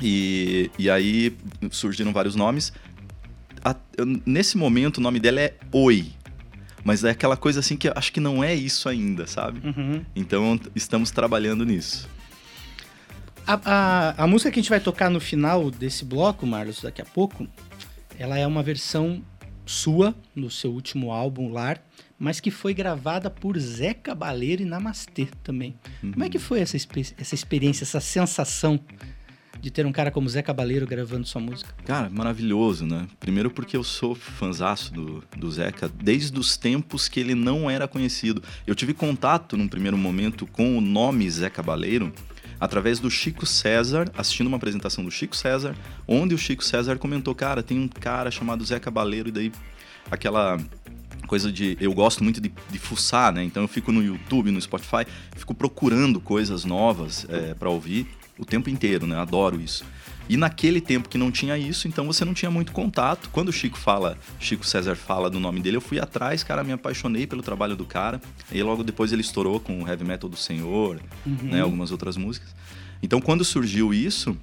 E, 0.01 0.70
e 0.78 0.89
aí 0.89 1.36
surgiram 1.72 2.13
vários 2.13 2.36
nomes. 2.36 2.72
A- 3.63 3.76
nesse 4.26 4.57
momento, 4.57 4.97
o 4.99 5.01
nome 5.01 5.20
dela 5.20 5.41
é 5.41 5.55
Oi. 5.72 6.11
Mas 6.84 7.03
é 7.03 7.09
aquela 7.09 7.36
coisa 7.36 7.59
assim 7.59 7.76
que 7.76 7.89
eu 7.89 7.93
acho 7.95 8.13
que 8.13 8.20
não 8.22 8.41
é 8.41 8.55
isso 8.55 8.88
ainda, 8.88 9.28
sabe? 9.28 9.68
Uhum. 9.68 10.05
Então 10.15 10.57
estamos 10.74 11.11
trabalhando 11.11 11.65
nisso. 11.65 12.07
A, 13.45 13.59
a, 13.65 14.24
a 14.24 14.28
música 14.28 14.51
que 14.51 14.59
a 14.59 14.61
gente 14.61 14.70
vai 14.70 14.80
tocar 14.80 15.09
no 15.09 15.20
final 15.20 15.70
desse 15.70 16.05
bloco, 16.05 16.45
Marlos, 16.47 16.82
daqui 16.82 17.01
a 17.01 17.05
pouco, 17.05 17.45
ela 18.18 18.38
é 18.38 18.47
uma 18.47 18.63
versão 18.63 19.22
sua, 19.68 20.15
no 20.36 20.49
seu 20.49 20.72
último 20.72 21.11
álbum, 21.11 21.51
Lar, 21.51 21.82
mas 22.18 22.39
que 22.39 22.49
foi 22.49 22.74
gravada 22.74 23.30
por 23.30 23.57
Zé 23.59 23.93
Cabaleiro 23.93 24.61
e 24.61 24.65
Namastê 24.65 25.28
também. 25.43 25.76
Como 26.01 26.24
é 26.24 26.30
que 26.30 26.39
foi 26.39 26.59
essa, 26.59 26.76
essa 26.76 27.36
experiência, 27.36 27.84
essa 27.84 27.99
sensação 27.99 28.80
de 29.59 29.72
ter 29.72 29.86
um 29.86 29.91
cara 29.91 30.11
como 30.11 30.30
Zé 30.30 30.41
Cabaleiro 30.41 30.86
gravando 30.86 31.28
sua 31.28 31.41
música? 31.41 31.74
Cara, 31.86 32.09
maravilhoso, 32.09 32.86
né? 32.86 33.07
Primeiro 33.20 33.49
porque 33.51 33.76
eu 33.76 33.84
sou 33.84 34.15
fanzaço 34.15 34.93
do, 34.93 35.24
do 35.36 35.51
Zeca 35.51 35.89
desde 35.89 36.38
os 36.39 36.57
tempos 36.57 37.07
que 37.07 37.20
ele 37.20 37.36
não 37.36 37.70
era 37.70 37.88
conhecido. 37.88 38.41
Eu 38.65 38.76
tive 38.76 38.93
contato 38.93 39.57
num 39.57 39.68
primeiro 39.68 39.97
momento 39.97 40.45
com 40.45 40.78
o 40.78 40.82
nome 40.82 41.30
Zé 41.30 41.49
Cabaleiro 41.49 42.13
através 42.60 42.99
do 42.99 43.10
Chico 43.10 43.45
César, 43.45 44.12
assistindo 44.18 44.47
uma 44.47 44.58
apresentação 44.58 45.03
do 45.03 45.12
Chico 45.12 45.36
César, 45.36 45.76
onde 46.08 46.34
o 46.34 46.38
Chico 46.38 46.64
César 46.64 46.97
comentou, 46.97 47.34
cara, 47.36 47.62
tem 47.62 47.80
um 47.80 47.88
cara 47.88 48.32
chamado 48.32 48.64
Zé 48.66 48.80
Cabaleiro, 48.80 49.30
e 49.30 49.32
daí 49.32 49.51
aquela 50.10 50.58
coisa 51.28 51.51
de. 51.51 51.78
Eu 51.80 51.93
gosto 51.93 52.24
muito 52.24 52.39
de, 52.41 52.51
de 52.70 52.80
fuçar, 52.80 53.34
né? 53.34 53.43
Então 53.43 53.64
eu 53.64 53.68
fico 53.68 53.91
no 53.91 54.03
YouTube, 54.03 54.51
no 54.51 54.62
Spotify, 54.62 55.05
fico 55.36 55.53
procurando 55.53 56.20
coisas 56.20 56.66
novas 56.66 57.26
é, 57.30 57.53
para 57.53 57.70
ouvir 57.70 58.08
o 58.38 58.45
tempo 58.45 58.70
inteiro, 58.70 59.05
né? 59.05 59.18
Adoro 59.18 59.60
isso. 59.60 59.84
E 60.30 60.36
naquele 60.36 60.82
tempo 60.82 61.08
que 61.08 61.18
não 61.18 61.32
tinha 61.32 61.58
isso, 61.58 61.88
então 61.88 62.06
você 62.06 62.26
não 62.26 62.34
tinha 62.34 62.52
muito 62.52 62.72
contato. 62.72 63.30
Quando 63.32 63.50
o 63.50 63.54
Chico 63.54 63.78
fala, 63.78 64.18
Chico 64.40 64.66
César 64.66 64.96
fala 64.96 65.30
do 65.30 65.40
nome 65.40 65.60
dele, 65.62 65.78
eu 65.78 65.82
fui 65.82 66.00
atrás, 66.00 66.44
cara, 66.44 66.64
me 66.64 66.72
apaixonei 66.72 67.26
pelo 67.26 67.42
trabalho 67.42 67.76
do 67.76 67.86
cara. 67.86 68.22
E 68.52 68.62
logo 68.62 68.84
depois 68.84 69.12
ele 69.14 69.22
estourou 69.22 69.60
com 69.60 69.84
o 69.84 69.88
Heavy 69.88 70.04
Metal 70.04 70.30
do 70.30 70.38
Senhor, 70.38 71.00
né? 71.26 71.62
Algumas 71.62 71.92
outras 71.92 72.18
músicas. 72.18 72.56
Então 73.02 73.22
quando 73.22 73.46
surgiu 73.46 73.94
isso, 73.94 74.38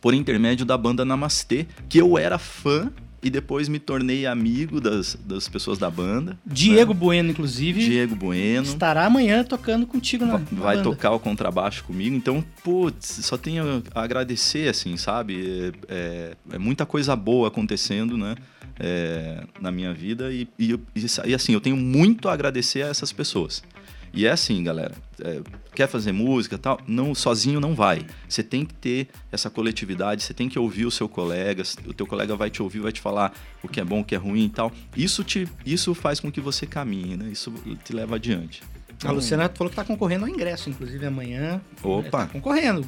por 0.00 0.12
intermédio 0.12 0.66
da 0.66 0.76
banda 0.76 1.04
Namastê, 1.04 1.66
que 1.88 1.98
eu 1.98 2.18
era 2.18 2.38
fã 2.38 2.92
e 3.24 3.30
depois 3.30 3.68
me 3.68 3.78
tornei 3.78 4.26
amigo 4.26 4.80
das, 4.80 5.16
das 5.24 5.48
pessoas 5.48 5.78
da 5.78 5.90
banda. 5.90 6.38
Diego 6.44 6.92
Bueno, 6.92 7.30
inclusive, 7.30 7.80
Diego 7.82 8.14
Bueno. 8.14 8.62
estará 8.62 9.06
amanhã 9.06 9.42
tocando 9.42 9.86
contigo 9.86 10.26
na, 10.26 10.34
na 10.38 10.38
vai 10.52 10.76
banda. 10.76 10.82
tocar 10.90 11.10
o 11.12 11.18
contrabaixo 11.18 11.82
comigo. 11.84 12.14
Então, 12.14 12.44
putz, 12.62 13.06
só 13.24 13.38
tenho 13.38 13.82
a 13.94 14.02
agradecer, 14.02 14.68
assim, 14.68 14.96
sabe? 14.98 15.72
É, 15.88 15.94
é- 15.94 16.36
é 16.52 16.58
muita 16.58 16.84
coisa 16.84 17.16
boa 17.16 17.48
acontecendo, 17.48 18.16
né? 18.18 18.34
é, 18.78 19.44
na 19.60 19.70
minha 19.70 19.92
vida 19.94 20.32
e, 20.32 20.48
e, 20.58 20.72
e, 20.96 21.06
e, 21.26 21.34
assim, 21.34 21.52
eu 21.52 21.60
tenho 21.60 21.76
muito 21.76 22.28
a 22.28 22.32
agradecer 22.32 22.82
a 22.82 22.88
essas 22.88 23.12
pessoas. 23.12 23.62
E 24.14 24.26
é 24.26 24.30
assim, 24.30 24.62
galera, 24.62 24.94
é, 25.20 25.40
quer 25.74 25.88
fazer 25.88 26.12
música 26.12 26.56
tal, 26.56 26.78
não 26.86 27.14
sozinho 27.16 27.58
não 27.58 27.74
vai. 27.74 28.06
Você 28.28 28.44
tem 28.44 28.64
que 28.64 28.72
ter 28.72 29.08
essa 29.32 29.50
coletividade, 29.50 30.22
você 30.22 30.32
tem 30.32 30.48
que 30.48 30.56
ouvir 30.56 30.86
o 30.86 30.90
seu 30.90 31.08
colega, 31.08 31.64
o 31.84 31.92
teu 31.92 32.06
colega 32.06 32.36
vai 32.36 32.48
te 32.48 32.62
ouvir, 32.62 32.78
vai 32.78 32.92
te 32.92 33.00
falar 33.00 33.34
o 33.60 33.66
que 33.66 33.80
é 33.80 33.84
bom, 33.84 34.00
o 34.00 34.04
que 34.04 34.14
é 34.14 34.18
ruim 34.18 34.44
e 34.44 34.50
tal. 34.50 34.70
Isso 34.96 35.24
te 35.24 35.48
isso 35.66 35.94
faz 35.94 36.20
com 36.20 36.30
que 36.30 36.40
você 36.40 36.64
caminhe, 36.64 37.16
né? 37.16 37.28
Isso 37.28 37.52
te 37.84 37.92
leva 37.92 38.14
adiante. 38.14 38.62
A 39.02 39.10
Luciana 39.10 39.50
falou 39.52 39.68
que 39.68 39.78
está 39.78 39.84
concorrendo 39.84 40.24
ao 40.24 40.30
ingresso, 40.30 40.70
inclusive 40.70 41.04
amanhã. 41.04 41.60
Opa! 41.82 42.10
Tá 42.10 42.26
concorrendo. 42.28 42.86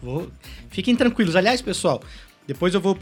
Vou... 0.00 0.30
Fiquem 0.70 0.94
tranquilos. 0.94 1.34
Aliás, 1.34 1.60
pessoal, 1.60 2.00
depois 2.46 2.74
eu 2.74 2.80
vou 2.80 2.96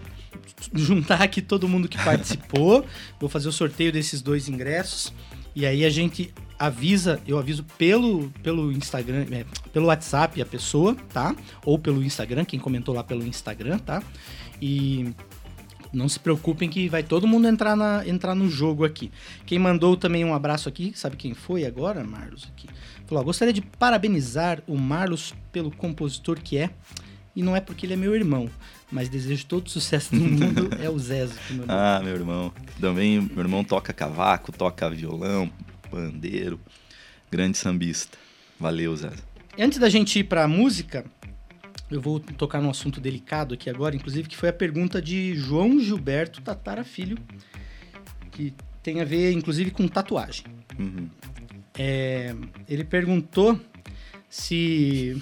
juntar 0.73 1.23
aqui 1.23 1.43
todo 1.43 1.69
mundo 1.69 1.87
que 1.87 2.03
participou. 2.03 2.85
vou 3.21 3.29
fazer 3.29 3.49
o 3.49 3.53
sorteio 3.53 3.93
desses 3.93 4.23
dois 4.23 4.49
ingressos. 4.49 5.13
E 5.55 5.67
aí 5.67 5.85
a 5.85 5.91
gente 5.91 6.33
avisa, 6.59 7.21
eu 7.27 7.39
aviso 7.39 7.65
pelo, 7.77 8.31
pelo 8.43 8.73
Instagram, 8.73 9.27
é, 9.31 9.45
pelo 9.73 9.87
WhatsApp 9.87 10.41
a 10.43 10.47
pessoa, 10.47 10.97
tá? 11.13 11.35
Ou 11.65 11.79
pelo 11.79 12.03
Instagram, 12.03 12.45
quem 12.45 12.59
comentou 12.59 12.95
lá 12.95 13.05
pelo 13.05 13.27
Instagram, 13.27 13.79
tá? 13.79 14.03
E 14.61 15.15
não 15.93 16.09
se 16.09 16.19
preocupem 16.19 16.69
que 16.69 16.89
vai 16.89 17.03
todo 17.03 17.27
mundo 17.27 17.47
entrar, 17.47 17.77
na, 17.77 18.07
entrar 18.07 18.35
no 18.35 18.49
jogo 18.49 18.85
aqui. 18.85 19.11
Quem 19.47 19.59
mandou 19.59 19.97
também 19.97 20.25
um 20.25 20.35
abraço 20.35 20.69
aqui, 20.69 20.93
sabe 20.95 21.17
quem 21.17 21.33
foi 21.35 21.65
agora, 21.65 22.03
Marlos? 22.05 22.49
Aqui. 22.53 22.69
Falou: 23.07 23.25
gostaria 23.25 23.55
de 23.55 23.63
parabenizar 23.63 24.63
o 24.67 24.77
Marlos 24.77 25.35
pelo 25.53 25.71
compositor 25.71 26.39
que 26.41 26.59
é. 26.59 26.71
E 27.35 27.43
não 27.43 27.55
é 27.55 27.61
porque 27.61 27.87
ele 27.87 27.93
é 27.93 27.97
meu 27.97 28.17
irmão, 28.17 28.51
mas 28.91 29.09
desejo 29.09 29.47
todo 29.47 29.71
sucesso 29.71 30.11
do 30.11 30.21
mundo. 30.25 30.71
é 30.83 30.91
o 30.91 30.99
Zezo. 30.99 31.35
Meu 31.51 31.65
ah, 31.69 32.01
meu 32.03 32.15
irmão. 32.15 32.53
Também, 32.81 33.21
meu 33.21 33.39
irmão 33.39 33.63
toca 33.63 33.93
cavaco, 33.93 34.51
toca 34.51 34.91
violão, 34.91 35.49
pandeiro. 35.91 36.61
Grande 37.31 37.59
sambista. 37.59 38.17
Valeu, 38.59 38.97
Zezo. 38.97 39.23
Antes 39.59 39.79
da 39.79 39.89
gente 39.89 40.19
ir 40.19 40.25
pra 40.25 40.47
música, 40.49 41.05
eu 41.91 42.01
vou 42.01 42.21
tocar 42.21 42.61
num 42.61 42.71
assunto 42.71 43.01
delicado 43.01 43.55
aqui 43.55 43.71
agora, 43.71 43.97
inclusive, 43.97 44.29
que 44.29 44.37
foi 44.37 44.49
a 44.49 44.53
pergunta 44.53 45.01
de 45.01 45.35
João 45.35 45.81
Gilberto 45.81 46.41
Tatara 46.41 46.85
Filho, 46.85 47.19
que 48.31 48.55
tem 48.83 49.01
a 49.01 49.05
ver, 49.05 49.33
inclusive, 49.33 49.71
com 49.71 49.87
tatuagem. 49.89 50.45
Uhum. 50.79 51.09
É, 51.79 52.35
ele 52.69 52.85
perguntou 52.85 53.59
se. 54.29 55.21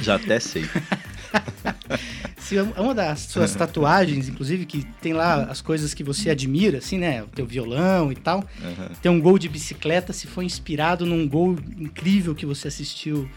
Já 0.00 0.16
até 0.16 0.38
sei. 0.38 0.64
se 2.38 2.58
uma 2.60 2.94
das 2.94 3.20
suas 3.20 3.54
tatuagens, 3.54 4.28
inclusive, 4.28 4.66
que 4.66 4.84
tem 5.00 5.12
lá 5.12 5.44
as 5.44 5.60
coisas 5.60 5.92
que 5.94 6.04
você 6.04 6.30
admira, 6.30 6.78
assim, 6.78 6.98
né? 6.98 7.22
O 7.22 7.26
teu 7.26 7.46
violão 7.46 8.12
e 8.12 8.16
tal. 8.16 8.38
Uhum. 8.38 8.88
Tem 9.02 9.10
um 9.10 9.20
gol 9.20 9.38
de 9.38 9.48
bicicleta, 9.48 10.12
se 10.12 10.26
foi 10.26 10.44
inspirado 10.44 11.04
num 11.04 11.28
gol 11.28 11.56
incrível 11.78 12.34
que 12.34 12.46
você 12.46 12.68
assistiu 12.68 13.28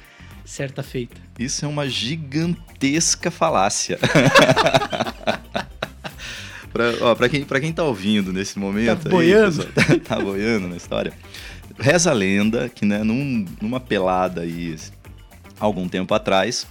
certa 0.46 0.82
feita. 0.82 1.16
Isso 1.38 1.64
é 1.64 1.68
uma 1.68 1.88
gigantesca 1.88 3.30
falácia. 3.30 4.00
para 7.18 7.30
quem, 7.30 7.44
pra 7.44 7.60
quem 7.60 7.72
tá 7.72 7.84
ouvindo 7.84 8.34
nesse 8.34 8.58
momento. 8.58 9.04
Tá 9.04 9.10
boiando? 9.10 9.62
Aí, 9.62 10.00
tá, 10.00 10.16
tá 10.16 10.22
boiando 10.24 10.68
na 10.68 10.78
história. 10.78 11.14
Reza 11.80 12.10
a 12.10 12.14
lenda 12.14 12.68
que, 12.68 12.86
né, 12.86 13.04
num, 13.04 13.46
numa 13.62 13.80
pelada 13.80 14.42
aí, 14.42 14.76
algum 15.60 15.88
tempo 15.88 16.14
atrás, 16.14 16.68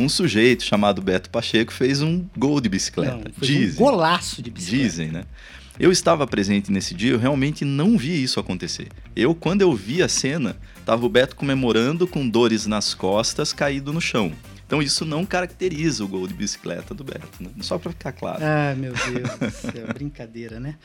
um 0.00 0.08
sujeito 0.08 0.64
chamado 0.64 1.02
Beto 1.02 1.30
Pacheco 1.30 1.72
fez 1.72 2.02
um 2.02 2.24
gol 2.36 2.60
de 2.60 2.68
bicicleta. 2.68 3.16
Não, 3.16 3.24
Dizem. 3.40 3.74
Um 3.74 3.84
golaço 3.84 4.42
de 4.42 4.50
bicicleta. 4.50 4.84
Dizem, 4.84 5.08
né? 5.08 5.24
Eu 5.78 5.90
estava 5.90 6.26
presente 6.26 6.70
nesse 6.70 6.94
dia, 6.94 7.12
eu 7.12 7.18
realmente 7.18 7.64
não 7.64 7.96
vi 7.96 8.22
isso 8.22 8.38
acontecer. 8.38 8.88
Eu, 9.16 9.34
quando 9.34 9.62
eu 9.62 9.72
vi 9.74 10.02
a 10.02 10.08
cena, 10.08 10.56
tava 10.84 11.06
o 11.06 11.08
Beto 11.08 11.34
comemorando 11.34 12.06
com 12.06 12.28
dores 12.28 12.66
nas 12.66 12.92
costas, 12.92 13.52
caído 13.52 13.92
no 13.92 14.00
chão. 14.00 14.32
Então 14.66 14.82
isso 14.82 15.04
não 15.04 15.24
caracteriza 15.24 16.04
o 16.04 16.08
gol 16.08 16.28
de 16.28 16.34
bicicleta 16.34 16.94
do 16.94 17.02
Beto, 17.02 17.42
né? 17.42 17.50
Só 17.60 17.78
para 17.78 17.92
ficar 17.92 18.12
claro. 18.12 18.40
Ah, 18.42 18.74
meu 18.76 18.92
Deus 18.92 19.38
do 19.38 19.50
céu, 19.50 19.86
brincadeira, 19.94 20.60
né? 20.60 20.76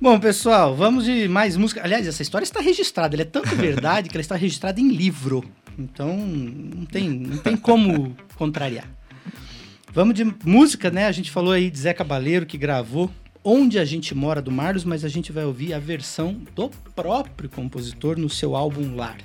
Bom, 0.00 0.18
pessoal, 0.18 0.74
vamos 0.74 1.04
de 1.04 1.28
mais 1.28 1.56
música. 1.56 1.82
Aliás, 1.82 2.06
essa 2.06 2.22
história 2.22 2.44
está 2.44 2.60
registrada, 2.60 3.14
ela 3.14 3.22
é 3.22 3.26
tanto 3.26 3.54
verdade 3.56 4.08
que 4.08 4.16
ela 4.16 4.22
está 4.22 4.36
registrada 4.36 4.80
em 4.80 4.88
livro. 4.88 5.44
Então, 5.78 6.16
não 6.16 6.84
tem, 6.84 7.08
não 7.08 7.38
tem 7.38 7.56
como 7.56 8.16
contrariar. 8.36 8.88
Vamos 9.92 10.14
de 10.14 10.24
música, 10.44 10.90
né? 10.90 11.06
A 11.06 11.12
gente 11.12 11.30
falou 11.30 11.52
aí 11.52 11.70
de 11.70 11.78
Zé 11.78 11.92
Cabaleiro 11.92 12.46
que 12.46 12.58
gravou 12.58 13.10
Onde 13.44 13.78
a 13.78 13.84
Gente 13.84 14.14
Mora 14.14 14.40
do 14.40 14.50
Marlos, 14.50 14.84
mas 14.84 15.04
a 15.04 15.08
gente 15.08 15.30
vai 15.30 15.44
ouvir 15.44 15.74
a 15.74 15.78
versão 15.78 16.40
do 16.54 16.70
próprio 16.94 17.48
compositor 17.50 18.18
no 18.18 18.30
seu 18.30 18.56
álbum 18.56 18.96
Lar. 18.96 19.18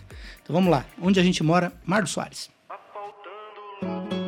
Então 0.43 0.53
vamos 0.53 0.69
lá, 0.69 0.85
Onde 1.01 1.19
a 1.19 1.23
Gente 1.23 1.41
Mora, 1.41 1.71
Marlos 1.85 2.11
Soares. 2.11 2.49
ficar 3.81 4.18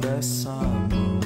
dessa 0.00 0.50
mão. 0.50 1.20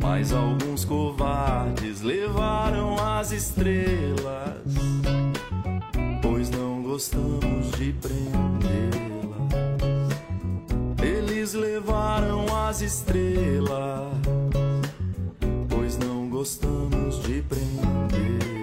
Mas 0.00 0.32
alguns 0.32 0.84
covardes 0.84 2.02
levaram 2.02 2.96
as 2.98 3.32
estrelas, 3.32 4.62
pois 6.20 6.50
não 6.50 6.82
gostamos 6.82 7.70
de 7.78 7.92
prendê-las. 7.94 9.48
Eles 11.02 11.54
levaram 11.54 12.44
as 12.66 12.82
estrelas, 12.82 14.12
pois 15.68 15.96
não 15.96 16.28
gostamos 16.28 17.22
de 17.22 17.42
prendê-las. 17.42 18.57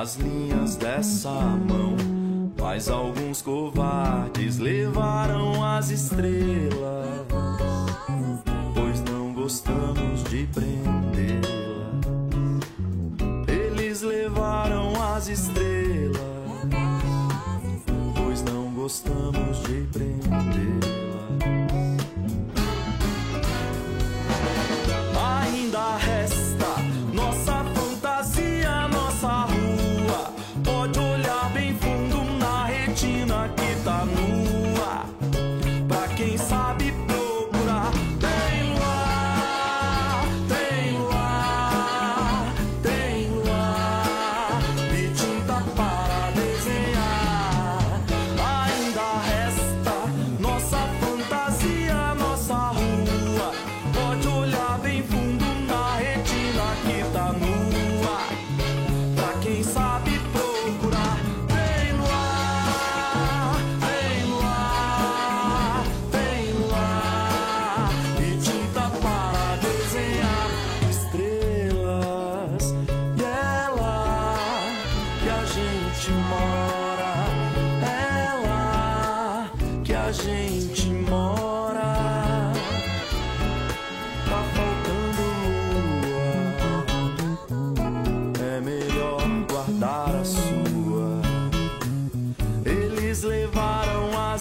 As 0.00 0.16
linhas 0.16 0.76
dessa 0.76 1.28
mão, 1.28 1.94
mas 2.58 2.88
alguns 2.88 3.42
covardes 3.42 4.56
levaram 4.56 5.62
as 5.62 5.90
estrelas, 5.90 6.99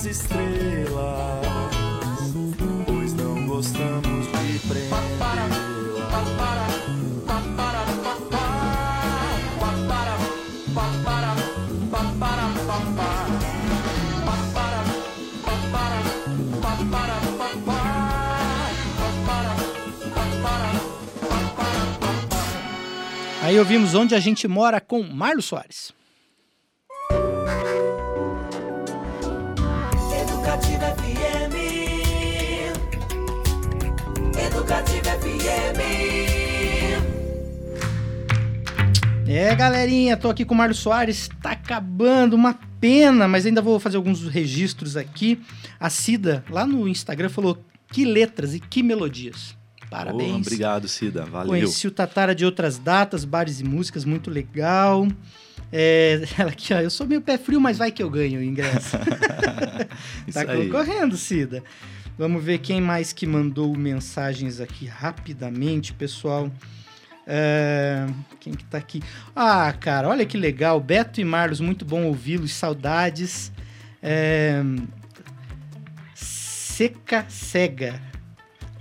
estrelas, 0.10 1.45
pois 2.86 3.14
não 3.14 3.45
gostamos 3.45 4.26
de 4.28 4.60
prendê-la. 4.68 5.10
Aí 23.41 23.57
ouvimos 23.57 23.95
Onde 23.95 24.14
a 24.14 24.20
Gente 24.20 24.47
Mora 24.47 24.80
com 24.80 25.01
Marlos 25.01 25.45
Soares. 25.45 25.99
É, 39.32 39.54
galerinha, 39.54 40.18
tô 40.18 40.28
aqui 40.28 40.44
com 40.44 40.56
o 40.56 40.58
Marlos 40.58 40.80
Soares, 40.80 41.30
tá 41.40 41.52
acabando, 41.52 42.36
uma 42.36 42.60
pena, 42.82 43.28
mas 43.28 43.46
ainda 43.46 43.62
vou 43.62 43.80
fazer 43.80 43.96
alguns 43.96 44.28
registros 44.28 44.98
aqui. 44.98 45.40
A 45.80 45.88
Cida, 45.88 46.44
lá 46.50 46.66
no 46.66 46.88
Instagram, 46.88 47.30
falou 47.30 47.64
que 47.92 48.04
letras 48.06 48.56
e 48.56 48.60
que 48.60 48.82
melodias. 48.82 49.56
Parabéns. 49.88 50.32
Oh, 50.34 50.38
obrigado, 50.38 50.88
Cida. 50.88 51.26
Valeu. 51.26 51.50
Conheci 51.50 51.86
o 51.86 51.92
Tatara 51.92 52.34
de 52.34 52.44
outras 52.44 52.80
datas, 52.80 53.24
bares 53.24 53.60
e 53.60 53.64
músicas, 53.64 54.04
muito 54.04 54.32
legal. 54.32 55.08
É, 55.72 56.24
ela 56.36 56.50
aqui, 56.50 56.74
ó, 56.74 56.80
eu 56.80 56.90
sou 56.90 57.06
meio 57.06 57.22
pé 57.22 57.38
frio, 57.38 57.62
mas 57.62 57.78
vai 57.78 57.92
que 57.92 58.02
eu 58.02 58.10
ganho 58.10 58.40
o 58.40 58.44
ingresso. 58.44 58.98
Tá 60.34 60.42
aí. 60.42 60.66
concorrendo, 60.66 61.18
Cida. 61.18 61.64
Vamos 62.18 62.44
ver 62.44 62.60
quem 62.60 62.82
mais 62.82 63.14
que 63.14 63.28
mandou 63.28 63.76
mensagens 63.78 64.60
aqui 64.60 64.86
rapidamente, 64.86 65.94
pessoal. 65.94 66.52
É, 67.32 68.08
quem 68.40 68.54
que 68.54 68.64
tá 68.66 68.80
aqui? 68.80 69.04
Ah, 69.36 69.72
cara, 69.72 70.10
olha 70.10 70.26
que 70.26 70.36
legal. 70.36 70.80
Beto 70.80 71.22
e 71.22 71.24
Marlos, 71.24 71.60
muito 71.60 71.86
bom 71.86 72.06
ouvi-los. 72.06 72.52
Saudades. 72.52 73.52
É, 74.02 74.64
Seca 76.16 77.26
Cega. 77.30 78.02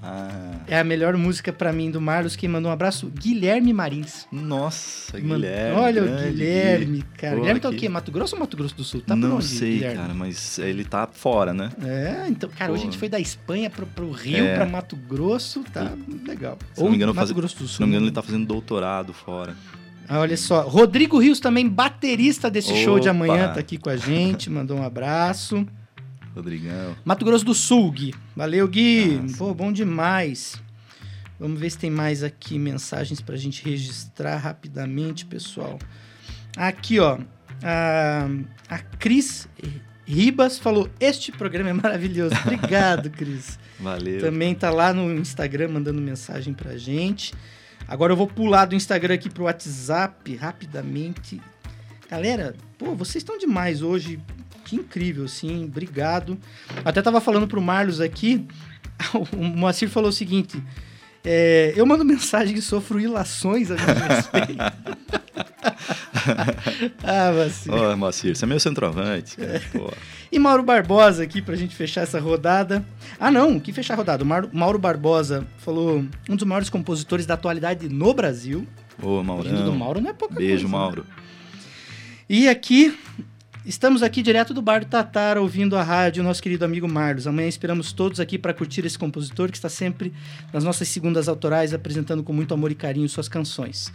Ah, 0.01 0.53
É 0.68 0.78
a 0.78 0.84
melhor 0.84 1.16
música 1.16 1.53
pra 1.53 1.72
mim 1.72 1.90
do 1.90 2.01
Marlos. 2.01 2.36
Quem 2.36 2.49
mandou 2.49 2.70
um 2.70 2.72
abraço? 2.74 3.09
Guilherme 3.09 3.72
Marins. 3.72 4.26
nossa, 4.30 5.18
Guilherme. 5.18 5.76
Olha 5.80 6.03
o 6.05 6.07
Guilherme, 6.30 7.03
cara. 7.16 7.34
Pô, 7.34 7.40
Guilherme 7.40 7.61
tá 7.61 7.68
o 7.68 7.72
aqui. 7.72 7.80
quê? 7.80 7.88
Mato 7.88 8.12
Grosso 8.12 8.34
ou 8.36 8.40
Mato 8.40 8.57
Grosso 8.57 8.76
do 8.76 8.84
Sul? 8.84 9.01
Tá 9.01 9.16
Não 9.16 9.40
sei, 9.40 9.74
Guilherme? 9.74 9.96
cara, 9.96 10.14
mas 10.14 10.59
ele 10.61 10.84
tá 10.84 11.09
fora, 11.11 11.53
né? 11.53 11.70
É, 11.82 12.26
então, 12.28 12.49
cara, 12.49 12.70
hoje 12.72 12.82
a 12.82 12.84
Pô. 12.86 12.90
gente 12.92 12.99
foi 12.99 13.09
da 13.09 13.18
Espanha 13.18 13.68
pro, 13.68 13.86
pro 13.86 14.11
Rio, 14.12 14.44
É. 14.44 14.55
pra 14.55 14.66
Mato 14.66 14.94
Grosso, 14.94 15.64
tá 15.72 15.92
legal. 16.26 16.57
Se 16.74 16.80
não 16.82 16.90
me 16.90 16.96
engano, 16.96 17.12
Mato 17.12 17.26
faz- 17.26 17.32
Grosso 17.36 17.55
do 17.57 17.66
Sul. 17.66 17.68
Se 17.68 17.80
não 17.80 17.88
me 17.88 17.94
engano, 17.94 18.07
ele 18.07 18.14
tá 18.14 18.22
fazendo 18.22 18.46
doutorado 18.46 19.12
fora. 19.12 19.57
Ah, 20.09 20.20
olha 20.20 20.36
só, 20.36 20.62
Rodrigo 20.62 21.18
Rios 21.18 21.40
também, 21.40 21.68
baterista 21.68 22.49
desse 22.51 22.74
show 22.76 22.99
de 23.01 23.09
Opa. 23.09 23.16
amanhã, 23.24 23.53
tá 23.53 23.61
aqui 23.61 23.76
com 23.76 23.90
a 23.90 23.96
gente, 23.96 24.49
mandou 24.49 24.78
um 24.78 24.82
abraço. 24.82 25.66
Rodrigão. 26.39 26.97
Mato 27.05 27.24
Grosso 27.24 27.45
do 27.45 27.55
Sul, 27.55 27.91
Gui. 27.91 28.14
Valeu, 28.34 28.66
Gui. 28.68 29.18
Nossa. 29.22 29.36
Pô, 29.36 29.55
bom 29.55 29.72
demais. 29.72 30.61
Vamos 31.39 31.61
ver 31.61 31.70
se 31.70 31.78
tem 31.78 31.91
mais 31.91 32.22
aqui 32.22 32.59
mensagens 32.59 33.20
pra 33.20 33.36
gente 33.36 33.64
registrar 33.64 34.36
rapidamente, 34.36 35.26
pessoal. 35.26 35.78
Aqui, 36.57 36.99
ó. 36.99 37.18
A, 37.62 38.28
a 38.68 38.78
Cris 38.78 39.49
Ribas 40.07 40.59
falou: 40.59 40.89
Este 40.99 41.30
programa 41.32 41.70
é 41.70 41.72
maravilhoso. 41.72 42.34
Obrigado, 42.45 43.11
Cris. 43.11 43.59
Valeu. 43.78 44.20
Também 44.20 44.55
tá 44.55 44.70
lá 44.70 44.93
no 44.93 45.12
Instagram 45.12 45.68
mandando 45.68 46.01
mensagem 46.01 46.55
pra 46.55 46.76
gente. 46.76 47.34
Agora 47.86 48.12
eu 48.12 48.16
vou 48.16 48.26
pular 48.26 48.64
do 48.66 48.74
Instagram 48.74 49.14
aqui 49.14 49.30
pro 49.30 49.45
WhatsApp 49.45 50.34
rapidamente. 50.36 51.41
Galera, 52.11 52.55
pô, 52.78 52.95
vocês 52.95 53.22
estão 53.22 53.39
demais 53.39 53.82
hoje. 53.82 54.20
Que 54.68 54.76
incrível, 54.76 55.24
assim. 55.24 55.64
Obrigado. 55.64 56.36
Até 56.84 57.00
tava 57.00 57.20
falando 57.20 57.48
pro 57.48 57.60
Marlos 57.60 58.00
aqui. 58.00 58.46
O 59.32 59.44
Moacir 59.44 59.88
falou 59.88 60.10
o 60.10 60.12
seguinte: 60.12 60.60
é, 61.24 61.72
eu 61.76 61.86
mando 61.86 62.04
mensagem 62.04 62.56
e 62.56 62.60
sofro 62.60 62.98
ilações 62.98 63.70
a 63.70 63.76
meu 63.76 63.94
respeito. 63.94 64.56
ah, 67.04 67.32
Moacir. 67.32 67.72
Ó, 67.72 67.96
Moacir, 67.96 68.36
você 68.36 68.44
é 68.44 68.48
meu 68.48 68.58
centroavante, 68.58 69.36
cara. 69.36 69.62
Pô. 69.72 69.92
E 70.30 70.38
Mauro 70.38 70.62
Barbosa 70.62 71.22
aqui 71.22 71.40
pra 71.40 71.56
gente 71.56 71.74
fechar 71.74 72.02
essa 72.02 72.20
rodada. 72.20 72.84
Ah, 73.18 73.30
não, 73.30 73.58
que 73.58 73.72
fechar 73.72 73.94
a 73.94 73.96
rodada. 73.96 74.22
O 74.22 74.26
Mauro, 74.26 74.50
Mauro 74.52 74.78
Barbosa 74.78 75.46
falou 75.56 76.04
um 76.28 76.36
dos 76.36 76.44
maiores 76.44 76.68
compositores 76.68 77.24
da 77.24 77.32
atualidade 77.32 77.88
no 77.88 78.12
Brasil. 78.12 78.66
Ô, 79.02 79.22
Vindo 79.22 79.64
do. 79.64 79.72
Mauro 79.72 80.02
não 80.02 80.10
é 80.10 80.12
pouca 80.12 80.34
Beijo, 80.34 80.50
coisa. 80.50 80.64
né? 80.64 80.70
Mauro. 80.70 81.06
E 82.28 82.46
aqui, 82.46 82.94
Estamos 83.68 84.02
aqui 84.02 84.22
direto 84.22 84.54
do 84.54 84.62
Bar 84.62 84.80
do 84.80 84.86
Tatara, 84.86 85.42
ouvindo 85.42 85.76
a 85.76 85.82
rádio, 85.82 86.22
nosso 86.22 86.42
querido 86.42 86.64
amigo 86.64 86.88
Marlos. 86.88 87.26
Amanhã 87.26 87.46
esperamos 87.46 87.92
todos 87.92 88.18
aqui 88.18 88.38
para 88.38 88.54
curtir 88.54 88.86
esse 88.86 88.98
compositor 88.98 89.50
que 89.50 89.58
está 89.58 89.68
sempre 89.68 90.10
nas 90.50 90.64
nossas 90.64 90.88
segundas 90.88 91.28
autorais, 91.28 91.74
apresentando 91.74 92.22
com 92.22 92.32
muito 92.32 92.54
amor 92.54 92.72
e 92.72 92.74
carinho 92.74 93.06
suas 93.10 93.28
canções, 93.28 93.92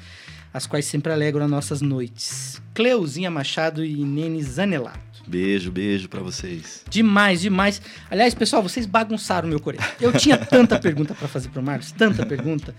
as 0.53 0.67
quais 0.67 0.85
sempre 0.85 1.11
alegram 1.11 1.45
as 1.45 1.49
nossas 1.49 1.81
noites. 1.81 2.61
Cleuzinha 2.71 3.31
Machado 3.31 3.83
e 3.83 4.05
Nene 4.05 4.43
Zanelato. 4.43 4.99
Beijo, 5.25 5.71
beijo 5.71 6.07
pra 6.07 6.21
vocês. 6.21 6.83
Demais, 6.87 7.41
demais. 7.41 7.81
Aliás, 8.11 8.35
pessoal, 8.35 8.61
vocês 8.61 8.85
bagunçaram 8.85 9.49
meu 9.49 9.59
coreano. 9.59 9.87
Eu 9.99 10.13
tinha 10.13 10.37
tanta 10.37 10.77
pergunta 10.77 11.15
para 11.15 11.27
fazer 11.27 11.49
pro 11.49 11.63
Marcos, 11.63 11.91
tanta 11.91 12.23
pergunta. 12.27 12.75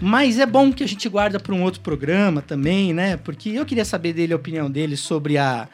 Mas 0.00 0.38
é 0.38 0.46
bom 0.46 0.72
que 0.72 0.84
a 0.84 0.86
gente 0.86 1.08
guarda 1.08 1.40
para 1.40 1.52
um 1.52 1.64
outro 1.64 1.80
programa 1.80 2.40
também, 2.40 2.94
né? 2.94 3.16
Porque 3.16 3.48
eu 3.48 3.66
queria 3.66 3.84
saber 3.84 4.12
dele 4.12 4.32
a 4.32 4.36
opinião 4.36 4.70
dele 4.70 4.96
sobre 4.96 5.36
a, 5.36 5.68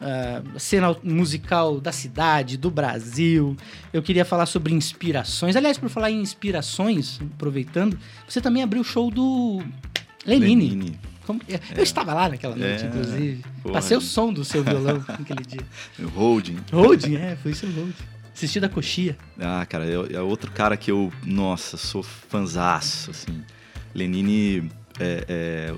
a 0.00 0.58
cena 0.58 0.94
musical 1.02 1.80
da 1.80 1.92
cidade, 1.92 2.56
do 2.56 2.70
Brasil. 2.70 3.56
Eu 3.92 4.02
queria 4.02 4.24
falar 4.24 4.46
sobre 4.46 4.72
inspirações. 4.74 5.56
Aliás, 5.56 5.78
por 5.78 5.88
falar 5.88 6.10
em 6.10 6.20
inspirações, 6.20 7.20
aproveitando, 7.34 7.98
você 8.28 8.40
também 8.40 8.62
abriu 8.62 8.82
o 8.82 8.84
show 8.84 9.10
do 9.10 9.62
Lenine. 10.26 10.68
Lenine. 10.70 11.00
Como- 11.26 11.40
Eu 11.74 11.82
estava 11.82 12.12
lá 12.12 12.28
naquela 12.28 12.54
noite, 12.54 12.84
É, 12.84 12.86
inclusive. 12.86 13.44
porra. 13.62 13.74
Passei 13.74 13.96
o 13.96 14.00
som 14.00 14.30
do 14.32 14.44
seu 14.44 14.62
violão 14.62 15.02
naquele 15.08 15.42
dia. 15.44 15.60
Holding. 16.14 16.58
Holding, 16.70 17.16
é, 17.16 17.36
foi 17.36 17.54
seu 17.54 17.70
Holding. 17.70 17.94
Assisti 18.34 18.60
da 18.60 18.68
coxia. 18.68 19.16
Ah, 19.40 19.64
cara, 19.64 19.86
é, 19.86 20.16
é 20.16 20.20
outro 20.20 20.50
cara 20.50 20.76
que 20.76 20.90
eu, 20.90 21.10
nossa, 21.24 21.76
sou 21.78 22.02
fanzaço, 22.02 23.10
assim. 23.12 23.42
Lenine, 23.94 24.70
é, 24.98 25.24
é, 25.28 25.74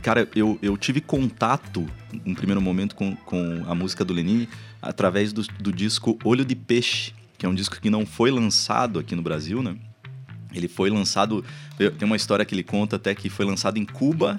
cara, 0.00 0.28
eu, 0.34 0.58
eu 0.62 0.76
tive 0.76 1.00
contato, 1.00 1.86
num 2.24 2.34
primeiro 2.34 2.60
momento, 2.60 2.94
com, 2.94 3.14
com 3.16 3.64
a 3.66 3.74
música 3.74 4.04
do 4.04 4.12
Lenine 4.12 4.48
através 4.80 5.32
do, 5.32 5.42
do 5.42 5.72
disco 5.72 6.18
Olho 6.24 6.44
de 6.44 6.54
Peixe, 6.54 7.12
que 7.38 7.46
é 7.46 7.48
um 7.48 7.54
disco 7.54 7.80
que 7.80 7.90
não 7.90 8.04
foi 8.04 8.30
lançado 8.30 8.98
aqui 8.98 9.14
no 9.14 9.22
Brasil, 9.22 9.62
né? 9.62 9.76
Ele 10.52 10.68
foi 10.68 10.90
lançado, 10.90 11.44
tem 11.78 12.06
uma 12.06 12.16
história 12.16 12.44
que 12.44 12.54
ele 12.54 12.64
conta 12.64 12.96
até 12.96 13.14
que 13.14 13.30
foi 13.30 13.44
lançado 13.44 13.78
em 13.78 13.84
Cuba, 13.84 14.38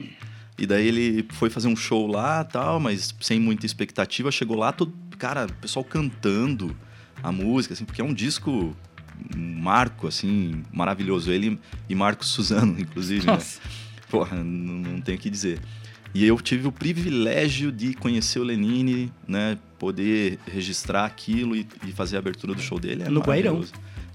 e 0.58 0.66
daí 0.68 0.88
ele 0.88 1.26
foi 1.32 1.50
fazer 1.50 1.68
um 1.68 1.76
show 1.76 2.06
lá 2.06 2.44
tal, 2.44 2.80
mas 2.80 3.16
sem 3.22 3.40
muita 3.40 3.66
expectativa, 3.66 4.32
chegou 4.32 4.58
lá, 4.58 4.72
todo, 4.72 4.94
cara, 5.18 5.46
o 5.46 5.54
pessoal 5.54 5.86
cantando 5.86 6.76
a 7.24 7.32
música, 7.32 7.74
assim, 7.74 7.86
porque 7.86 8.02
é 8.02 8.04
um 8.04 8.14
disco 8.14 8.76
um 9.36 9.62
marco, 9.62 10.08
assim, 10.08 10.64
maravilhoso. 10.72 11.32
Ele 11.32 11.60
e 11.88 11.96
Marcos 11.96 12.30
Suzano, 12.30 12.76
inclusive, 12.80 13.28
né? 13.28 13.38
Porra, 14.12 14.36
não, 14.44 14.92
não 14.92 15.02
tenho 15.02 15.18
o 15.18 15.22
que 15.22 15.30
dizer. 15.30 15.60
E 16.14 16.26
eu 16.26 16.40
tive 16.42 16.68
o 16.68 16.72
privilégio 16.72 17.72
de 17.72 17.94
conhecer 17.94 18.38
o 18.40 18.44
Lenine, 18.44 19.12
né? 19.26 19.58
Poder 19.80 20.38
registrar 20.46 21.06
aquilo 21.06 21.56
e, 21.56 21.66
e 21.88 21.92
fazer 21.94 22.18
a 22.18 22.20
abertura 22.20 22.54
do 22.54 22.62
show 22.62 22.78
dele. 22.78 23.04
É 23.04 23.10
No 23.10 23.22
Guairão. 23.22 23.64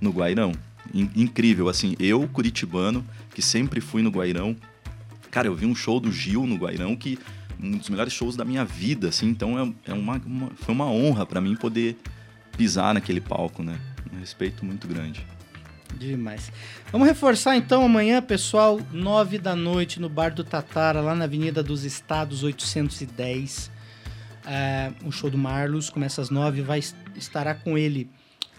No 0.01 0.11
Guairão. 0.11 0.53
In- 0.93 1.11
incrível, 1.17 1.69
assim. 1.71 1.97
Eu, 1.99 2.29
curitibano, 2.29 3.03
que 3.35 3.41
sempre 3.41 3.81
fui 3.81 4.03
no 4.03 4.11
Guairão. 4.11 4.55
Cara, 5.31 5.49
eu 5.49 5.55
vi 5.55 5.65
um 5.67 5.75
show 5.75 5.99
do 5.99 6.13
Gil 6.13 6.47
no 6.47 6.57
Guairão 6.57 6.95
que 6.95 7.19
um 7.59 7.71
dos 7.79 7.89
melhores 7.89 8.13
shows 8.13 8.37
da 8.37 8.45
minha 8.45 8.65
vida, 8.65 9.09
assim. 9.09 9.27
Então 9.29 9.59
é, 9.59 9.91
é 9.91 9.95
uma, 9.95 10.21
uma- 10.27 10.51
foi 10.57 10.75
uma 10.75 10.87
honra 10.87 11.25
para 11.25 11.41
mim 11.41 11.57
poder 11.57 11.97
pisar 12.59 12.93
naquele 12.93 13.21
palco, 13.23 13.63
né? 13.63 13.79
Um 14.15 14.21
respeito 14.21 14.65
muito 14.67 14.87
grande. 14.87 15.25
Demais. 15.95 16.53
Vamos 16.93 17.07
reforçar 17.09 17.57
então 17.57 17.85
amanhã, 17.85 18.21
pessoal, 18.21 18.81
nove 18.93 19.39
da 19.39 19.55
noite 19.57 20.01
no 20.01 20.09
Bar 20.09 20.35
do 20.35 20.45
Tatara, 20.45 21.01
lá 21.01 21.15
na 21.15 21.25
Avenida 21.25 21.63
dos 21.63 21.85
Estados 21.85 22.43
810. 22.43 23.71
É, 24.47 24.93
o 25.05 25.11
show 25.11 25.29
do 25.31 25.39
Marlos 25.39 25.91
começa 25.91 26.21
às 26.23 26.31
nove, 26.31 26.63
vai 26.63 26.81
estará 27.17 27.55
com 27.55 27.77
ele 27.77 28.09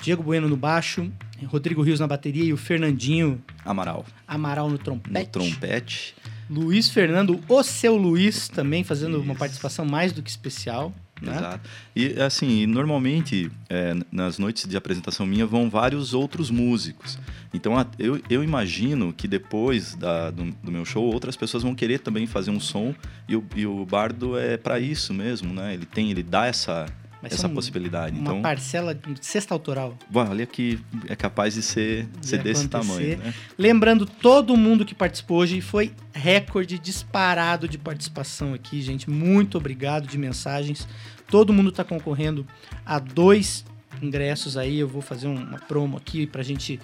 Diego 0.02 0.22
Bueno 0.22 0.48
no 0.50 0.58
baixo, 0.58 1.10
Rodrigo 1.46 1.82
Rios 1.82 2.00
na 2.00 2.08
bateria 2.08 2.44
e 2.44 2.54
o 2.54 2.58
Fernandinho 2.58 3.42
Amaral. 3.64 4.06
Amaral 4.28 4.66
no 4.68 4.74
No 4.74 4.80
trompete. 4.80 5.30
trompete. 5.32 6.16
Luiz 6.50 6.90
Fernando, 6.90 7.42
o 7.48 7.64
seu 7.64 7.96
Luiz, 7.98 8.48
também 8.48 8.84
fazendo 8.84 9.20
uma 9.20 9.34
Isso. 9.34 9.40
participação 9.40 9.86
mais 9.86 10.14
do 10.14 10.22
que 10.22 10.30
especial. 10.30 10.94
Né? 11.22 11.36
Exato. 11.36 11.70
E 11.96 12.20
assim, 12.22 12.66
normalmente 12.68 13.50
é, 13.70 13.96
nas 14.12 14.38
noites 14.38 14.68
de 14.68 14.78
apresentação 14.78 15.26
minha 15.26 15.46
vão 15.46 15.70
vários 15.70 16.14
outros 16.14 16.50
músicos. 16.52 17.18
Então 17.54 17.74
eu, 17.98 18.22
eu 18.30 18.44
imagino 18.44 19.12
que 19.14 19.28
depois 19.28 19.96
da- 19.96 20.30
do, 20.30 20.52
do 20.64 20.72
meu 20.72 20.86
show 20.86 21.04
outras 21.04 21.36
pessoas 21.36 21.64
vão 21.64 21.74
querer 21.74 22.00
também 22.00 22.28
fazer 22.28 22.52
um 22.52 22.60
som 22.60 22.94
e 23.28 23.36
o, 23.36 23.44
e 23.56 23.66
o 23.66 23.86
bardo 23.86 24.38
é 24.38 24.58
para 24.58 24.80
isso 24.80 25.14
mesmo, 25.14 25.54
né? 25.54 25.74
Ele 25.74 25.86
tem, 25.86 26.12
ele 26.12 26.22
dá 26.24 26.46
essa 26.46 26.86
Essa 27.24 27.50
possibilidade. 27.50 28.14
Uma 28.18 28.22
Então, 28.22 28.42
parcela 28.42 28.94
de 28.94 29.26
sexta 29.26 29.54
autoral. 29.54 29.98
bom, 30.10 30.28
olha 30.30 30.46
que 30.46 30.80
é 31.08 31.16
capaz 31.16 31.56
de 31.56 31.62
ser, 31.62 32.06
De 32.20 32.28
ser 32.28 32.44
desse 32.44 32.68
tamanho, 32.68 33.18
né? 33.18 33.34
Lembrando, 33.58 34.06
todo 34.06 34.56
mundo 34.56 34.86
que 34.86 34.94
participou 34.94 35.38
hoje 35.40 35.60
foi 35.62 35.92
recorde 36.14 36.78
disparado 36.78 37.68
de 37.68 37.78
participação 37.78 38.54
aqui, 38.54 38.82
gente. 38.82 39.10
Muito 39.10 39.58
obrigado 39.58 40.08
de 40.08 40.18
mensagens. 40.18 40.88
Todo 41.30 41.52
mundo 41.52 41.70
está 41.70 41.84
concorrendo 41.84 42.46
a 42.86 43.00
dois 43.00 43.66
ingressos 44.02 44.56
aí. 44.56 44.78
Eu 44.80 44.88
vou 44.88 45.02
fazer 45.02 45.28
um- 45.28 45.36
uma 45.44 45.60
promo 45.60 45.98
aqui 45.98 46.28
pra 46.28 46.44
gente. 46.44 46.80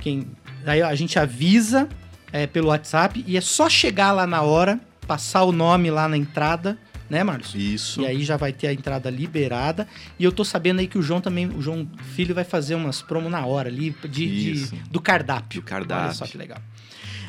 Quem, 0.00 0.26
aí 0.66 0.82
a 0.82 0.94
gente 0.94 1.18
avisa 1.18 1.88
é, 2.30 2.46
pelo 2.46 2.68
WhatsApp 2.68 3.24
e 3.26 3.36
é 3.38 3.40
só 3.40 3.70
chegar 3.70 4.12
lá 4.12 4.26
na 4.26 4.42
hora, 4.42 4.78
passar 5.06 5.44
o 5.44 5.50
nome 5.52 5.90
lá 5.90 6.06
na 6.06 6.16
entrada, 6.18 6.76
né, 7.10 7.24
Marcos? 7.24 7.54
Isso. 7.54 8.00
E 8.02 8.06
aí 8.06 8.22
já 8.24 8.36
vai 8.36 8.52
ter 8.52 8.66
a 8.68 8.72
entrada 8.72 9.08
liberada. 9.10 9.86
E 10.18 10.24
eu 10.24 10.32
tô 10.32 10.44
sabendo 10.44 10.80
aí 10.80 10.86
que 10.86 10.98
o 10.98 11.02
João 11.02 11.20
também, 11.20 11.46
o 11.48 11.60
João 11.62 11.88
Filho 12.14 12.34
vai 12.34 12.44
fazer 12.44 12.74
umas 12.74 13.00
promos 13.02 13.30
na 13.30 13.44
hora 13.46 13.68
ali 13.68 13.94
de, 14.02 14.08
de- 14.08 14.50
Isso. 14.52 14.74
do 14.90 15.00
cardápio. 15.00 15.60
Do 15.60 15.64
cardápio. 15.64 16.04
Olha 16.06 16.14
só 16.14 16.26
que 16.26 16.36
legal. 16.36 16.58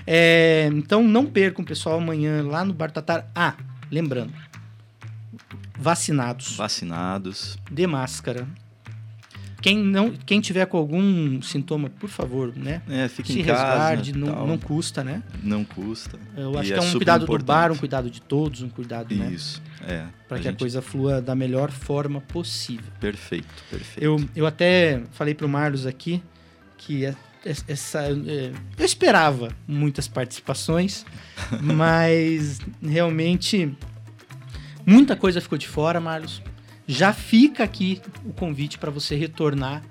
É, 0.08 0.70
então 0.74 1.04
não 1.04 1.26
percam, 1.26 1.64
pessoal, 1.64 1.98
amanhã 2.00 2.42
lá 2.44 2.66
no 2.66 2.74
Bar 2.74 2.92
Tatar. 2.92 3.30
Ah, 3.36 3.54
lembrando, 3.92 4.34
vacinados, 5.78 6.56
Vacinados. 6.56 7.58
de 7.70 7.86
máscara. 7.88 8.48
Quem 9.62 9.78
não, 9.78 10.12
quem 10.12 10.40
tiver 10.40 10.66
com 10.68 10.78
algum 10.78 11.42
sintoma, 11.42 11.90
por 11.90 12.10
favor, 12.10 12.54
né? 12.56 12.82
É, 12.90 13.10
fica 13.10 13.28
Se 13.32 13.42
em 13.42 13.44
casa. 13.44 13.62
resguarde, 13.68 14.18
não, 14.18 14.28
tal. 14.34 14.48
não 14.48 14.58
custa, 14.58 15.04
né? 15.04 15.22
Não 15.44 15.66
custa. 15.66 16.18
Eu 16.38 16.58
acho 16.58 16.70
E 16.70 16.74
que 16.74 16.80
é 16.80 16.82
um 16.82 16.84
super 16.84 16.98
cuidado 17.00 17.20
do 17.20 17.24
importante. 17.26 17.46
bar, 17.48 17.72
um 17.74 17.76
cuidado 17.76 18.10
de 18.10 18.22
todos, 18.22 18.62
um 18.62 18.70
cuidado, 18.70 19.14
né? 19.14 19.30
Isso. 19.34 19.62
É. 19.88 20.06
Para 20.28 20.40
que 20.40 20.48
a 20.48 20.54
coisa 20.54 20.82
flua 20.82 21.22
da 21.22 21.34
melhor 21.36 21.72
forma 21.72 22.22
possível. 22.22 22.92
Perfeito, 23.00 23.48
perfeito. 23.70 24.04
Eu, 24.04 24.18
eu 24.36 24.46
até 24.46 25.02
falei 25.12 25.34
pro 25.34 25.48
Marlos 25.48 25.86
aqui 25.86 26.22
que 26.78 27.06
é- 27.06 27.16
é- 27.46 27.56
essa, 27.68 28.02
é, 28.04 28.52
eu 28.78 28.86
esperava 28.86 29.50
muitas 29.68 30.08
participações, 30.08 31.06
mas 31.62 32.60
realmente 32.82 33.76
muita 34.86 35.16
coisa 35.16 35.42
ficou 35.42 35.58
de 35.58 35.68
fora, 35.68 36.00
Marlos. 36.00 36.42
Já 36.88 37.14
fica 37.14 37.64
aqui 37.64 38.02
o 38.26 38.34
convite 38.34 38.78
para 38.78 38.90
você 38.92 39.16
retornar 39.16 39.84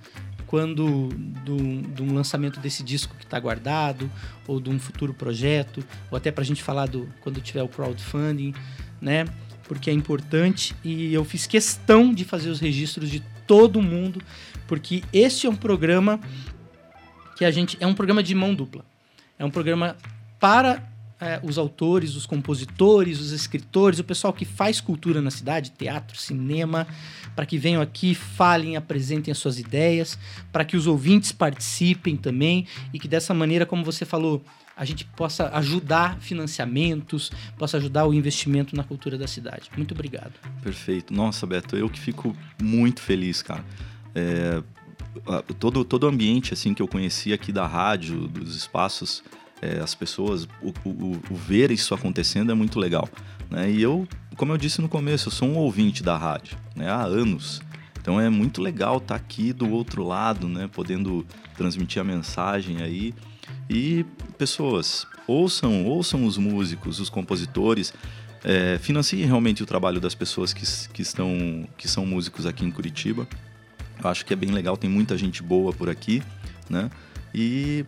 quando 0.46 1.08
do, 1.44 1.82
de 1.94 2.02
um 2.02 2.14
lançamento 2.14 2.58
desse 2.58 2.82
disco 2.82 3.14
que 3.16 3.24
está 3.24 3.38
guardado, 3.38 4.10
ou 4.46 4.58
de 4.58 4.70
um 4.70 4.78
futuro 4.78 5.12
projeto, 5.12 5.84
ou 6.10 6.16
até 6.16 6.30
para 6.32 6.42
a 6.42 6.44
gente 6.44 6.62
falar 6.62 6.86
do 6.88 7.06
quando 7.20 7.38
tiver 7.40 7.62
o 7.62 7.68
crowdfunding, 7.68 8.54
né? 9.00 9.26
Porque 9.68 9.90
é 9.90 9.92
importante 9.92 10.74
e 10.82 11.12
eu 11.12 11.24
fiz 11.24 11.46
questão 11.46 12.12
de 12.12 12.24
fazer 12.24 12.48
os 12.48 12.58
registros 12.58 13.10
de 13.10 13.20
todo 13.46 13.80
mundo, 13.82 14.20
porque 14.66 15.02
esse 15.12 15.46
é 15.46 15.50
um 15.50 15.56
programa 15.56 16.18
que 17.36 17.44
a 17.44 17.50
gente 17.50 17.76
é 17.78 17.86
um 17.86 17.94
programa 17.94 18.22
de 18.22 18.34
mão 18.34 18.54
dupla. 18.54 18.84
É 19.38 19.44
um 19.44 19.50
programa 19.50 19.96
para 20.40 20.82
é, 21.20 21.40
os 21.42 21.58
autores, 21.58 22.14
os 22.14 22.26
compositores, 22.26 23.20
os 23.20 23.32
escritores, 23.32 23.98
o 23.98 24.04
pessoal 24.04 24.32
que 24.32 24.44
faz 24.44 24.80
cultura 24.80 25.20
na 25.20 25.30
cidade, 25.30 25.70
teatro, 25.70 26.16
cinema, 26.16 26.86
para 27.34 27.46
que 27.46 27.58
venham 27.58 27.82
aqui, 27.82 28.14
falem, 28.14 28.76
apresentem 28.76 29.32
as 29.32 29.38
suas 29.38 29.58
ideias, 29.58 30.18
para 30.52 30.64
que 30.64 30.76
os 30.76 30.86
ouvintes 30.86 31.32
participem 31.32 32.16
também 32.16 32.66
e 32.92 32.98
que 32.98 33.08
dessa 33.08 33.34
maneira, 33.34 33.66
como 33.66 33.84
você 33.84 34.04
falou, 34.04 34.44
a 34.78 34.84
gente 34.84 35.04
possa 35.04 35.48
ajudar 35.56 36.18
financiamentos, 36.20 37.30
possa 37.58 37.76
ajudar 37.78 38.06
o 38.06 38.14
investimento 38.14 38.76
na 38.76 38.84
cultura 38.84 39.18
da 39.18 39.26
cidade. 39.26 39.68
Muito 39.76 39.92
obrigado. 39.92 40.32
Perfeito. 40.62 41.12
Nossa, 41.12 41.44
Beto, 41.46 41.76
eu 41.76 41.90
que 41.90 41.98
fico 41.98 42.34
muito 42.62 43.02
feliz, 43.02 43.42
cara. 43.42 43.64
É, 44.14 44.62
todo, 45.58 45.84
todo 45.84 46.04
o 46.04 46.06
ambiente 46.06 46.52
assim 46.54 46.72
que 46.74 46.80
eu 46.82 46.88
conheci 46.88 47.32
aqui 47.32 47.52
da 47.52 47.66
rádio, 47.66 48.28
dos 48.28 48.54
espaços, 48.56 49.22
é, 49.60 49.80
as 49.80 49.94
pessoas, 49.94 50.44
o, 50.62 50.72
o- 50.88 51.20
o 51.30 51.34
ver 51.34 51.70
isso 51.70 51.94
acontecendo 51.94 52.52
é 52.52 52.54
muito 52.54 52.78
legal. 52.78 53.08
Né? 53.50 53.70
E 53.70 53.82
eu, 53.82 54.06
como 54.36 54.52
eu 54.52 54.56
disse 54.58 54.80
no 54.80 54.88
começo, 54.88 55.28
eu 55.28 55.32
sou 55.32 55.48
um 55.48 55.56
ouvinte 55.56 56.02
da 56.02 56.16
rádio 56.16 56.56
né? 56.76 56.88
há 56.88 57.02
anos. 57.02 57.60
Então 58.00 58.20
é 58.20 58.30
muito 58.30 58.62
legal 58.62 58.98
estar 58.98 59.16
aqui 59.16 59.52
do 59.52 59.68
outro 59.70 60.02
lado, 60.06 60.48
né? 60.48 60.68
podendo 60.72 61.26
transmitir 61.56 62.00
a 62.00 62.04
mensagem 62.04 62.80
aí. 62.80 63.12
E 63.68 64.04
pessoas, 64.36 65.06
ouçam, 65.26 65.84
ouçam 65.84 66.24
os 66.24 66.38
músicos, 66.38 67.00
os 67.00 67.10
compositores. 67.10 67.92
é, 68.44 68.78
financie 68.78 69.24
realmente 69.24 69.62
o 69.62 69.66
trabalho 69.66 70.00
das 70.00 70.14
pessoas 70.14 70.52
que, 70.52 70.64
que, 70.92 71.02
estão, 71.02 71.68
que 71.76 71.88
são 71.88 72.06
músicos 72.06 72.46
aqui 72.46 72.64
em 72.64 72.70
Curitiba. 72.70 73.26
Eu 74.02 74.08
acho 74.10 74.24
que 74.24 74.32
é 74.32 74.36
bem 74.36 74.50
legal, 74.50 74.76
tem 74.76 74.88
muita 74.88 75.18
gente 75.18 75.42
boa 75.42 75.72
por 75.72 75.90
aqui, 75.90 76.22
né? 76.70 76.90
E 77.34 77.84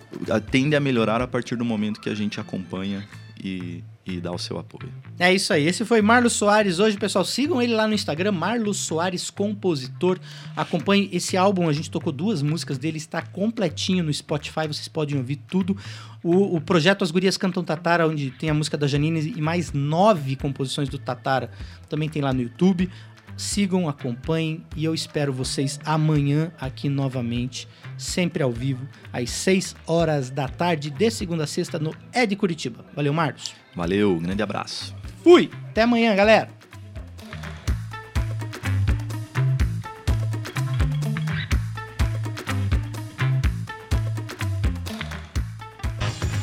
tende 0.50 0.76
a 0.76 0.80
melhorar 0.80 1.22
a 1.22 1.26
partir 1.26 1.56
do 1.56 1.64
momento 1.64 2.00
que 2.00 2.10
a 2.10 2.14
gente 2.14 2.40
acompanha 2.40 3.08
e, 3.42 3.82
e 4.16 4.20
dá 4.20 4.32
o 4.32 4.38
seu 4.38 4.58
apoio. 4.58 4.92
É 5.18 5.32
isso 5.32 5.52
aí. 5.52 5.66
Esse 5.66 5.84
foi 5.84 6.02
Marlos 6.02 6.32
Soares. 6.32 6.78
Hoje, 6.78 6.96
pessoal, 6.96 7.24
sigam 7.24 7.60
ele 7.60 7.74
lá 7.74 7.86
no 7.86 7.94
Instagram, 7.94 8.32
Marlos 8.32 8.78
Soares 8.78 9.30
Compositor. 9.30 10.18
Acompanhe 10.56 11.08
esse 11.12 11.36
álbum. 11.36 11.68
A 11.68 11.72
gente 11.72 11.90
tocou 11.90 12.12
duas 12.12 12.42
músicas 12.42 12.78
dele, 12.78 12.98
está 12.98 13.22
completinho 13.22 14.04
no 14.04 14.12
Spotify. 14.12 14.66
Vocês 14.66 14.88
podem 14.88 15.16
ouvir 15.16 15.36
tudo. 15.36 15.76
O, 16.22 16.56
o 16.56 16.60
projeto 16.60 17.02
As 17.02 17.10
Gurias 17.10 17.36
Cantam 17.36 17.64
Tatara, 17.64 18.06
onde 18.06 18.30
tem 18.30 18.50
a 18.50 18.54
música 18.54 18.76
da 18.76 18.86
Janine 18.86 19.34
e 19.36 19.40
mais 19.40 19.72
nove 19.72 20.36
composições 20.36 20.88
do 20.88 20.98
Tatara, 20.98 21.50
também 21.88 22.08
tem 22.08 22.20
lá 22.20 22.32
no 22.32 22.42
YouTube. 22.42 22.90
Sigam, 23.40 23.88
acompanhem 23.88 24.62
e 24.76 24.84
eu 24.84 24.92
espero 24.92 25.32
vocês 25.32 25.80
amanhã 25.86 26.52
aqui 26.60 26.90
novamente, 26.90 27.66
sempre 27.96 28.42
ao 28.42 28.52
vivo, 28.52 28.86
às 29.10 29.30
6 29.30 29.74
horas 29.86 30.28
da 30.28 30.46
tarde, 30.46 30.90
de 30.90 31.10
segunda 31.10 31.44
a 31.44 31.46
sexta, 31.46 31.78
no 31.78 31.94
É 32.12 32.26
de 32.26 32.36
Curitiba. 32.36 32.84
Valeu, 32.94 33.14
Marcos. 33.14 33.54
Valeu, 33.74 34.12
um 34.12 34.18
grande 34.18 34.42
abraço. 34.42 34.94
Fui! 35.24 35.50
Até 35.70 35.82
amanhã, 35.82 36.14
galera! 36.14 36.50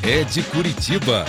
É 0.01 0.23
de 0.23 0.41
Curitiba. 0.41 1.25